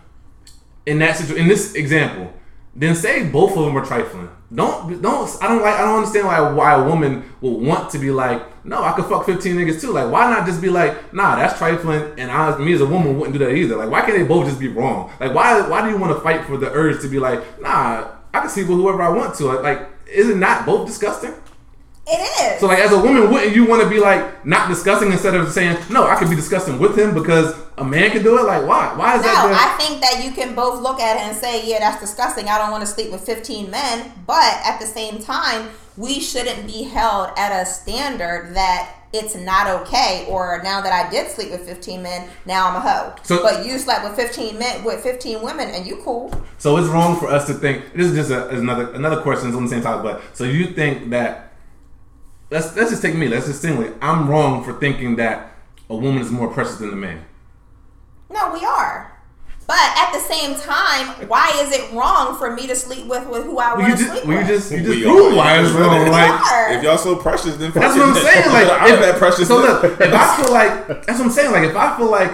in 0.85 0.99
that 0.99 1.17
situation 1.17 1.43
in 1.43 1.47
this 1.47 1.75
example, 1.75 2.33
then 2.75 2.95
say 2.95 3.27
both 3.27 3.57
of 3.57 3.65
them 3.65 3.77
are 3.77 3.85
trifling. 3.85 4.29
Don't 4.53 5.01
don't 5.01 5.43
I 5.43 5.47
don't 5.47 5.61
like 5.61 5.75
I 5.75 5.85
don't 5.85 5.97
understand 5.97 6.27
why 6.27 6.51
why 6.51 6.73
a 6.73 6.83
woman 6.83 7.23
would 7.41 7.65
want 7.65 7.89
to 7.91 7.99
be 7.99 8.11
like 8.11 8.65
no 8.65 8.83
I 8.83 8.91
could 8.93 9.05
fuck 9.05 9.25
fifteen 9.25 9.55
niggas 9.55 9.79
too. 9.79 9.91
Like 9.91 10.11
why 10.11 10.29
not 10.29 10.45
just 10.45 10.61
be 10.61 10.69
like 10.69 11.13
nah 11.13 11.35
that's 11.35 11.57
trifling. 11.57 12.19
And 12.19 12.29
I 12.31 12.57
me 12.57 12.73
as 12.73 12.81
a 12.81 12.85
woman 12.85 13.17
wouldn't 13.17 13.37
do 13.37 13.39
that 13.45 13.53
either. 13.53 13.75
Like 13.75 13.89
why 13.89 14.01
can't 14.01 14.17
they 14.17 14.23
both 14.23 14.47
just 14.47 14.59
be 14.59 14.67
wrong? 14.67 15.11
Like 15.19 15.33
why 15.33 15.67
why 15.67 15.83
do 15.83 15.89
you 15.89 15.97
want 15.97 16.15
to 16.15 16.21
fight 16.21 16.45
for 16.45 16.57
the 16.57 16.71
urge 16.71 17.01
to 17.01 17.07
be 17.07 17.19
like 17.19 17.61
nah 17.61 18.09
I 18.33 18.39
can 18.39 18.49
sleep 18.49 18.67
with 18.67 18.77
whoever 18.77 19.01
I 19.01 19.09
want 19.09 19.35
to. 19.35 19.45
Like, 19.45 19.63
like 19.63 19.89
isn't 20.07 20.39
that 20.39 20.65
both 20.65 20.87
disgusting 20.87 21.33
It 22.07 22.53
is. 22.55 22.59
So 22.59 22.67
like 22.67 22.79
as 22.79 22.91
a 22.91 22.99
woman, 22.99 23.31
wouldn't 23.31 23.55
you 23.55 23.65
want 23.65 23.83
to 23.83 23.89
be 23.89 23.99
like 23.99 24.45
not 24.45 24.67
discussing 24.67 25.11
instead 25.11 25.35
of 25.35 25.51
saying 25.51 25.77
no? 25.89 26.05
I 26.07 26.15
could 26.15 26.29
be 26.29 26.35
discussing 26.35 26.79
with 26.79 26.97
him 26.97 27.13
because 27.13 27.55
a 27.77 27.83
man 27.85 28.09
can 28.11 28.23
do 28.23 28.37
it. 28.39 28.43
Like 28.43 28.67
why? 28.67 28.93
Why 28.95 29.15
is 29.15 29.21
No, 29.21 29.27
that? 29.27 29.47
the- 29.47 29.55
I 29.55 29.87
think 29.87 30.01
that 30.01 30.23
you 30.23 30.31
can 30.31 30.55
both 30.55 30.81
look 30.81 30.99
at 30.99 31.17
it 31.17 31.21
and 31.21 31.35
say, 31.35 31.65
yeah, 31.67 31.79
that's 31.79 32.01
disgusting. 32.01 32.47
I 32.49 32.57
don't 32.57 32.71
want 32.71 32.81
to 32.81 32.87
sleep 32.87 33.11
with 33.11 33.21
15 33.21 33.69
men. 33.69 34.11
But 34.25 34.59
at 34.65 34.79
the 34.79 34.85
same 34.87 35.19
time, 35.19 35.69
we 35.95 36.19
shouldn't 36.19 36.65
be 36.65 36.83
held 36.83 37.29
at 37.37 37.51
a 37.61 37.65
standard 37.65 38.55
that 38.55 38.95
it's 39.13 39.35
not 39.35 39.67
okay. 39.81 40.25
Or 40.27 40.59
now 40.63 40.81
that 40.81 40.91
I 40.91 41.09
did 41.09 41.29
sleep 41.29 41.51
with 41.51 41.61
15 41.67 42.01
men, 42.01 42.29
now 42.45 42.67
I'm 42.69 42.75
a 42.77 42.79
hoe. 42.79 43.13
So- 43.23 43.43
but 43.43 43.63
you 43.65 43.77
slept 43.77 44.03
with 44.03 44.15
15 44.15 44.57
men, 44.57 44.83
with 44.83 45.01
15 45.03 45.41
women, 45.43 45.69
and 45.69 45.85
you 45.85 45.97
cool. 46.03 46.33
So 46.57 46.77
it's 46.77 46.87
wrong 46.87 47.19
for 47.19 47.27
us 47.27 47.45
to 47.47 47.53
think. 47.53 47.93
This 47.93 48.07
is 48.07 48.15
just 48.15 48.31
a, 48.31 48.49
another 48.49 48.91
another 48.93 49.21
question 49.21 49.49
it's 49.49 49.55
on 49.57 49.63
the 49.65 49.69
same 49.69 49.81
topic. 49.83 50.03
But 50.03 50.21
so 50.35 50.45
you 50.45 50.67
think 50.67 51.09
that 51.11 51.50
let's 52.51 52.75
let's 52.75 52.91
just 52.91 53.01
take 53.01 53.15
me. 53.15 53.27
Let's 53.27 53.47
just 53.47 53.61
singly. 53.61 53.91
I'm 54.01 54.29
wrong 54.29 54.63
for 54.63 54.73
thinking 54.73 55.15
that 55.15 55.53
a 55.89 55.95
woman 55.95 56.21
is 56.21 56.29
more 56.31 56.47
precious 56.49 56.77
than 56.77 56.89
a 56.93 56.95
man. 56.95 57.25
No, 58.29 58.53
we 58.53 58.63
are. 58.63 59.07
But 59.67 59.77
at 59.97 60.11
the 60.11 60.19
same 60.19 60.55
time, 60.55 61.27
why 61.29 61.49
is 61.61 61.71
it 61.71 61.93
wrong 61.93 62.37
for 62.37 62.51
me 62.53 62.67
to 62.67 62.75
sleep 62.75 63.05
with, 63.07 63.25
with 63.29 63.45
who 63.45 63.57
I 63.59 63.73
want 63.73 63.97
to 63.97 64.03
sleep 64.03 64.25
well, 64.25 64.33
you 64.33 64.37
with? 64.39 64.47
just 64.47 64.71
you 64.71 64.77
just 64.79 64.89
We 64.89 65.03
proved 65.03 65.33
are. 65.33 65.37
why 65.37 65.61
it's 65.61 65.71
wrong. 65.71 66.09
Like 66.11 66.51
are. 66.51 66.73
If 66.73 66.83
y'all 66.83 66.97
so 66.97 67.15
precious, 67.15 67.55
then 67.55 67.71
that's 67.71 67.95
what 67.97 68.07
I'm 68.09 68.13
fuck 68.13 68.23
saying. 68.23 68.49
Like 68.51 68.67
I'm 68.81 68.93
if- 68.93 68.99
that 68.99 69.15
precious. 69.17 69.47
So 69.47 69.57
look, 69.57 69.83
if 69.83 70.13
I 70.13 70.43
feel 70.43 70.53
like 70.53 70.87
that's 71.05 71.19
what 71.19 71.21
I'm 71.27 71.31
saying. 71.31 71.51
Like 71.51 71.69
if 71.69 71.75
I 71.75 71.95
feel 71.97 72.11
like 72.11 72.31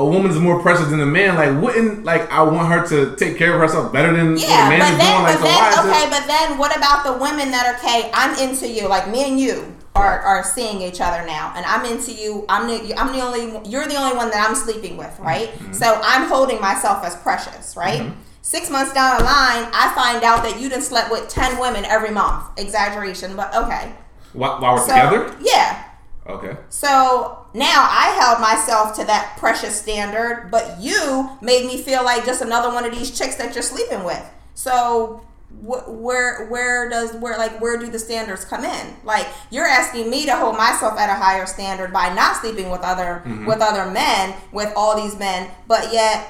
a 0.00 0.04
woman's 0.04 0.38
more 0.38 0.60
precious 0.62 0.88
than 0.88 1.00
a 1.00 1.06
man, 1.06 1.36
like 1.36 1.52
wouldn't 1.62 2.04
like 2.04 2.30
I 2.32 2.42
want 2.42 2.68
her 2.72 2.86
to 2.88 3.16
take 3.16 3.36
care 3.36 3.52
of 3.54 3.60
herself 3.60 3.92
better 3.92 4.12
than 4.16 4.32
what 4.34 4.42
a 4.42 4.46
Yeah, 4.46 4.68
man 4.68 4.80
but 4.80 4.90
is 4.92 4.98
then, 4.98 5.12
doing? 5.12 5.22
Like 5.24 5.40
but 5.40 5.46
so 5.46 5.52
then, 5.52 5.92
okay, 5.92 6.04
it? 6.06 6.10
but 6.10 6.26
then 6.26 6.58
what 6.58 6.76
about 6.76 7.04
the 7.04 7.12
women 7.12 7.50
that 7.50 7.66
are 7.66 7.76
okay? 7.78 8.10
I'm 8.14 8.32
into 8.48 8.66
you, 8.68 8.88
like 8.88 9.08
me 9.10 9.28
and 9.28 9.38
you 9.38 9.76
are, 9.94 10.20
are 10.20 10.42
seeing 10.44 10.80
each 10.80 11.00
other 11.00 11.26
now, 11.26 11.52
and 11.56 11.66
I'm 11.66 11.84
into 11.84 12.12
you. 12.12 12.46
I'm 12.48 12.66
the 12.66 12.94
I'm 12.98 13.12
the 13.12 13.20
only 13.20 13.68
you're 13.68 13.86
the 13.86 13.96
only 13.96 14.16
one 14.16 14.30
that 14.30 14.48
I'm 14.48 14.54
sleeping 14.56 14.96
with, 14.96 15.18
right? 15.20 15.48
Mm-hmm. 15.48 15.72
So 15.74 16.00
I'm 16.02 16.28
holding 16.28 16.60
myself 16.60 17.04
as 17.04 17.14
precious, 17.16 17.76
right? 17.76 18.10
Six 18.42 18.70
months 18.70 18.92
down 18.94 19.18
the 19.18 19.24
line, 19.24 19.68
I 19.74 19.92
find 19.94 20.24
out 20.24 20.42
that 20.44 20.58
you 20.58 20.68
done 20.70 20.80
slept 20.82 21.10
with 21.12 21.28
ten 21.28 21.58
women 21.60 21.84
every 21.84 22.10
month. 22.10 22.46
Exaggeration, 22.58 23.36
but 23.36 23.54
okay. 23.54 23.92
While, 24.32 24.60
while 24.60 24.74
we're 24.76 24.86
So 24.86 24.94
together, 24.94 25.36
yeah. 25.42 25.84
okay. 26.26 26.56
So 26.70 27.39
now 27.54 27.86
I 27.90 28.16
held 28.20 28.40
myself 28.40 28.96
to 28.96 29.04
that 29.06 29.36
precious 29.38 29.80
standard, 29.80 30.50
but 30.50 30.80
you 30.80 31.30
made 31.40 31.66
me 31.66 31.82
feel 31.82 32.04
like 32.04 32.24
just 32.24 32.42
another 32.42 32.72
one 32.72 32.84
of 32.84 32.96
these 32.96 33.16
chicks 33.16 33.36
that 33.36 33.54
you're 33.54 33.62
sleeping 33.62 34.04
with. 34.04 34.24
So 34.54 35.24
wh- 35.60 35.88
where 35.88 36.46
where 36.46 36.88
does 36.88 37.12
where 37.14 37.36
like 37.36 37.60
where 37.60 37.78
do 37.78 37.88
the 37.90 37.98
standards 37.98 38.44
come 38.44 38.64
in? 38.64 38.96
Like 39.04 39.26
you're 39.50 39.66
asking 39.66 40.10
me 40.10 40.26
to 40.26 40.36
hold 40.36 40.56
myself 40.56 40.98
at 40.98 41.10
a 41.10 41.14
higher 41.14 41.46
standard 41.46 41.92
by 41.92 42.14
not 42.14 42.36
sleeping 42.36 42.70
with 42.70 42.82
other 42.82 43.22
mm-hmm. 43.24 43.46
with 43.46 43.60
other 43.60 43.90
men 43.90 44.34
with 44.52 44.72
all 44.76 45.00
these 45.02 45.18
men, 45.18 45.50
but 45.66 45.92
yet 45.92 46.28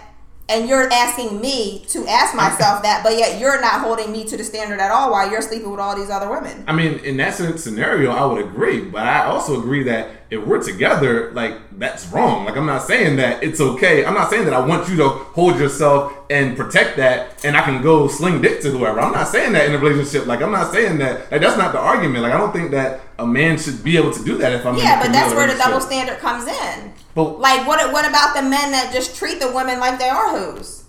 and 0.48 0.68
you're 0.68 0.92
asking 0.92 1.40
me 1.40 1.84
to 1.88 2.06
ask 2.08 2.34
myself 2.34 2.82
that, 2.82 3.04
but 3.04 3.16
yet 3.16 3.38
you're 3.38 3.60
not 3.60 3.80
holding 3.80 4.10
me 4.10 4.24
to 4.24 4.36
the 4.36 4.44
standard 4.44 4.80
at 4.80 4.90
all 4.90 5.12
while 5.12 5.30
you're 5.30 5.42
sleeping 5.42 5.70
with 5.70 5.80
all 5.80 5.96
these 5.96 6.10
other 6.10 6.28
women. 6.28 6.64
I 6.66 6.72
mean, 6.72 6.98
in 7.00 7.16
that 7.18 7.34
scenario, 7.34 8.10
I 8.10 8.24
would 8.24 8.44
agree, 8.44 8.80
but 8.80 9.02
I 9.02 9.24
also 9.26 9.60
agree 9.60 9.84
that 9.84 10.10
if 10.30 10.46
we're 10.46 10.62
together, 10.62 11.32
like 11.32 11.54
that's 11.78 12.06
wrong. 12.06 12.44
Like 12.44 12.56
I'm 12.56 12.66
not 12.66 12.82
saying 12.82 13.16
that 13.16 13.42
it's 13.42 13.60
okay. 13.60 14.04
I'm 14.04 14.14
not 14.14 14.30
saying 14.30 14.44
that 14.44 14.54
I 14.54 14.64
want 14.64 14.88
you 14.88 14.96
to 14.98 15.08
hold 15.08 15.58
yourself 15.58 16.12
and 16.30 16.56
protect 16.56 16.96
that, 16.98 17.44
and 17.44 17.56
I 17.56 17.62
can 17.62 17.82
go 17.82 18.06
sling 18.06 18.40
dick 18.40 18.60
to 18.62 18.70
whoever. 18.70 19.00
I'm 19.00 19.12
not 19.12 19.26
saying 19.28 19.52
that 19.54 19.66
in 19.66 19.74
a 19.74 19.78
relationship. 19.78 20.26
Like 20.26 20.40
I'm 20.40 20.52
not 20.52 20.72
saying 20.72 20.98
that. 20.98 21.30
Like 21.32 21.40
that's 21.40 21.56
not 21.58 21.72
the 21.72 21.80
argument. 21.80 22.22
Like 22.22 22.32
I 22.32 22.38
don't 22.38 22.52
think 22.52 22.70
that 22.70 23.00
a 23.18 23.26
man 23.26 23.58
should 23.58 23.82
be 23.82 23.96
able 23.96 24.12
to 24.12 24.24
do 24.24 24.38
that 24.38 24.52
if 24.52 24.64
I'm. 24.64 24.74
in 24.74 24.80
Yeah, 24.80 25.02
but 25.02 25.12
that's 25.12 25.34
where 25.34 25.48
the 25.48 25.58
double 25.58 25.80
standard 25.80 26.18
comes 26.18 26.46
in. 26.46 26.92
But 27.14 27.40
Like, 27.40 27.66
what 27.66 27.92
what 27.92 28.08
about 28.08 28.36
the 28.36 28.42
men 28.42 28.70
that 28.70 28.92
just 28.92 29.16
treat 29.16 29.40
the 29.40 29.50
women 29.52 29.80
like 29.80 29.98
they 29.98 30.08
are 30.08 30.38
who's? 30.38 30.84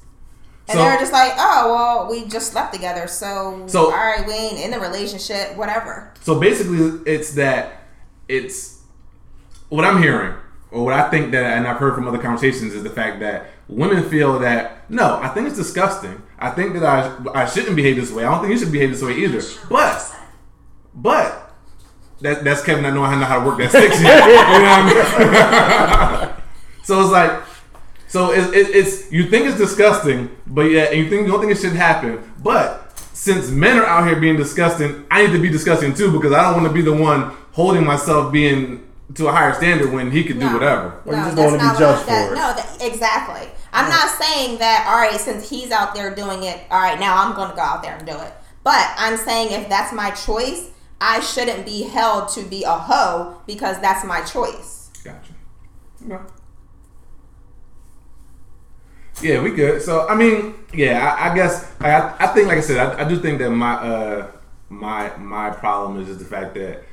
And 0.67 0.77
So- 0.77 0.83
they're 0.83 0.99
just 0.99 1.11
like, 1.11 1.33
oh, 1.37 1.73
well, 1.73 2.09
we 2.09 2.27
just 2.29 2.51
slept 2.51 2.73
together, 2.73 3.07
so, 3.07 3.63
So- 3.65 3.85
all 3.85 3.91
right, 3.91 4.25
we 4.25 4.33
ain't 4.33 4.59
in 4.59 4.73
a 4.73 4.79
relationship, 4.79 5.57
whatever. 5.57 6.13
So 6.21 6.39
basically, 6.39 7.01
it's 7.11 7.31
that 7.31 7.81
it's 8.27 8.77
what 9.71 9.85
I'm 9.85 10.03
hearing, 10.03 10.35
or 10.69 10.83
what 10.83 10.93
I 10.93 11.09
think 11.09 11.31
that, 11.31 11.57
and 11.57 11.65
I've 11.65 11.77
heard 11.77 11.95
from 11.95 12.07
other 12.07 12.17
conversations, 12.17 12.73
is 12.73 12.83
the 12.83 12.89
fact 12.89 13.21
that 13.21 13.47
women 13.69 14.07
feel 14.09 14.37
that 14.39 14.89
no, 14.89 15.17
I 15.21 15.29
think 15.29 15.47
it's 15.47 15.55
disgusting. 15.55 16.21
I 16.37 16.49
think 16.49 16.73
that 16.73 16.83
I 16.83 17.17
I 17.33 17.45
shouldn't 17.45 17.77
behave 17.77 17.95
this 17.95 18.11
way. 18.11 18.25
I 18.25 18.31
don't 18.31 18.41
think 18.41 18.51
you 18.51 18.59
should 18.59 18.71
behave 18.71 18.91
this 18.91 19.01
way 19.01 19.15
either. 19.15 19.41
But 19.69 20.13
but 20.93 21.53
that, 22.19 22.43
that's 22.43 22.61
Kevin 22.63 22.83
not 22.83 22.93
knowing 22.93 23.09
how, 23.11 23.15
i 23.15 23.19
know 23.19 23.25
how 23.25 23.39
to 23.39 23.45
work 23.45 23.57
that 23.59 23.69
stick. 23.69 23.91
You 23.97 24.03
know 24.03 24.11
I 24.67 26.33
mean? 26.33 26.43
so 26.83 27.01
it's 27.01 27.11
like. 27.11 27.43
So 28.07 28.31
it's, 28.31 28.51
it, 28.51 28.75
it's 28.75 29.09
you 29.09 29.29
think 29.29 29.45
it's 29.45 29.57
disgusting, 29.57 30.29
but 30.45 30.63
yeah, 30.63 30.91
you 30.91 31.09
think 31.09 31.25
you 31.25 31.31
don't 31.31 31.39
think 31.39 31.53
it 31.53 31.59
should 31.59 31.77
happen. 31.77 32.21
But 32.43 32.91
since 33.13 33.49
men 33.49 33.77
are 33.77 33.85
out 33.85 34.05
here 34.05 34.19
being 34.19 34.35
disgusting, 34.35 35.05
I 35.09 35.25
need 35.25 35.31
to 35.31 35.41
be 35.41 35.47
disgusting 35.47 35.93
too 35.93 36.11
because 36.11 36.33
I 36.33 36.43
don't 36.43 36.61
want 36.61 36.67
to 36.67 36.73
be 36.73 36.81
the 36.81 36.93
one 36.93 37.31
holding 37.53 37.85
myself 37.85 38.33
being 38.33 38.85
to 39.15 39.27
a 39.27 39.31
higher 39.31 39.53
standard 39.53 39.91
when 39.91 40.11
he 40.11 40.23
could 40.23 40.39
do 40.39 40.45
No. 40.47 40.53
whatever. 40.53 41.01
Or 41.05 41.13
you 41.15 41.21
just 41.23 41.35
don't 41.35 41.45
wanna 41.45 41.57
be 41.57 41.63
not 41.63 41.77
judged 41.77 41.97
I'm- 41.99 42.07
that- 42.07 42.27
for 42.27 42.33
it. 42.33 42.37
No, 42.37 42.53
that, 42.53 42.77
exactly. 42.81 43.49
I'm 43.73 43.89
not 43.89 44.09
saying 44.09 44.57
that, 44.59 44.85
all 44.89 44.97
right, 44.97 45.19
since 45.19 45.49
he's 45.49 45.71
out 45.71 45.95
there 45.95 46.13
doing 46.13 46.43
it, 46.43 46.59
all 46.69 46.81
right, 46.81 46.99
now 46.99 47.23
I'm 47.23 47.33
going 47.35 47.49
to 47.49 47.55
go 47.55 47.61
out 47.61 47.81
there 47.81 47.95
and 47.95 48.05
do 48.05 48.11
it. 48.13 48.33
But 48.63 48.85
I'm 48.97 49.15
saying 49.17 49.51
if 49.53 49.69
that's 49.69 49.93
my 49.93 50.11
choice, 50.11 50.69
I 50.99 51.21
shouldn't 51.21 51.65
be 51.65 51.83
held 51.83 52.27
to 52.33 52.41
be 52.43 52.63
a 52.63 52.73
hoe 52.73 53.37
because 53.47 53.79
that's 53.79 54.05
my 54.05 54.21
choice. 54.21 54.89
Gotcha. 55.03 55.31
Okay. 56.05 56.21
Yeah, 59.21 59.41
we 59.41 59.51
good. 59.51 59.81
So 59.81 60.07
I 60.07 60.15
mean, 60.15 60.55
yeah, 60.73 61.15
I, 61.17 61.31
I 61.31 61.35
guess 61.35 61.71
I, 61.79 62.13
I 62.19 62.27
think, 62.27 62.47
like 62.47 62.57
I 62.57 62.61
said, 62.61 62.77
I, 62.77 63.05
I 63.05 63.07
do 63.07 63.19
think 63.19 63.39
that 63.39 63.49
my 63.51 63.73
uh 63.75 64.27
my 64.69 65.15
my 65.17 65.49
problem 65.49 65.99
is 66.01 66.07
just 66.07 66.19
the 66.19 66.25
fact 66.25 66.55
that 66.55 66.83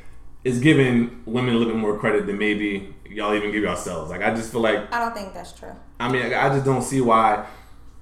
it's 0.44 0.58
giving 0.58 1.22
women 1.26 1.54
a 1.54 1.58
little 1.58 1.72
bit 1.72 1.80
more 1.80 1.98
credit 1.98 2.26
than 2.26 2.38
maybe 2.38 2.94
y'all 3.08 3.34
even 3.34 3.50
give 3.50 3.62
yourselves. 3.62 4.10
Like 4.10 4.22
I 4.22 4.34
just 4.34 4.52
feel 4.52 4.60
like 4.60 4.92
I 4.92 4.98
don't 5.00 5.14
think 5.14 5.34
that's 5.34 5.52
true. 5.52 5.74
I 6.00 6.10
mean, 6.10 6.32
I 6.32 6.48
just 6.50 6.64
don't 6.64 6.82
see 6.82 7.00
why. 7.00 7.46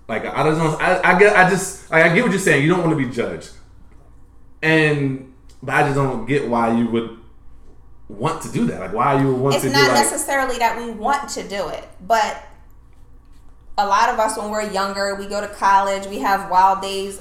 Like, 0.08 0.24
I 0.24 0.44
just 0.44 0.60
don't. 0.60 0.80
I, 0.80 1.00
I 1.02 1.18
get. 1.18 1.36
I 1.36 1.50
just. 1.50 1.90
Like, 1.90 2.04
I 2.04 2.14
get 2.14 2.22
what 2.22 2.30
you're 2.30 2.40
saying. 2.40 2.62
You 2.62 2.70
don't 2.70 2.80
want 2.80 2.96
to 2.96 3.06
be 3.06 3.12
judged, 3.12 3.50
and 4.62 5.34
but 5.62 5.74
I 5.74 5.82
just 5.82 5.96
don't 5.96 6.26
get 6.26 6.48
why 6.48 6.76
you 6.78 6.86
would 6.86 7.18
want 8.08 8.42
to 8.42 8.52
do 8.52 8.66
that. 8.66 8.80
Like, 8.80 8.92
why 8.92 9.20
you 9.20 9.32
would 9.32 9.40
want 9.40 9.54
it's 9.56 9.64
to 9.64 9.70
not 9.70 9.78
do 9.78 9.92
like. 9.92 10.04
necessarily 10.04 10.58
that 10.58 10.78
we 10.78 10.90
want 10.92 11.28
to 11.30 11.42
do 11.48 11.68
it, 11.68 11.88
but 12.06 12.40
a 13.78 13.86
lot 13.86 14.08
of 14.08 14.18
us 14.20 14.38
when 14.38 14.50
we're 14.50 14.70
younger, 14.70 15.14
we 15.16 15.26
go 15.26 15.40
to 15.40 15.48
college, 15.48 16.06
we 16.06 16.20
have 16.20 16.50
wild 16.50 16.82
days. 16.82 17.20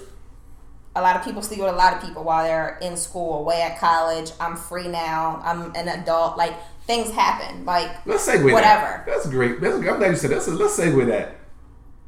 A 0.95 1.01
lot 1.01 1.15
of 1.15 1.23
people 1.23 1.41
sleep 1.41 1.59
with 1.59 1.69
a 1.69 1.75
lot 1.75 1.93
of 1.93 2.01
people 2.01 2.23
while 2.23 2.43
they're 2.43 2.77
in 2.81 2.95
school, 2.95 3.39
away 3.39 3.61
at 3.61 3.79
college. 3.79 4.31
I'm 4.39 4.55
free 4.55 4.87
now. 4.87 5.41
I'm 5.43 5.75
an 5.75 5.87
adult. 5.87 6.37
Like 6.37 6.53
things 6.85 7.11
happen. 7.11 7.65
Like 7.65 8.05
Let's 8.05 8.27
segue 8.27 8.51
whatever. 8.51 9.03
That. 9.03 9.05
That's 9.05 9.27
great. 9.27 9.59
That's, 9.61 9.75
I'm 9.75 9.81
glad 9.81 10.11
you 10.11 10.15
said 10.15 10.31
that. 10.31 10.41
So 10.41 10.51
let's 10.51 10.77
segue 10.79 11.05
that. 11.07 11.35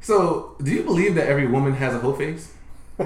So, 0.00 0.56
do 0.62 0.70
you 0.70 0.84
believe 0.84 1.16
that 1.16 1.26
every 1.26 1.46
woman 1.48 1.74
has 1.74 1.92
a 1.92 1.98
whole 1.98 2.14
face? 2.14 2.54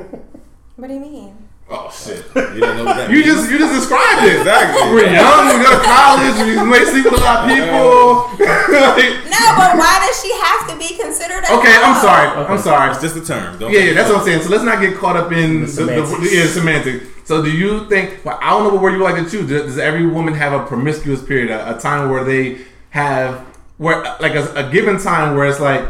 What 0.76 0.88
do 0.88 0.94
you 0.94 1.00
mean? 1.00 1.41
Oh 1.74 1.88
shit! 1.88 2.20
You 2.36 2.60
don't 2.60 2.76
know 2.76 2.84
what 2.84 2.96
that 3.00 3.08
You 3.12 3.24
means. 3.24 3.32
just 3.32 3.50
you 3.50 3.56
just 3.58 3.72
described 3.72 4.28
it. 4.28 4.44
Exactly. 4.44 4.92
We're 4.92 5.08
young. 5.08 5.56
We 5.56 5.64
go 5.64 5.72
to 5.72 5.80
college. 5.82 6.36
We 6.44 6.52
may 6.68 6.84
sleep 6.84 7.04
with 7.08 7.16
a 7.16 7.24
lot 7.24 7.42
of 7.42 7.48
people. 7.48 8.28
Like- 8.44 9.24
No, 9.32 9.42
but 9.56 9.76
why 9.80 10.04
does 10.04 10.20
she 10.20 10.30
have 10.44 10.68
to 10.68 10.74
be 10.76 10.96
considered? 11.00 11.44
A 11.48 11.56
okay, 11.58 11.72
I'm 11.80 11.94
hoe? 11.94 12.02
sorry. 12.04 12.26
I'm 12.46 12.58
sorry. 12.58 12.90
It's 12.92 13.00
just 13.00 13.16
a 13.16 13.24
term. 13.24 13.58
Don't 13.58 13.72
Yeah, 13.72 13.80
yeah, 13.80 13.94
that's 13.94 14.10
what 14.10 14.18
I'm 14.20 14.24
saying. 14.24 14.42
So 14.42 14.50
let's 14.50 14.64
not 14.64 14.80
get 14.80 14.96
caught 14.96 15.16
up 15.16 15.32
in 15.32 15.60
The 15.62 15.66
the, 15.66 15.84
the, 15.84 16.06
semantics. 16.06 16.34
yeah, 16.34 16.46
semantics. 16.46 17.06
So 17.24 17.42
do 17.42 17.50
you 17.50 17.88
think? 17.88 18.24
Well, 18.24 18.38
I 18.42 18.50
don't 18.50 18.64
know 18.64 18.70
what 18.74 18.82
word 18.82 18.92
you 18.94 19.02
like 19.02 19.16
to 19.16 19.30
choose. 19.30 19.48
Does, 19.48 19.62
does 19.64 19.78
every 19.78 20.06
woman 20.06 20.34
have 20.34 20.52
a 20.52 20.66
promiscuous 20.66 21.22
period, 21.22 21.50
a, 21.50 21.76
a 21.76 21.80
time 21.80 22.10
where 22.10 22.24
they 22.24 22.58
have 22.90 23.38
where 23.78 24.02
like 24.20 24.34
a, 24.34 24.44
a 24.54 24.70
given 24.70 24.98
time 24.98 25.36
where 25.36 25.46
it's 25.48 25.60
like 25.60 25.84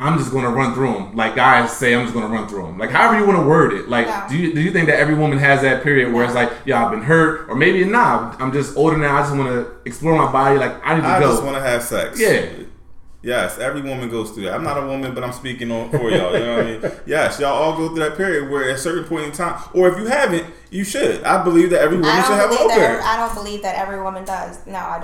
I'm 0.00 0.18
just 0.18 0.32
going 0.32 0.44
to 0.44 0.50
run 0.50 0.74
through 0.74 0.92
them. 0.92 1.16
Like 1.16 1.36
guys 1.36 1.72
say, 1.72 1.94
I'm 1.94 2.02
just 2.02 2.14
going 2.14 2.26
to 2.26 2.32
run 2.32 2.48
through 2.48 2.62
them. 2.62 2.78
Like 2.78 2.90
however 2.90 3.18
you 3.18 3.26
want 3.26 3.38
to 3.40 3.46
word 3.46 3.72
it. 3.72 3.88
Like 3.88 4.06
No. 4.06 4.26
do 4.28 4.36
you 4.36 4.52
do 4.52 4.60
you 4.60 4.70
think 4.70 4.86
that 4.88 4.98
every 4.98 5.14
woman 5.14 5.38
has 5.38 5.62
that 5.62 5.82
period 5.82 6.12
where 6.12 6.24
it's 6.24 6.34
like, 6.34 6.50
yeah, 6.64 6.84
I've 6.84 6.90
been 6.90 7.02
hurt, 7.02 7.48
or 7.48 7.54
maybe 7.54 7.84
nah, 7.84 8.34
I'm 8.38 8.52
just 8.52 8.76
older 8.76 8.96
now. 8.96 9.16
I 9.16 9.22
just 9.22 9.36
want 9.36 9.48
to 9.50 9.72
explore 9.84 10.16
my 10.16 10.30
body. 10.30 10.58
Like 10.58 10.74
I 10.84 10.96
need 10.96 11.02
to 11.02 11.06
I 11.08 11.20
go. 11.20 11.26
I 11.26 11.30
just 11.30 11.42
want 11.44 11.56
to 11.56 11.62
have 11.62 11.82
sex. 11.82 12.20
Yeah. 12.20 12.64
Yes, 13.24 13.58
every 13.58 13.80
woman 13.80 14.10
goes 14.10 14.32
through 14.32 14.44
that. 14.44 14.52
I'm 14.54 14.62
not 14.62 14.76
a 14.76 14.86
woman, 14.86 15.14
but 15.14 15.24
I'm 15.24 15.32
speaking 15.32 15.70
on 15.70 15.90
for 15.90 16.10
y'all. 16.10 16.34
You 16.34 16.44
know 16.44 16.56
what 16.58 16.66
I 16.66 16.78
mean? 16.78 16.92
Yes, 17.06 17.40
y'all 17.40 17.54
all 17.54 17.74
go 17.74 17.88
through 17.88 18.00
that 18.00 18.18
period 18.18 18.50
where 18.50 18.68
at 18.68 18.74
a 18.74 18.78
certain 18.78 19.04
point 19.04 19.24
in 19.24 19.32
time, 19.32 19.58
or 19.72 19.88
if 19.88 19.96
you 19.98 20.04
haven't, 20.04 20.44
you 20.70 20.84
should. 20.84 21.24
I 21.24 21.42
believe 21.42 21.70
that 21.70 21.80
every 21.80 21.96
woman 21.96 22.14
should 22.16 22.34
have 22.34 22.46
a 22.50 22.54
believe 22.54 22.60
whole 22.60 22.68
period. 22.68 23.00
I 23.02 23.16
don't 23.16 23.34
believe 23.34 23.62
that 23.62 23.76
every 23.76 24.02
woman 24.02 24.26
does. 24.26 24.66
No, 24.66 24.76
I 24.76 25.00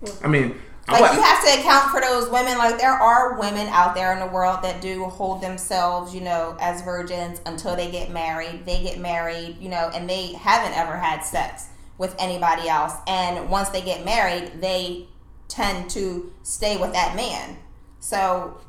don't. 0.00 0.24
I 0.24 0.28
mean, 0.28 0.54
I 0.54 0.71
Like 0.88 1.14
you 1.14 1.22
have 1.22 1.44
to 1.44 1.60
account 1.60 1.90
for 1.90 2.00
those 2.00 2.28
women. 2.28 2.58
Like 2.58 2.78
there 2.78 2.92
are 2.92 3.38
women 3.38 3.68
out 3.68 3.94
there 3.94 4.12
in 4.12 4.18
the 4.18 4.26
world 4.26 4.62
that 4.62 4.80
do 4.80 5.04
hold 5.04 5.40
themselves, 5.40 6.14
you 6.14 6.20
know, 6.20 6.56
as 6.60 6.82
virgins 6.82 7.40
until 7.46 7.76
they 7.76 7.90
get 7.90 8.10
married. 8.10 8.66
They 8.66 8.82
get 8.82 8.98
married, 8.98 9.58
you 9.60 9.68
know, 9.68 9.90
and 9.94 10.08
they 10.10 10.32
haven't 10.32 10.76
ever 10.76 10.96
had 10.96 11.20
sex 11.20 11.68
with 11.98 12.14
anybody 12.18 12.68
else. 12.68 12.94
And 13.06 13.48
once 13.48 13.68
they 13.68 13.80
get 13.80 14.04
married, 14.04 14.60
they 14.60 15.06
tend 15.48 15.88
to 15.90 16.32
stay 16.42 16.76
with 16.76 16.92
that 16.94 17.14
man. 17.14 17.58
So 18.00 18.60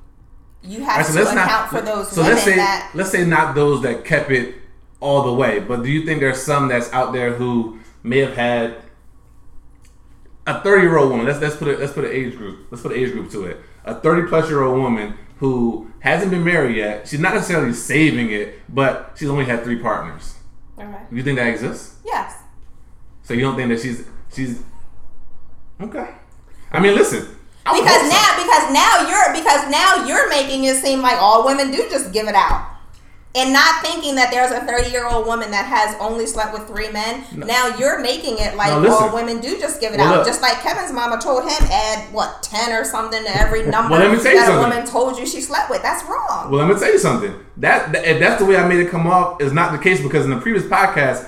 you 0.62 0.84
have 0.84 1.06
Alright, 1.06 1.06
so 1.08 1.24
to 1.24 1.32
account 1.32 1.48
not. 1.48 1.70
for 1.70 1.82
those 1.82 2.12
so 2.12 2.22
women 2.22 2.36
let's 2.36 2.46
say 2.46 2.56
that 2.56 2.92
let's 2.94 3.12
say 3.12 3.26
not 3.26 3.56
those 3.56 3.82
that 3.82 4.06
kept 4.06 4.32
it 4.32 4.56
all 5.00 5.24
the 5.24 5.34
way, 5.34 5.60
but 5.60 5.84
do 5.84 5.90
you 5.90 6.06
think 6.06 6.20
there's 6.20 6.42
some 6.42 6.68
that's 6.68 6.92
out 6.94 7.12
there 7.12 7.34
who 7.34 7.80
may 8.04 8.20
have 8.20 8.36
had 8.36 8.83
a 10.46 10.62
30 10.62 10.82
year 10.82 10.98
old 10.98 11.10
woman? 11.12 11.26
Let's 11.26 11.40
let's 11.42 11.56
put 11.56 11.68
it 11.68 11.80
let's 11.80 11.94
put 11.94 12.06
an 12.06 12.12
age 12.12 12.36
group. 12.38 12.68
Let's 12.72 12.82
put 12.84 12.92
an 12.94 13.00
age 13.00 13.12
group 13.12 13.32
to 13.32 13.46
it. 13.46 13.58
A 13.86 13.96
30 13.96 14.28
plus 14.30 14.50
year 14.50 14.62
old 14.64 14.80
woman 14.80 15.18
who 15.38 15.92
hasn't 16.00 16.32
been 16.32 16.44
married 16.44 16.76
yet. 16.78 17.08
She's 17.08 17.20
not 17.20 17.34
necessarily 17.34 17.74
saving 17.74 18.32
it, 18.32 18.56
but 18.74 19.14
she's 19.18 19.30
only 19.30 19.46
had 19.46 19.64
three 19.64 19.80
partners. 19.80 20.36
Okay. 20.78 21.04
You 21.12 21.22
think 21.24 21.38
that 21.38 21.48
exists? 21.48 21.98
Yes. 22.06 22.36
So 23.24 23.34
you 23.34 23.42
don't 23.42 23.56
think 23.56 23.70
that 23.70 23.80
she's 23.80 24.06
she's 24.34 24.62
okay? 25.82 26.10
I 26.72 26.80
mean, 26.80 26.96
listen. 26.96 27.28
I 27.66 27.80
Because 27.80 28.02
hope 28.02 28.12
so. 28.12 28.18
now, 28.18 28.44
because 28.44 28.74
now 28.74 29.10
you're 29.10 29.34
because 29.34 29.72
now 29.72 30.06
you're 30.06 30.30
making 30.30 30.66
it 30.66 30.76
seem 30.78 31.02
like 31.02 31.18
all 31.22 31.46
women 31.46 31.72
do 31.72 31.88
just 31.90 32.12
give 32.12 32.28
it 32.28 32.36
out, 32.36 32.68
and 33.36 33.52
not 33.52 33.82
thinking 33.82 34.14
that 34.16 34.30
there's 34.32 34.52
a 34.52 34.60
30 34.62 34.92
year 34.92 35.08
old 35.08 35.26
woman 35.26 35.50
that 35.52 35.66
has 35.66 35.96
only 36.00 36.26
slept 36.28 36.54
with 36.54 36.68
three 36.68 36.92
men. 36.92 37.24
Now 37.36 37.76
you're 37.78 38.00
making 38.00 38.38
it 38.38 38.56
like 38.56 38.70
No, 38.82 38.94
all 38.94 39.14
women 39.14 39.40
do 39.40 39.60
just 39.60 39.82
give 39.82 39.94
it 39.94 39.98
Well, 39.98 40.14
out, 40.14 40.18
look. 40.18 40.28
just 40.28 40.42
like 40.42 40.62
Kevin's 40.62 40.92
mama 40.94 41.20
told 41.20 41.44
him 41.44 41.58
add 41.72 42.14
what 42.14 42.44
10 42.44 42.72
or 42.74 42.84
something 42.84 43.24
to 43.24 43.36
every 43.38 43.66
number 43.68 43.92
Well, 43.98 44.08
let 44.08 44.16
me 44.16 44.22
tell 44.24 44.34
you 44.34 44.40
that 44.40 44.56
a 44.56 44.60
woman 44.60 44.86
told 44.86 45.18
you 45.18 45.26
she 45.26 45.42
slept 45.42 45.70
with. 45.72 45.82
That's 45.82 46.04
wrong. 46.04 46.52
Well, 46.52 46.64
let 46.66 46.68
me 46.74 46.80
tell 46.80 46.92
you 46.92 47.00
something. 47.00 47.34
That, 47.58 47.92
that 47.94 48.06
if 48.06 48.20
that's 48.20 48.40
the 48.42 48.46
way 48.46 48.56
I 48.58 48.68
made 48.68 48.80
it 48.80 48.90
come 48.90 49.08
off 49.08 49.42
is 49.42 49.52
not 49.52 49.72
the 49.72 49.78
case 49.80 50.02
because 50.02 50.26
in 50.26 50.32
the 50.32 50.40
previous 50.40 50.66
podcast, 50.66 51.28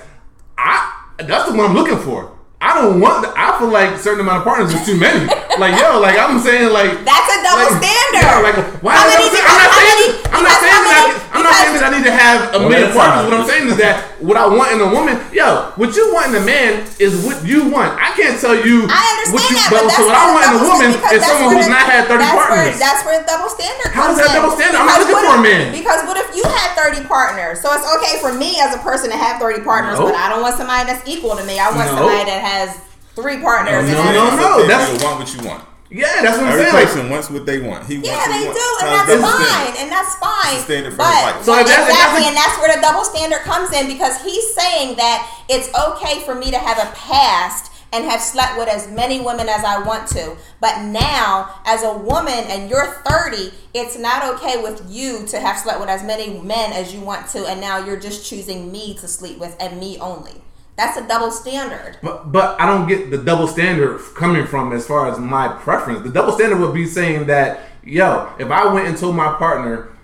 I 0.56 0.92
that's 1.18 1.50
the 1.50 1.56
one 1.56 1.66
I'm 1.70 1.74
looking 1.74 1.98
for. 1.98 2.36
I 2.60 2.74
don't 2.80 3.00
want. 3.00 3.22
The, 3.24 3.32
I 3.36 3.58
feel 3.58 3.68
like 3.68 3.90
a 3.90 3.98
certain 3.98 4.20
amount 4.20 4.38
of 4.38 4.44
partners 4.44 4.72
is 4.74 4.84
too 4.86 4.98
many. 4.98 5.24
like 5.58 5.74
yo, 5.80 6.00
like 6.00 6.16
I'm 6.18 6.38
saying, 6.40 6.72
like 6.72 7.04
That's 7.04 7.28
a 7.32 7.38
double 7.42 7.68
like, 7.72 7.82
standard. 7.82 8.22
Yeah, 8.26 8.40
like 8.44 8.58
why? 8.82 8.96
How 8.96 9.06
is 9.08 9.14
many- 9.16 9.30
that- 9.36 9.46
I'm 9.46 9.60
not 9.62 9.72
saying. 9.76 9.96
many- 9.96 10.12
I'm 10.36 10.44
not 10.44 10.58
saying 10.60 10.82
that. 10.86 10.96
I, 10.96 11.06
many- 11.06 11.22
I'm 11.36 11.42
not 11.44 11.54
saying 11.60 11.74
that 11.76 11.84
I 11.86 11.90
need 11.96 12.06
to 12.08 12.14
have 12.16 12.38
a 12.54 12.58
One 12.64 12.68
million 12.72 12.90
partners. 12.96 13.24
What 13.28 13.34
I'm 13.40 13.46
saying 13.46 13.66
is 13.70 13.76
that 13.78 14.16
what 14.24 14.36
I 14.40 14.46
want 14.48 14.72
in 14.72 14.80
a 14.80 14.88
woman, 14.88 15.20
yo, 15.32 15.70
what 15.76 15.92
you 15.94 16.08
want 16.12 16.32
in 16.32 16.40
a 16.40 16.44
man 16.44 16.84
is 16.98 17.12
what 17.24 17.44
you 17.44 17.68
want. 17.68 17.92
I 18.00 18.10
can't 18.16 18.40
tell 18.40 18.56
you 18.56 18.88
I 18.88 19.00
understand 19.20 19.36
what 19.36 19.44
you. 19.52 19.56
that, 19.60 19.68
but, 19.68 19.80
but 19.84 19.88
that's 19.92 20.00
so 20.00 20.08
what 20.08 20.16
I 20.16 20.24
want 20.32 20.44
in 20.48 20.52
a 20.56 20.62
woman 20.64 20.88
is 21.12 21.20
someone 21.24 21.50
who's 21.60 21.68
not 21.70 21.84
had 21.84 22.08
30 22.08 22.18
that's 22.24 22.32
partners. 22.32 22.56
Where, 22.56 22.80
that's 22.80 23.00
where 23.04 23.16
the 23.20 23.26
double 23.28 23.50
standard 23.52 23.90
How 23.92 24.08
comes 24.10 24.16
is 24.16 24.24
that 24.24 24.32
in. 24.32 24.36
double 24.40 24.52
standard? 24.56 24.78
I'm 24.80 24.88
not 24.88 24.98
looking 25.04 25.20
for 25.20 25.34
a 25.36 25.42
man. 25.44 25.64
Because 25.76 26.00
what 26.08 26.16
if 26.16 26.28
you 26.32 26.44
had 26.48 26.68
30 26.76 27.04
partners? 27.06 27.60
So 27.60 27.68
it's 27.76 27.86
okay 28.00 28.16
for 28.24 28.32
me 28.32 28.56
as 28.64 28.72
a 28.74 28.80
person 28.80 29.12
to 29.12 29.16
have 29.20 29.36
30 29.38 29.60
partners, 29.62 30.00
No. 30.00 30.08
but 30.08 30.16
I 30.16 30.32
don't 30.32 30.40
want 30.40 30.56
somebody 30.56 30.88
that's 30.88 31.04
equal 31.04 31.36
to 31.36 31.44
me. 31.44 31.60
I 31.60 31.68
want 31.72 31.86
No. 31.92 32.00
somebody 32.00 32.24
that 32.32 32.40
has 32.40 32.72
three 33.16 33.40
partners. 33.40 33.82
Oh, 33.88 33.92
no, 33.92 34.02
and 34.28 34.36
no, 34.38 34.58
no. 34.60 34.66
That's- 34.68 34.92
you 34.92 35.04
want 35.04 35.18
what 35.18 35.34
you 35.34 35.42
want. 35.48 35.64
Yeah, 35.88 36.20
that's 36.20 36.36
what 36.38 36.46
I'm 36.46 36.52
Every 36.52 36.64
saying. 36.64 36.74
Like, 36.74 36.86
person 36.88 37.10
wants 37.10 37.30
what 37.30 37.46
they 37.46 37.60
want. 37.60 37.86
He 37.86 37.94
Yeah, 37.96 38.10
wants 38.18 38.26
they 38.26 38.38
he 38.38 38.44
do, 38.44 38.50
and 38.50 38.56
So 38.56 38.86
that's 38.90 39.06
double 39.06 39.22
standard. 39.22 39.46
fine, 39.46 39.74
and 39.78 39.92
that's 39.92 40.14
fine. 40.16 40.54
It's 40.54 40.66
the 40.66 40.72
standard 40.72 40.90
for 40.92 40.98
but. 40.98 41.44
So 41.46 41.52
if 41.54 41.66
that's- 41.66 41.88
exactly, 41.88 41.94
that's- 41.94 42.26
and 42.26 42.36
that's 42.36 42.56
where 42.58 42.74
the 42.74 42.80
double 42.82 43.04
standard 43.04 43.40
comes 43.42 43.72
in 43.72 43.86
because 43.86 44.20
he's 44.22 44.52
saying 44.54 44.96
that 44.96 45.28
it's 45.48 45.68
okay 45.78 46.20
for 46.26 46.34
me 46.34 46.50
to 46.50 46.58
have 46.58 46.78
a 46.78 46.90
past 46.96 47.70
and 47.92 48.04
have 48.04 48.20
slept 48.20 48.58
with 48.58 48.66
as 48.68 48.88
many 48.88 49.20
women 49.20 49.48
as 49.48 49.62
I 49.64 49.78
want 49.78 50.08
to, 50.08 50.36
but 50.60 50.80
now 50.82 51.50
as 51.64 51.84
a 51.84 51.92
woman 51.92 52.34
and 52.50 52.68
you're 52.68 53.00
30, 53.06 53.52
it's 53.72 53.96
not 53.96 54.24
okay 54.34 54.60
with 54.60 54.82
you 54.88 55.24
to 55.28 55.38
have 55.38 55.56
slept 55.56 55.78
with 55.78 55.88
as 55.88 56.02
many 56.02 56.30
men 56.40 56.72
as 56.72 56.92
you 56.92 57.00
want 57.00 57.28
to, 57.28 57.46
and 57.46 57.60
now 57.60 57.78
you're 57.78 57.96
just 57.96 58.26
choosing 58.28 58.72
me 58.72 58.94
to 59.00 59.06
sleep 59.06 59.38
with 59.38 59.54
and 59.60 59.78
me 59.78 59.98
only. 60.00 60.42
That's 60.76 60.98
a 60.98 61.08
double 61.08 61.30
standard. 61.30 61.98
But 62.02 62.30
but 62.32 62.60
I 62.60 62.66
don't 62.66 62.86
get 62.86 63.10
the 63.10 63.18
double 63.18 63.46
standard 63.46 63.98
coming 64.14 64.46
from 64.46 64.72
as 64.72 64.86
far 64.86 65.10
as 65.10 65.18
my 65.18 65.48
preference. 65.48 66.02
The 66.02 66.10
double 66.10 66.32
standard 66.32 66.58
would 66.58 66.74
be 66.74 66.86
saying 66.86 67.26
that 67.26 67.60
yo, 67.82 68.32
if 68.38 68.50
I 68.50 68.72
went 68.72 68.88
and 68.88 68.96
told 68.96 69.16
my 69.16 69.32
partner, 69.34 69.96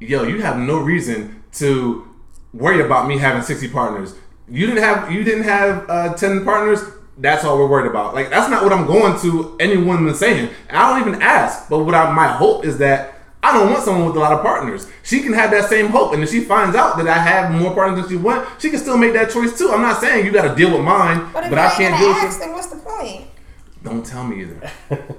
yo, 0.00 0.24
you 0.24 0.42
have 0.42 0.58
no 0.58 0.78
reason 0.78 1.42
to 1.52 2.06
worry 2.52 2.84
about 2.84 3.08
me 3.08 3.18
having 3.18 3.42
sixty 3.42 3.68
partners. 3.68 4.14
You 4.48 4.66
didn't 4.66 4.82
have 4.82 5.10
you 5.12 5.24
didn't 5.24 5.44
have 5.44 5.88
uh, 5.88 6.14
ten 6.14 6.44
partners. 6.44 6.80
That's 7.16 7.44
all 7.44 7.58
we're 7.58 7.68
worried 7.68 7.90
about. 7.90 8.14
Like 8.14 8.30
that's 8.30 8.50
not 8.50 8.62
what 8.62 8.72
I'm 8.72 8.86
going 8.86 9.18
to 9.20 9.56
anyone 9.58 10.14
saying. 10.14 10.50
I 10.70 10.90
don't 10.90 11.08
even 11.08 11.22
ask. 11.22 11.68
But 11.68 11.80
what 11.80 11.94
I, 11.94 12.12
my 12.12 12.28
hope 12.28 12.64
is 12.64 12.78
that 12.78 13.17
I 13.42 13.52
don't 13.56 13.70
want 13.70 13.84
someone 13.84 14.06
with 14.06 14.16
a 14.16 14.18
lot 14.18 14.32
of 14.32 14.42
partners. 14.42 14.88
She 15.04 15.20
can 15.22 15.32
have 15.32 15.50
that 15.52 15.68
same 15.68 15.86
hope, 15.88 16.12
and 16.12 16.22
if 16.22 16.30
she 16.30 16.40
finds 16.40 16.74
out 16.76 16.96
that 16.98 17.06
I 17.06 17.18
have 17.18 17.52
more 17.52 17.72
partners 17.72 18.00
than 18.00 18.10
she 18.10 18.16
wants, 18.16 18.50
she 18.60 18.68
can 18.70 18.78
still 18.80 18.96
make 18.96 19.12
that 19.12 19.30
choice 19.30 19.56
too. 19.56 19.70
I'm 19.70 19.80
not 19.82 20.00
saying 20.00 20.26
you 20.26 20.32
got 20.32 20.48
to 20.48 20.54
deal 20.56 20.72
with 20.72 20.84
mine, 20.84 21.30
But 21.32 21.44
if 21.44 21.50
but 21.50 21.56
you 21.56 21.62
I 21.62 21.64
ain't 21.66 21.74
can't 21.74 21.92
gonna 21.94 22.04
deal 22.04 22.14
with. 22.14 22.24
ask, 22.24 22.40
then 22.40 22.52
what's 22.52 22.66
the 22.66 22.76
point? 22.76 23.26
Don't 23.84 24.04
tell 24.04 24.24
me 24.24 24.42
either. 24.42 24.70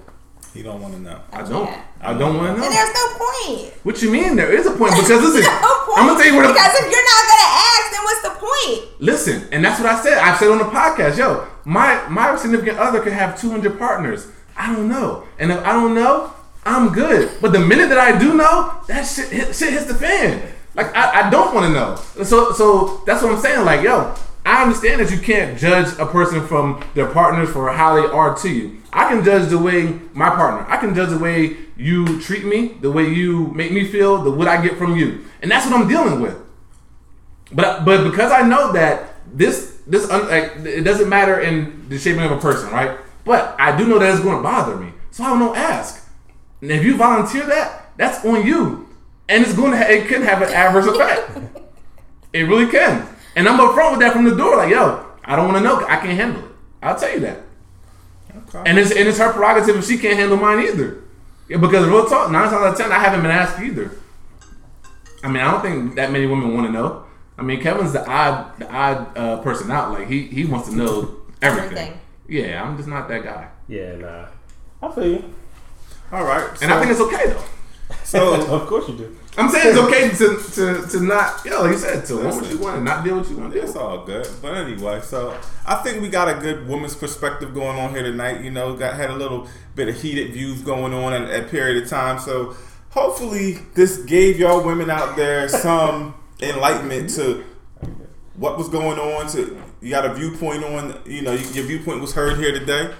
He 0.51 0.63
don't 0.63 0.81
want 0.81 0.95
to 0.95 0.99
know. 0.99 1.21
I 1.31 1.43
don't. 1.43 1.69
I 2.01 2.13
don't 2.17 2.35
want 2.35 2.55
to 2.55 2.59
know. 2.59 2.65
And 2.65 2.73
there's 2.75 2.93
no 2.93 3.05
point. 3.21 3.71
What 3.83 4.01
you 4.01 4.09
mean? 4.09 4.35
There 4.35 4.51
is 4.51 4.65
a 4.65 4.71
point 4.71 4.91
because 4.95 5.07
listen, 5.09 5.43
no 5.43 5.49
point. 5.85 5.99
I'm 5.99 6.07
gonna 6.07 6.19
tell 6.19 6.25
you 6.25 6.35
where 6.37 6.47
the 6.47 6.53
because 6.53 6.73
if 6.73 6.91
you're 6.91 7.05
not 7.05 7.23
gonna 7.29 7.51
ask, 7.69 7.91
then 7.91 8.03
what's 8.03 8.21
the 8.23 8.29
point? 8.41 8.99
listen, 9.01 9.47
and 9.53 9.63
that's 9.63 9.79
what 9.79 9.87
I 9.93 10.01
said. 10.01 10.17
I 10.17 10.35
said 10.37 10.49
on 10.49 10.57
the 10.57 10.63
podcast, 10.65 11.17
yo, 11.19 11.47
my 11.65 12.01
my 12.09 12.35
significant 12.35 12.79
other 12.79 12.99
could 12.99 13.13
have 13.13 13.39
200 13.39 13.77
partners. 13.77 14.27
I 14.57 14.73
don't 14.75 14.89
know, 14.89 15.23
and 15.37 15.51
if 15.51 15.59
I 15.63 15.71
don't 15.73 15.93
know, 15.93 16.33
I'm 16.65 16.91
good. 16.91 17.31
But 17.41 17.51
the 17.51 17.59
minute 17.59 17.89
that 17.89 17.97
I 17.97 18.17
do 18.17 18.33
know, 18.33 18.73
that 18.87 19.03
shit 19.03 19.29
hit, 19.29 19.55
shit 19.55 19.73
hits 19.73 19.85
the 19.85 19.95
fan. 19.95 20.53
Like 20.75 20.95
I, 20.95 21.27
I 21.27 21.29
don't 21.29 21.53
want 21.53 21.67
to 21.67 21.73
know. 21.73 21.95
So 22.23 22.51
so 22.53 23.03
that's 23.05 23.23
what 23.23 23.31
I'm 23.31 23.39
saying. 23.39 23.65
Like 23.65 23.81
yo, 23.81 24.13
I 24.45 24.63
understand 24.63 25.01
that 25.01 25.11
you 25.11 25.19
can't 25.19 25.57
judge 25.57 25.97
a 25.99 26.05
person 26.05 26.45
from 26.47 26.83
their 26.95 27.07
partners 27.07 27.49
for 27.49 27.71
how 27.71 27.95
they 27.95 28.07
are 28.07 28.35
to 28.37 28.49
you. 28.49 28.81
I 28.91 29.07
can 29.09 29.23
judge 29.23 29.49
the 29.49 29.57
way 29.57 29.99
my 30.13 30.29
partner. 30.29 30.65
I 30.69 30.77
can 30.77 30.95
judge 30.95 31.09
the 31.09 31.19
way 31.19 31.57
you 31.77 32.21
treat 32.21 32.45
me, 32.45 32.69
the 32.81 32.91
way 32.91 33.07
you 33.07 33.47
make 33.47 33.71
me 33.71 33.85
feel, 33.85 34.21
the 34.21 34.31
what 34.31 34.47
I 34.47 34.61
get 34.61 34.77
from 34.77 34.95
you, 34.95 35.25
and 35.41 35.49
that's 35.49 35.65
what 35.65 35.79
I'm 35.79 35.87
dealing 35.87 36.19
with. 36.19 36.37
But 37.51 37.85
but 37.85 38.09
because 38.09 38.31
I 38.31 38.41
know 38.41 38.73
that 38.73 39.15
this 39.33 39.81
this 39.87 40.09
like, 40.09 40.57
it 40.65 40.83
doesn't 40.83 41.09
matter 41.09 41.39
in 41.39 41.87
the 41.89 41.97
shaping 41.97 42.23
of 42.23 42.31
a 42.31 42.37
person, 42.37 42.71
right? 42.71 42.97
But 43.25 43.55
I 43.59 43.77
do 43.77 43.87
know 43.87 43.99
that 43.99 44.11
it's 44.11 44.23
going 44.23 44.37
to 44.37 44.43
bother 44.43 44.75
me, 44.75 44.93
so 45.11 45.23
I 45.23 45.37
don't 45.37 45.57
ask. 45.57 46.08
And 46.61 46.71
if 46.71 46.83
you 46.83 46.97
volunteer 46.97 47.45
that, 47.45 47.91
that's 47.97 48.23
on 48.25 48.45
you, 48.45 48.87
and 49.27 49.43
it's 49.43 49.53
going 49.53 49.71
to 49.71 49.77
ha- 49.77 49.89
it 49.89 50.07
can 50.07 50.21
have 50.23 50.41
an 50.41 50.49
adverse 50.53 50.85
effect. 50.93 51.31
it 52.33 52.43
really 52.43 52.69
can, 52.69 53.07
and 53.35 53.47
I'm 53.47 53.59
upfront 53.59 53.91
with 53.91 53.99
that 54.01 54.13
from 54.13 54.25
the 54.25 54.35
door. 54.35 54.57
Like 54.57 54.71
yo, 54.71 55.05
I 55.23 55.35
don't 55.35 55.45
want 55.47 55.57
to 55.57 55.63
know. 55.63 55.77
I 55.85 55.97
can't 55.97 56.17
handle 56.17 56.43
it. 56.43 56.51
I'll 56.81 56.97
tell 56.97 57.11
you 57.13 57.19
that. 57.21 57.39
Okay. 58.49 58.63
And 58.65 58.77
it's 58.77 58.91
and 58.91 59.07
it's 59.07 59.17
her 59.17 59.31
prerogative 59.33 59.77
if 59.77 59.85
she 59.85 59.97
can't 59.97 60.17
handle 60.17 60.37
mine 60.37 60.59
either. 60.65 61.03
Yeah, 61.47 61.57
because 61.57 61.87
real 61.87 62.05
talk, 62.05 62.29
nine 62.31 62.49
times 62.49 62.53
out 62.53 62.71
of 62.73 62.77
ten, 62.77 62.91
I 62.91 62.99
haven't 62.99 63.21
been 63.21 63.31
asked 63.31 63.59
either. 63.59 63.91
I 65.23 65.27
mean, 65.27 65.37
I 65.43 65.51
don't 65.51 65.61
think 65.61 65.95
that 65.95 66.11
many 66.11 66.25
women 66.27 66.53
want 66.53 66.67
to 66.67 66.71
know. 66.71 67.03
I 67.37 67.41
mean, 67.41 67.61
Kevin's 67.61 67.93
the 67.93 68.05
odd, 68.07 68.57
the 68.59 68.71
odd 68.73 69.17
uh, 69.17 69.37
person 69.41 69.71
out. 69.71 69.91
Like 69.91 70.07
he 70.07 70.23
he 70.23 70.45
wants 70.45 70.69
to 70.69 70.75
know 70.75 71.17
everything. 71.41 71.77
Everything. 71.77 71.99
Yeah, 72.27 72.63
I'm 72.63 72.77
just 72.77 72.87
not 72.87 73.07
that 73.07 73.23
guy, 73.23 73.49
Yeah, 73.67 73.95
nah. 73.95 74.25
I 74.83 74.91
feel 74.93 75.07
you. 75.07 75.33
All 76.11 76.23
right. 76.23 76.49
and 76.61 76.71
I 76.71 76.79
think 76.79 76.91
it's 76.91 77.01
okay 77.01 77.29
though. 77.29 77.43
so. 78.03 78.51
of 78.51 78.67
course 78.67 78.87
you 78.87 78.97
do. 78.97 79.17
I'm 79.37 79.49
saying 79.49 79.69
it's 79.69 79.77
okay 79.77 80.09
to 80.17 80.51
to, 80.53 80.87
to 80.89 81.03
not, 81.03 81.45
yo, 81.45 81.61
like 81.61 81.71
you 81.71 81.77
said, 81.77 82.05
to 82.05 82.15
want 82.17 82.41
what 82.41 82.51
you 82.51 82.57
want 82.57 82.75
and 82.77 82.85
not 82.85 83.03
deal 83.03 83.17
what 83.17 83.29
you 83.29 83.37
want. 83.37 83.55
It's 83.55 83.75
all 83.75 84.05
good. 84.05 84.27
But 84.41 84.55
anyway, 84.55 85.01
so 85.01 85.37
I 85.65 85.75
think 85.75 86.01
we 86.01 86.09
got 86.09 86.27
a 86.27 86.39
good 86.41 86.67
woman's 86.67 86.95
perspective 86.95 87.53
going 87.53 87.79
on 87.79 87.91
here 87.91 88.03
tonight. 88.03 88.43
You 88.43 88.51
know, 88.51 88.75
got 88.75 88.95
had 88.95 89.09
a 89.09 89.15
little 89.15 89.47
bit 89.75 89.87
of 89.87 90.01
heated 90.01 90.33
views 90.33 90.61
going 90.61 90.93
on 90.93 91.13
at 91.13 91.43
a 91.43 91.47
period 91.47 91.81
of 91.83 91.89
time. 91.89 92.19
So 92.19 92.55
hopefully 92.89 93.59
this 93.75 93.97
gave 93.97 94.39
y'all 94.39 94.63
women 94.63 94.89
out 94.89 95.15
there 95.15 95.47
some 95.47 96.15
enlightenment 96.41 97.11
to 97.11 97.45
what 98.35 98.57
was 98.57 98.67
going 98.67 98.99
on. 98.99 99.29
To 99.29 99.61
you 99.81 99.91
got 99.91 100.05
a 100.05 100.13
viewpoint 100.13 100.63
on, 100.63 100.99
you 101.05 101.21
know, 101.21 101.33
your 101.33 101.65
viewpoint 101.65 102.01
was 102.01 102.13
heard 102.13 102.37
here 102.37 102.51
today. 102.51 102.93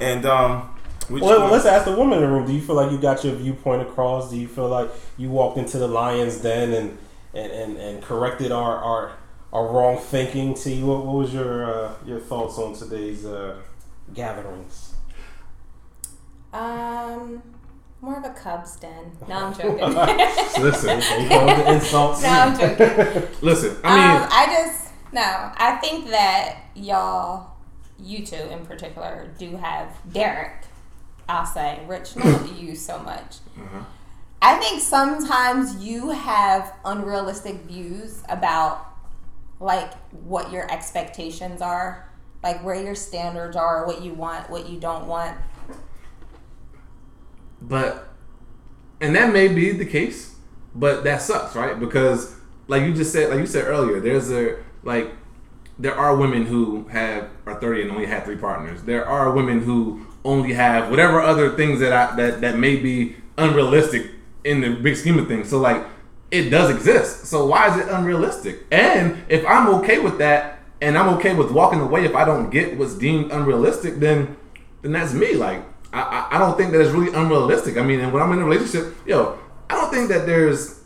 And 0.00 0.26
um 0.26 0.74
which 1.10 1.22
Well, 1.22 1.40
one- 1.42 1.50
let's 1.50 1.66
ask 1.66 1.84
the 1.84 1.92
woman 1.92 2.18
in 2.18 2.24
the 2.24 2.30
room. 2.30 2.46
Do 2.46 2.52
you 2.52 2.60
feel 2.62 2.76
like 2.76 2.90
you 2.92 2.98
got 2.98 3.24
your 3.24 3.34
viewpoint 3.34 3.82
across? 3.82 4.30
Do 4.30 4.36
you 4.38 4.48
feel 4.48 4.68
like 4.68 4.90
you 5.16 5.30
walked 5.30 5.58
into 5.58 5.78
the 5.78 5.88
lion's 5.88 6.38
den 6.38 6.72
and 6.72 6.98
and, 7.32 7.52
and, 7.52 7.76
and 7.76 8.02
corrected 8.02 8.50
our, 8.52 8.76
our 8.78 9.12
our 9.52 9.66
wrong 9.66 9.98
thinking? 9.98 10.56
See, 10.56 10.82
what, 10.82 11.04
what 11.04 11.14
was 11.16 11.34
your 11.34 11.64
uh, 11.64 11.94
your 12.06 12.20
thoughts 12.20 12.58
on 12.58 12.74
today's 12.74 13.24
uh, 13.26 13.56
gatherings? 14.14 14.94
Um, 16.52 17.42
more 18.00 18.18
of 18.18 18.24
a 18.24 18.30
Cubs 18.30 18.76
den. 18.76 19.12
No, 19.28 19.34
I'm 19.36 19.54
joking. 19.54 19.78
Listen, 20.62 21.00
You 21.22 21.28
know, 21.28 21.46
the 21.46 21.72
insults. 21.74 22.22
No, 22.22 22.28
I'm 22.28 22.58
joking. 22.58 23.28
listen. 23.42 23.76
I 23.84 23.94
mean, 23.96 24.22
um, 24.22 24.28
I 24.32 24.46
just 24.46 24.92
no. 25.12 25.20
I 25.56 25.78
think 25.82 26.08
that 26.08 26.58
y'all, 26.74 27.56
you 27.98 28.24
two 28.24 28.36
in 28.50 28.64
particular, 28.66 29.30
do 29.38 29.56
have 29.56 29.88
Derek. 30.12 30.64
I'll 31.30 31.46
say, 31.46 31.80
Rich, 31.86 32.16
not 32.16 32.58
you 32.58 32.74
so 32.74 32.98
much. 32.98 33.36
Uh-huh. 33.56 33.84
I 34.42 34.56
think 34.56 34.80
sometimes 34.80 35.84
you 35.84 36.10
have 36.10 36.74
unrealistic 36.84 37.56
views 37.62 38.22
about 38.28 38.86
like 39.60 39.92
what 40.12 40.50
your 40.50 40.70
expectations 40.72 41.60
are 41.60 42.10
like 42.42 42.62
where 42.64 42.74
your 42.74 42.94
standards 42.94 43.56
are, 43.56 43.86
what 43.86 44.02
you 44.02 44.14
want, 44.14 44.48
what 44.50 44.68
you 44.68 44.78
don't 44.78 45.06
want. 45.06 45.36
But 47.60 48.08
and 49.00 49.14
that 49.14 49.32
may 49.32 49.48
be 49.48 49.72
the 49.72 49.84
case, 49.84 50.36
but 50.74 51.04
that 51.04 51.22
sucks, 51.22 51.54
right? 51.54 51.78
Because 51.78 52.36
like 52.68 52.82
you 52.82 52.94
just 52.94 53.12
said, 53.12 53.30
like 53.30 53.38
you 53.38 53.46
said 53.46 53.66
earlier, 53.66 54.00
there's 54.00 54.30
a 54.30 54.56
like 54.82 55.12
there 55.78 55.94
are 55.94 56.16
women 56.16 56.46
who 56.46 56.88
have 56.88 57.28
are 57.46 57.60
30 57.60 57.82
and 57.82 57.90
only 57.90 58.06
had 58.06 58.24
three 58.24 58.36
partners. 58.36 58.82
There 58.82 59.06
are 59.06 59.32
women 59.32 59.60
who 59.62 60.06
only 60.24 60.52
have 60.52 60.90
whatever 60.90 61.20
other 61.20 61.56
things 61.56 61.80
that 61.80 61.92
I 61.92 62.14
that 62.16 62.40
that 62.40 62.58
may 62.58 62.76
be 62.76 63.16
unrealistic 63.38 64.10
in 64.44 64.60
the 64.60 64.70
big 64.70 64.96
scheme 64.96 65.18
of 65.18 65.28
things. 65.28 65.48
So 65.48 65.58
like 65.58 65.84
it 66.30 66.50
does 66.50 66.70
exist. 66.70 67.26
So 67.26 67.46
why 67.46 67.68
is 67.70 67.84
it 67.84 67.90
unrealistic? 67.90 68.66
And 68.70 69.22
if 69.28 69.44
I'm 69.46 69.68
okay 69.76 69.98
with 69.98 70.18
that 70.18 70.60
and 70.80 70.96
I'm 70.96 71.08
okay 71.16 71.34
with 71.34 71.50
walking 71.50 71.80
away 71.80 72.04
if 72.04 72.14
I 72.14 72.24
don't 72.24 72.50
get 72.50 72.78
what's 72.78 72.94
deemed 72.94 73.32
unrealistic, 73.32 73.96
then 73.96 74.36
then 74.82 74.92
that's 74.92 75.12
me. 75.12 75.34
Like 75.34 75.62
I, 75.92 76.28
I, 76.32 76.38
don't 76.38 76.56
think 76.56 76.72
that 76.72 76.80
it's 76.80 76.90
really 76.90 77.12
unrealistic. 77.12 77.76
I 77.76 77.82
mean, 77.82 78.00
and 78.00 78.12
when 78.12 78.22
I'm 78.22 78.32
in 78.32 78.38
a 78.38 78.44
relationship, 78.44 78.94
yo, 79.06 79.38
I 79.68 79.74
don't 79.74 79.90
think 79.90 80.08
that 80.08 80.26
there's. 80.26 80.79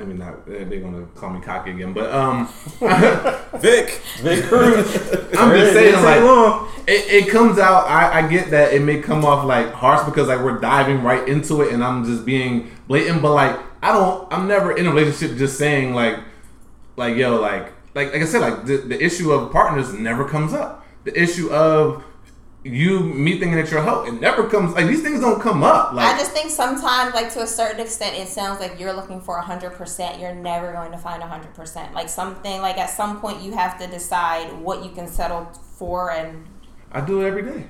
I 0.00 0.04
mean, 0.04 0.18
not 0.18 0.46
they're 0.46 0.64
gonna 0.64 1.06
call 1.14 1.30
me 1.30 1.40
cocky 1.40 1.72
again, 1.72 1.92
but 1.92 2.10
um, 2.10 2.48
Vic. 3.60 4.00
Big 4.22 4.44
Cruz. 4.44 4.86
I'm 5.38 5.54
just 5.54 5.74
saying, 5.74 6.02
like, 6.02 6.68
it, 6.88 7.24
it 7.24 7.28
comes 7.28 7.58
out. 7.58 7.86
I, 7.86 8.20
I 8.20 8.28
get 8.28 8.50
that 8.50 8.72
it 8.72 8.80
may 8.80 9.00
come 9.00 9.26
off 9.26 9.44
like 9.44 9.72
harsh 9.72 10.06
because 10.06 10.28
like 10.28 10.40
we're 10.40 10.58
diving 10.58 11.02
right 11.02 11.28
into 11.28 11.60
it, 11.60 11.74
and 11.74 11.84
I'm 11.84 12.06
just 12.06 12.24
being 12.24 12.70
blatant. 12.88 13.20
But 13.20 13.34
like, 13.34 13.60
I 13.82 13.92
don't. 13.92 14.26
I'm 14.32 14.48
never 14.48 14.74
in 14.74 14.86
a 14.86 14.90
relationship 14.90 15.36
just 15.36 15.58
saying 15.58 15.94
like, 15.94 16.18
like 16.96 17.16
yo, 17.16 17.38
like, 17.38 17.70
like, 17.94 18.14
like 18.14 18.22
I 18.22 18.24
said, 18.24 18.40
like 18.40 18.64
the, 18.64 18.78
the 18.78 19.04
issue 19.04 19.32
of 19.32 19.52
partners 19.52 19.92
never 19.92 20.26
comes 20.26 20.54
up. 20.54 20.86
The 21.04 21.20
issue 21.20 21.50
of 21.50 22.02
you 22.62 23.00
me 23.00 23.38
thinking 23.38 23.56
that 23.56 23.70
you're 23.70 23.80
a 23.80 23.82
hoe, 23.82 24.04
it 24.04 24.20
never 24.20 24.48
comes. 24.48 24.74
Like 24.74 24.86
these 24.86 25.02
things 25.02 25.20
don't 25.20 25.40
come 25.40 25.62
up. 25.62 25.92
Like 25.92 26.14
I 26.14 26.18
just 26.18 26.32
think 26.32 26.50
sometimes, 26.50 27.14
like 27.14 27.32
to 27.32 27.42
a 27.42 27.46
certain 27.46 27.80
extent, 27.80 28.16
it 28.16 28.28
sounds 28.28 28.60
like 28.60 28.78
you're 28.78 28.92
looking 28.92 29.20
for 29.20 29.38
hundred 29.38 29.70
percent. 29.70 30.20
You're 30.20 30.34
never 30.34 30.72
going 30.72 30.92
to 30.92 30.98
find 30.98 31.22
hundred 31.22 31.54
percent. 31.54 31.94
Like 31.94 32.08
something, 32.08 32.60
like 32.60 32.76
at 32.76 32.90
some 32.90 33.20
point, 33.20 33.40
you 33.42 33.52
have 33.52 33.78
to 33.78 33.86
decide 33.86 34.52
what 34.60 34.84
you 34.84 34.90
can 34.90 35.08
settle 35.08 35.46
for, 35.76 36.10
and 36.10 36.46
I 36.92 37.00
do 37.00 37.22
it 37.22 37.26
every 37.26 37.42
day. 37.42 37.66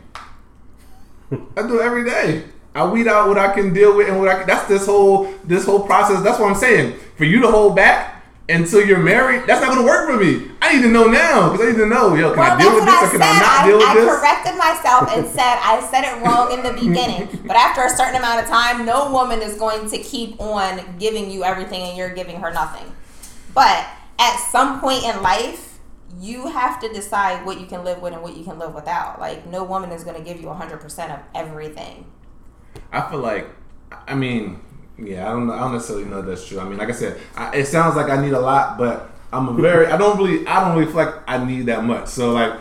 I 1.57 1.67
do 1.67 1.81
it 1.81 1.85
every 1.85 2.05
day. 2.05 2.45
I 2.75 2.87
weed 2.87 3.07
out 3.07 3.29
what 3.29 3.39
I 3.39 3.53
can 3.53 3.73
deal 3.73 3.97
with 3.97 4.09
and 4.09 4.19
what 4.19 4.29
I 4.29 4.39
can. 4.39 4.47
That's 4.47 4.69
this 4.69 4.87
whole 4.87 5.33
this 5.45 5.65
whole 5.65 5.87
process. 5.87 6.23
That's 6.23 6.41
what 6.41 6.51
I'm 6.51 6.57
saying. 6.57 6.99
For 7.17 7.25
you 7.25 7.41
to 7.43 7.49
hold 7.49 7.77
back 7.77 8.20
until 8.51 8.85
you're 8.85 8.99
married, 8.99 9.47
that's 9.47 9.61
not 9.61 9.73
going 9.73 9.85
to 9.85 9.87
work 9.87 10.09
for 10.09 10.17
me. 10.17 10.51
I 10.61 10.75
need 10.75 10.83
to 10.83 10.91
know 10.91 11.07
now 11.07 11.51
because 11.51 11.67
I 11.67 11.71
need 11.71 11.79
to 11.79 11.87
know. 11.87 12.15
Yo, 12.15 12.31
can 12.31 12.41
well, 12.41 12.53
I 12.53 12.61
deal 12.61 12.75
with 12.75 12.85
this 12.85 12.95
that's 12.95 13.15
or 13.15 13.19
can 13.19 13.23
I 13.23 13.31
I 13.31 13.39
not 13.39 13.57
said. 13.57 13.67
deal 13.67 13.79
with 13.79 13.87
I, 13.87 13.95
this? 13.95 14.21
corrected 14.21 14.59
myself 14.59 15.09
and 15.13 15.27
said 15.37 15.59
I 15.63 15.89
said 15.91 16.05
it 16.05 16.23
wrong 16.25 16.53
in 16.53 16.63
the 16.63 16.73
beginning. 16.73 17.47
But 17.47 17.57
after 17.57 17.83
a 17.83 17.91
certain 17.91 18.17
amount 18.17 18.43
of 18.43 18.47
time, 18.49 18.85
no 18.85 19.11
woman 19.11 19.41
is 19.41 19.57
going 19.57 19.89
to 19.91 19.99
keep 19.99 20.41
on 20.41 20.99
giving 20.99 21.31
you 21.31 21.45
everything 21.45 21.83
and 21.83 21.97
you're 21.97 22.15
giving 22.15 22.41
her 22.41 22.53
nothing. 22.53 22.93
But 23.55 23.87
at 24.19 24.37
some 24.51 24.81
point 24.81 25.05
in 25.05 25.23
life, 25.23 25.79
you 26.19 26.49
have 26.49 26.81
to 26.81 26.93
decide 26.93 27.47
what 27.47 27.61
you 27.61 27.67
can 27.67 27.85
live 27.85 28.03
with 28.03 28.13
and 28.13 28.23
what 28.23 28.37
you 28.37 28.45
can 28.45 28.59
live 28.59 28.75
without. 28.75 29.21
Like 29.21 29.47
no 29.47 29.65
woman 29.65 29.91
is 29.93 30.05
going 30.05 30.17
to 30.17 30.23
give 30.23 30.41
you 30.41 30.49
100% 30.49 31.15
of 31.15 31.21
everything. 31.35 32.07
I 32.93 33.09
feel 33.09 33.21
like, 33.21 33.49
I 34.07 34.15
mean, 34.15 34.61
yeah, 35.03 35.29
I 35.29 35.33
don't, 35.33 35.47
know, 35.47 35.55
I 35.55 35.61
don't 35.61 35.73
necessarily 35.73 36.05
know 36.05 36.23
that's 36.23 36.47
true. 36.47 36.61
I 36.61 36.65
mean, 36.65 36.79
like 36.79 36.89
I 36.89 36.93
said, 36.93 37.21
I, 37.37 37.57
it 37.57 37.67
sounds 37.67 37.97
like 37.97 38.11
I 38.11 38.21
need 38.21 38.33
a 38.33 38.41
lot, 38.41 38.79
but 38.79 39.11
I'm 39.33 39.49
a 39.49 39.53
very, 39.53 39.87
I 39.87 39.97
don't 39.97 40.19
really, 40.19 40.47
I 40.47 40.61
don't 40.65 40.79
really 40.79 40.91
feel 40.91 41.05
like 41.05 41.15
I 41.27 41.45
need 41.45 41.67
that 41.67 41.85
much. 41.85 42.09
So 42.09 42.33
like, 42.33 42.59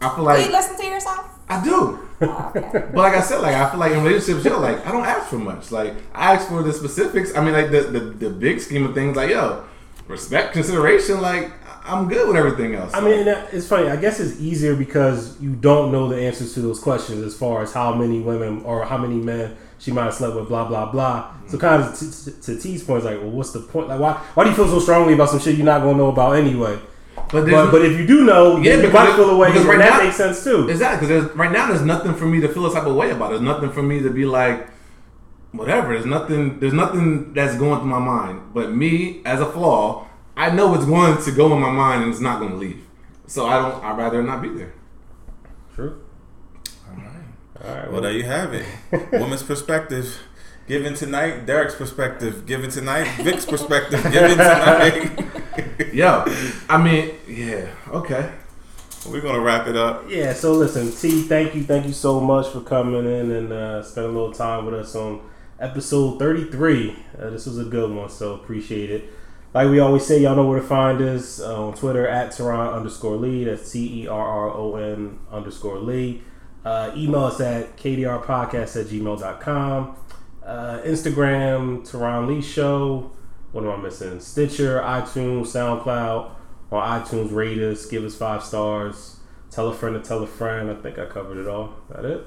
I 0.00 0.14
feel 0.14 0.24
like. 0.24 0.38
Do 0.38 0.44
you 0.44 0.52
listen 0.52 0.76
to 0.76 0.86
yourself? 0.86 1.28
I 1.48 1.62
do. 1.62 1.98
Oh, 2.22 2.52
okay. 2.54 2.60
But 2.94 2.94
like 2.94 3.14
I 3.14 3.20
said, 3.20 3.40
like 3.40 3.54
I 3.56 3.68
feel 3.70 3.80
like 3.80 3.92
in 3.92 4.02
relationships, 4.04 4.44
yo, 4.44 4.60
like 4.60 4.86
I 4.86 4.92
don't 4.92 5.04
ask 5.04 5.28
for 5.28 5.38
much. 5.38 5.72
Like 5.72 5.94
I 6.14 6.34
ask 6.34 6.48
for 6.48 6.62
the 6.62 6.72
specifics. 6.72 7.34
I 7.34 7.44
mean, 7.44 7.52
like 7.52 7.70
the 7.70 7.82
the, 7.82 8.00
the 8.00 8.30
big 8.30 8.60
scheme 8.60 8.84
of 8.84 8.94
things, 8.94 9.16
like 9.16 9.30
yo, 9.30 9.64
respect, 10.08 10.52
consideration. 10.52 11.20
Like 11.20 11.50
I'm 11.84 12.08
good 12.08 12.28
with 12.28 12.36
everything 12.36 12.74
else. 12.74 12.92
I 12.94 13.00
mean, 13.00 13.26
it's 13.26 13.66
funny. 13.66 13.88
I 13.88 13.96
guess 13.96 14.20
it's 14.20 14.40
easier 14.40 14.76
because 14.76 15.40
you 15.40 15.54
don't 15.54 15.90
know 15.90 16.08
the 16.08 16.16
answers 16.16 16.54
to 16.54 16.60
those 16.60 16.78
questions 16.78 17.22
as 17.24 17.36
far 17.36 17.62
as 17.62 17.72
how 17.72 17.94
many 17.94 18.20
women 18.20 18.62
or 18.64 18.84
how 18.84 18.98
many 18.98 19.16
men 19.16 19.56
she 19.78 19.90
might 19.90 20.04
have 20.04 20.14
slept 20.14 20.36
with, 20.36 20.48
blah 20.48 20.68
blah 20.68 20.92
blah. 20.92 21.32
So 21.48 21.56
mm-hmm. 21.56 21.66
kind 21.66 21.82
of 21.82 21.98
t- 21.98 22.30
t- 22.30 22.40
to 22.40 22.60
T's 22.60 22.84
point, 22.84 23.04
like, 23.04 23.18
well, 23.20 23.30
what's 23.30 23.52
the 23.52 23.60
point? 23.60 23.88
Like, 23.88 23.98
why 23.98 24.12
why 24.34 24.44
do 24.44 24.50
you 24.50 24.56
feel 24.56 24.68
so 24.68 24.78
strongly 24.78 25.14
about 25.14 25.30
some 25.30 25.40
shit 25.40 25.56
you're 25.56 25.66
not 25.66 25.80
gonna 25.82 25.98
know 25.98 26.08
about 26.10 26.36
anyway? 26.36 26.78
but, 27.14 27.46
But 27.50 27.70
but 27.72 27.84
if 27.84 27.98
you 27.98 28.06
do 28.06 28.24
know, 28.24 28.58
Yeah, 28.58 28.76
you 28.76 28.90
might 28.90 29.16
feel 29.16 29.30
away, 29.30 29.48
because 29.48 29.66
right 29.66 29.78
that 29.78 29.98
now- 29.98 30.04
makes 30.04 30.16
sense 30.16 30.44
too. 30.44 30.68
exactly 30.68 31.08
because 31.08 31.34
right 31.34 31.50
now 31.50 31.66
there's 31.66 31.82
nothing 31.82 32.14
for 32.14 32.26
me 32.26 32.40
to 32.42 32.48
feel 32.48 32.66
a 32.66 32.72
type 32.72 32.86
of 32.86 32.94
way 32.94 33.10
about. 33.10 33.30
There's 33.30 33.40
nothing 33.42 33.70
for 33.72 33.82
me 33.82 34.00
to 34.02 34.10
be 34.10 34.24
like, 34.24 34.68
whatever. 35.50 35.94
There's 35.94 36.06
nothing. 36.06 36.60
There's 36.60 36.72
nothing 36.72 37.32
that's 37.32 37.56
going 37.56 37.80
through 37.80 37.90
my 37.90 37.98
mind. 37.98 38.54
But 38.54 38.72
me 38.72 39.20
as 39.24 39.40
a 39.40 39.46
flaw, 39.46 40.06
I 40.36 40.50
know 40.50 40.74
it's 40.74 40.84
going 40.84 41.22
to 41.22 41.32
go 41.32 41.52
in 41.54 41.60
my 41.60 41.70
mind 41.70 42.04
and 42.04 42.12
it's 42.12 42.20
not 42.20 42.38
going 42.40 42.52
to 42.52 42.56
leave. 42.56 42.86
So 43.26 43.46
I 43.46 43.58
don't. 43.60 43.82
I'd 43.84 43.96
rather 43.96 44.22
not 44.22 44.42
be 44.42 44.50
there. 44.50 44.74
True. 45.74 46.02
All 46.88 46.96
right. 46.96 47.64
All 47.64 47.74
right. 47.74 47.92
Well, 47.92 48.00
there 48.02 48.12
you 48.12 48.24
have 48.24 48.52
it. 48.52 48.66
Woman's 49.12 49.42
perspective. 49.42 50.18
Given 50.68 50.94
tonight, 50.94 51.44
Derek's 51.44 51.74
perspective. 51.74 52.46
Given 52.46 52.70
tonight, 52.70 53.08
Vic's 53.22 53.44
perspective. 53.44 54.02
Given 54.12 54.38
tonight. 54.38 55.24
Yo, 55.92 56.24
I 56.68 56.82
mean, 56.82 57.14
yeah, 57.26 57.68
okay. 57.88 58.32
We're 59.08 59.20
gonna 59.20 59.40
wrap 59.40 59.66
it 59.66 59.76
up. 59.76 60.08
Yeah, 60.08 60.32
so 60.32 60.52
listen, 60.52 60.92
T, 60.92 61.22
thank 61.22 61.54
you, 61.56 61.64
thank 61.64 61.86
you 61.86 61.92
so 61.92 62.20
much 62.20 62.48
for 62.48 62.60
coming 62.60 63.04
in 63.04 63.32
and 63.32 63.52
uh, 63.52 63.82
spending 63.82 64.14
a 64.14 64.18
little 64.18 64.32
time 64.32 64.64
with 64.64 64.74
us 64.74 64.94
on 64.94 65.20
episode 65.58 66.20
33. 66.20 66.96
Uh, 67.18 67.30
this 67.30 67.46
was 67.46 67.58
a 67.58 67.64
good 67.64 67.90
one, 67.90 68.08
so 68.08 68.34
appreciate 68.34 68.90
it. 68.90 69.12
Like 69.54 69.68
we 69.68 69.80
always 69.80 70.06
say, 70.06 70.20
y'all 70.22 70.34
know 70.34 70.46
where 70.46 70.60
to 70.60 70.66
find 70.66 71.00
us 71.02 71.40
uh, 71.40 71.66
on 71.66 71.74
Twitter 71.74 72.08
at 72.08 72.32
Terron 72.32 72.74
underscore 72.74 73.16
Lee. 73.16 73.44
That's 73.44 73.70
T 73.70 74.02
E 74.02 74.06
R 74.08 74.20
R 74.20 74.50
O 74.50 74.76
N 74.76 75.18
underscore 75.30 75.78
Lee. 75.78 76.22
Uh, 76.64 76.92
email 76.96 77.24
us 77.24 77.40
at 77.40 77.76
kdrpodcast 77.76 78.80
at 78.80 78.86
gmail.com. 78.86 79.96
Uh, 80.44 80.80
Instagram, 80.84 81.88
Terron 81.88 82.28
Lee 82.28 82.40
Show. 82.40 83.12
What 83.52 83.64
am 83.64 83.70
I 83.70 83.76
missing? 83.76 84.20
Stitcher, 84.20 84.80
iTunes, 84.80 85.48
SoundCloud. 85.48 86.30
On 86.70 87.00
iTunes, 87.02 87.30
rate 87.32 87.58
us, 87.58 87.84
give 87.84 88.04
us 88.04 88.16
five 88.16 88.42
stars. 88.42 89.18
Tell 89.50 89.68
a 89.68 89.74
friend 89.74 90.02
to 90.02 90.08
tell 90.08 90.22
a 90.22 90.26
friend. 90.26 90.70
I 90.70 90.74
think 90.74 90.98
I 90.98 91.04
covered 91.04 91.36
it 91.36 91.46
all. 91.46 91.74
That 91.90 92.06
it? 92.06 92.26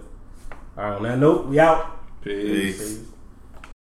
All 0.78 0.84
right, 0.84 0.96
on 0.98 1.04
that 1.04 1.18
note, 1.18 1.48
we 1.48 1.60
out. 1.60 2.22
Peace. 2.22 3.00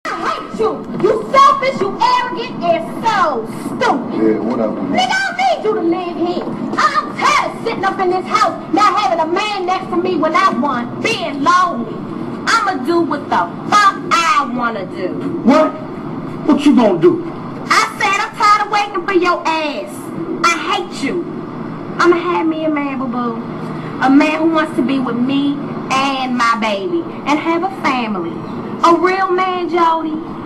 I 0.06 0.10
hate 0.28 0.60
you. 0.60 0.84
You 1.01 1.14
selfish, 1.32 1.80
you 1.80 1.89
arrogant, 1.95 2.62
and 2.62 2.84
so 3.06 3.47
stupid. 3.68 4.20
Yeah, 4.20 4.39
what 4.39 4.60
up, 4.60 4.76
man? 4.76 4.91
Nigga, 4.91 5.10
I 5.10 5.24
don't 5.24 5.38
need 5.39 5.64
you 5.64 5.74
to 5.76 5.82
live 5.82 6.18
here. 6.28 6.43
I'm 6.78 7.16
tired 7.18 7.56
of 7.56 7.64
sitting 7.64 7.86
up 7.86 7.97
in 7.99 8.10
this 8.10 8.26
house, 8.26 8.74
not 8.74 8.99
having 8.99 9.20
a 9.20 9.26
man 9.26 9.66
next 9.66 9.86
to 9.91 9.95
me 9.95 10.18
when 10.18 10.36
I 10.36 10.49
want, 10.60 11.01
being 11.01 11.41
lonely. 11.41 11.95
I'ma 12.45 12.84
do 12.86 12.99
what 12.99 13.24
the 13.30 13.47
fuck 13.72 13.95
I 14.12 14.51
wanna 14.54 14.86
do. 14.88 15.08
What? 15.43 15.72
What 16.47 16.66
you 16.66 16.76
gonna 16.76 16.99
do? 16.99 17.24
I 17.70 17.88
said 17.97 18.20
I'm 18.20 18.36
tired 18.36 18.66
of 18.68 18.72
waiting 18.74 19.08
for 19.08 19.14
your 19.14 19.41
ass. 19.47 19.89
I 20.43 20.84
hate 20.84 21.01
you. 21.01 21.24
I'ma 21.97 22.18
have 22.18 22.45
me 22.45 22.66
a 22.66 22.70
man, 22.70 22.99
boo 22.99 23.08
boo. 23.08 23.36
A 24.01 24.10
man 24.10 24.39
who 24.39 24.49
wants 24.51 24.76
to 24.76 24.82
be 24.82 24.99
with 24.99 25.16
me 25.16 25.54
and 25.91 26.38
my 26.38 26.58
baby 26.60 27.04
and 27.26 27.39
have 27.39 27.64
a 27.64 27.70
family. 27.82 28.54
A 28.86 28.94
real 28.96 29.32
man, 29.32 29.70
Jody. 29.70 30.43